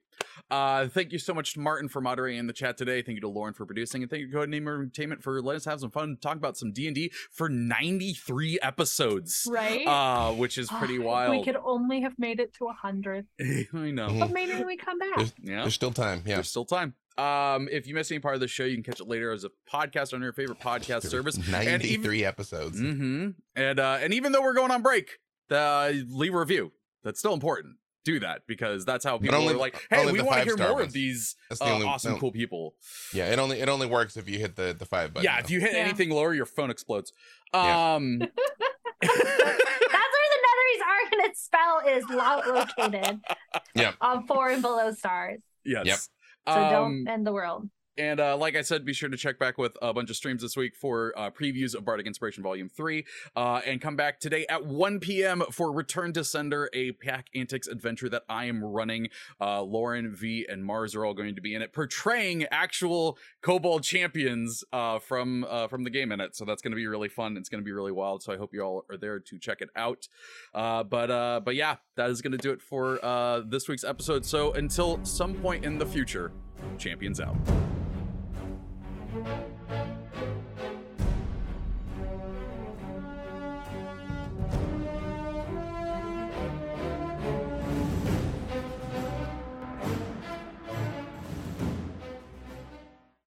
Uh, 0.49 0.87
thank 0.87 1.11
you 1.11 1.19
so 1.19 1.33
much 1.33 1.53
to 1.53 1.59
Martin 1.59 1.89
for 1.89 2.01
moderating 2.01 2.39
in 2.39 2.47
the 2.47 2.53
chat 2.53 2.77
today. 2.77 3.01
Thank 3.01 3.15
you 3.15 3.21
to 3.21 3.27
Lauren 3.29 3.53
for 3.53 3.65
producing, 3.65 4.01
and 4.01 4.09
thank 4.09 4.21
you 4.21 4.27
to 4.27 4.33
Code 4.33 4.49
Name 4.49 4.67
Entertainment 4.67 5.23
for 5.23 5.41
letting 5.41 5.57
us 5.57 5.65
have 5.65 5.79
some 5.79 5.91
fun, 5.91 6.17
talk 6.21 6.37
about 6.37 6.57
some 6.57 6.71
D 6.71 6.87
and 6.87 6.95
D 6.95 7.11
for 7.31 7.49
93 7.49 8.59
episodes, 8.61 9.47
Right? 9.49 9.85
uh, 9.87 10.31
which 10.33 10.57
is 10.57 10.69
pretty 10.69 10.99
Oh, 10.99 11.03
wild. 11.03 11.31
We 11.37 11.43
could 11.43 11.57
only 11.63 12.01
have 12.01 12.17
made 12.17 12.39
it 12.39 12.53
to 12.55 12.67
a 12.67 12.73
hundred, 12.73 13.27
I 13.39 13.91
know. 13.91 14.15
But 14.19 14.31
maybe 14.31 14.63
we 14.63 14.77
come 14.77 14.99
back. 14.99 15.15
There's- 15.17 15.33
Yeah. 15.41 15.61
There's 15.61 15.73
still 15.75 15.91
time. 15.91 16.23
Yeah. 16.25 16.35
There's 16.35 16.49
still 16.49 16.65
time. 16.65 16.95
Um, 17.17 17.69
if 17.71 17.87
you 17.87 17.95
missed 17.95 18.11
any 18.11 18.19
part 18.19 18.35
of 18.35 18.41
the 18.41 18.47
show, 18.47 18.65
you 18.65 18.75
can 18.75 18.83
catch 18.83 18.99
it 18.99 19.07
later 19.07 19.31
as 19.31 19.45
a 19.45 19.49
podcast 19.71 20.13
on 20.13 20.21
your 20.21 20.33
favorite 20.33 20.59
podcast 20.59 21.07
service. 21.09 21.37
93 21.47 22.25
episodes. 22.25 22.79
Mm-hmm. 22.81 23.29
And 23.55 23.79
uh, 23.79 23.97
and 24.01 24.13
even 24.13 24.31
though 24.33 24.41
we're 24.41 24.53
going 24.53 24.71
on 24.71 24.81
break, 24.81 25.19
uh, 25.51 25.91
leave 26.09 26.33
a 26.33 26.39
review. 26.39 26.71
That's 27.03 27.19
still 27.19 27.33
important. 27.33 27.75
Do 28.03 28.19
that 28.19 28.41
because 28.47 28.85
that's 28.85 29.03
how 29.05 29.17
people 29.17 29.35
only- 29.35 29.53
are 29.53 29.57
like, 29.57 29.81
hey, 29.89 30.11
we 30.11 30.21
want 30.21 30.39
to 30.39 30.43
hear 30.45 30.57
more 30.57 30.73
ones. 30.75 30.87
of 30.87 30.93
these 30.93 31.35
That's 31.49 31.61
uh, 31.61 31.65
only 31.73 31.87
awesome, 31.87 32.13
no. 32.13 32.19
cool 32.19 32.31
people. 32.31 32.75
Yeah, 33.13 33.31
it 33.31 33.39
only 33.39 33.59
it 33.61 33.69
only 33.69 33.87
works 33.87 34.15
if 34.17 34.29
you 34.29 34.37
hit 34.37 34.55
the 34.55 34.75
the 34.77 34.85
five 34.85 35.13
button. 35.13 35.23
yeah, 35.23 35.37
though. 35.41 35.45
if 35.45 35.49
you 35.51 35.59
hit 35.59 35.73
Yeah. 35.73 35.79
anything 35.79 36.09
lower, 36.11 36.33
your 36.33 36.45
phone 36.45 36.69
explodes. 36.69 37.13
Um, 37.53 38.19
That's 39.01 39.15
where 39.17 40.29
the 40.31 40.41
Netherese 40.45 40.83
Arcanate 40.91 41.35
spell 41.35 41.81
is 41.87 42.03
located. 42.09 43.21
Yep. 43.75 43.95
On 44.01 44.25
four 44.27 44.49
and 44.49 44.61
below 44.61 44.91
stars. 44.93 45.39
yes. 45.65 45.85
Yep. 45.85 45.99
So 46.47 46.61
Um, 46.61 46.69
don't 46.69 47.07
end 47.07 47.25
the 47.27 47.33
world. 47.33 47.69
And 47.97 48.19
uh, 48.19 48.35
like 48.35 48.55
I 48.55 48.61
said, 48.61 48.83
be 48.83 48.93
sure 48.93 49.09
to 49.09 49.15
check 49.15 49.39
back 49.39 49.57
with 49.57 49.77
a 49.81 49.93
bunch 49.93 50.09
of 50.09 50.17
streams 50.17 50.41
this 50.41 50.57
week 50.57 50.75
for 50.75 51.13
uh, 51.17 51.31
previews 51.31 51.75
of 51.75 51.85
Bardic 51.85 52.05
Inspiration 52.05 52.43
Volume 52.43 52.67
3. 52.67 53.05
Uh, 53.35 53.61
and 53.65 53.79
come 53.79 53.95
back 53.95 54.19
today 54.19 54.45
at 54.49 54.65
1 54.65 54.99
p.m. 54.99 55.43
for 55.51 55.71
Return 55.71 56.11
to 56.13 56.23
Sender, 56.23 56.69
a 56.73 56.91
Pack 56.93 57.27
Antics 57.33 57.67
adventure 57.67 58.09
that 58.09 58.23
I 58.27 58.45
am 58.45 58.63
running. 58.63 59.07
Uh, 59.39 59.61
Lauren, 59.61 60.13
V, 60.13 60.45
and 60.49 60.65
Mars 60.65 60.93
are 60.93 61.05
all 61.05 61.13
going 61.13 61.35
to 61.35 61.41
be 61.41 61.55
in 61.55 61.61
it, 61.61 61.71
portraying 61.71 62.45
actual 62.51 63.17
Kobold 63.41 63.83
champions 63.83 64.63
uh, 64.73 64.99
from 64.99 65.45
uh, 65.49 65.67
from 65.67 65.83
the 65.83 65.89
game 65.89 66.11
in 66.11 66.19
it. 66.19 66.35
So 66.35 66.43
that's 66.43 66.61
going 66.61 66.71
to 66.71 66.77
be 66.77 66.87
really 66.87 67.09
fun. 67.09 67.37
It's 67.37 67.49
going 67.49 67.61
to 67.61 67.65
be 67.65 67.71
really 67.71 67.91
wild. 67.91 68.23
So 68.23 68.33
I 68.33 68.37
hope 68.37 68.53
you 68.53 68.61
all 68.61 68.85
are 68.89 68.97
there 68.97 69.19
to 69.19 69.39
check 69.39 69.61
it 69.61 69.69
out. 69.75 70.07
But 70.53 71.43
but 71.45 71.55
yeah, 71.55 71.77
that 71.95 72.09
is 72.09 72.21
going 72.21 72.33
to 72.33 72.37
do 72.37 72.51
it 72.51 72.61
for 72.61 72.99
this 73.47 73.69
week's 73.69 73.83
episode. 73.83 74.25
So 74.25 74.51
until 74.53 75.03
some 75.05 75.33
point 75.35 75.63
in 75.63 75.77
the 75.77 75.85
future, 75.85 76.31
champions 76.77 77.19
out 77.19 77.37
thank 79.23 79.27
you 79.27 79.44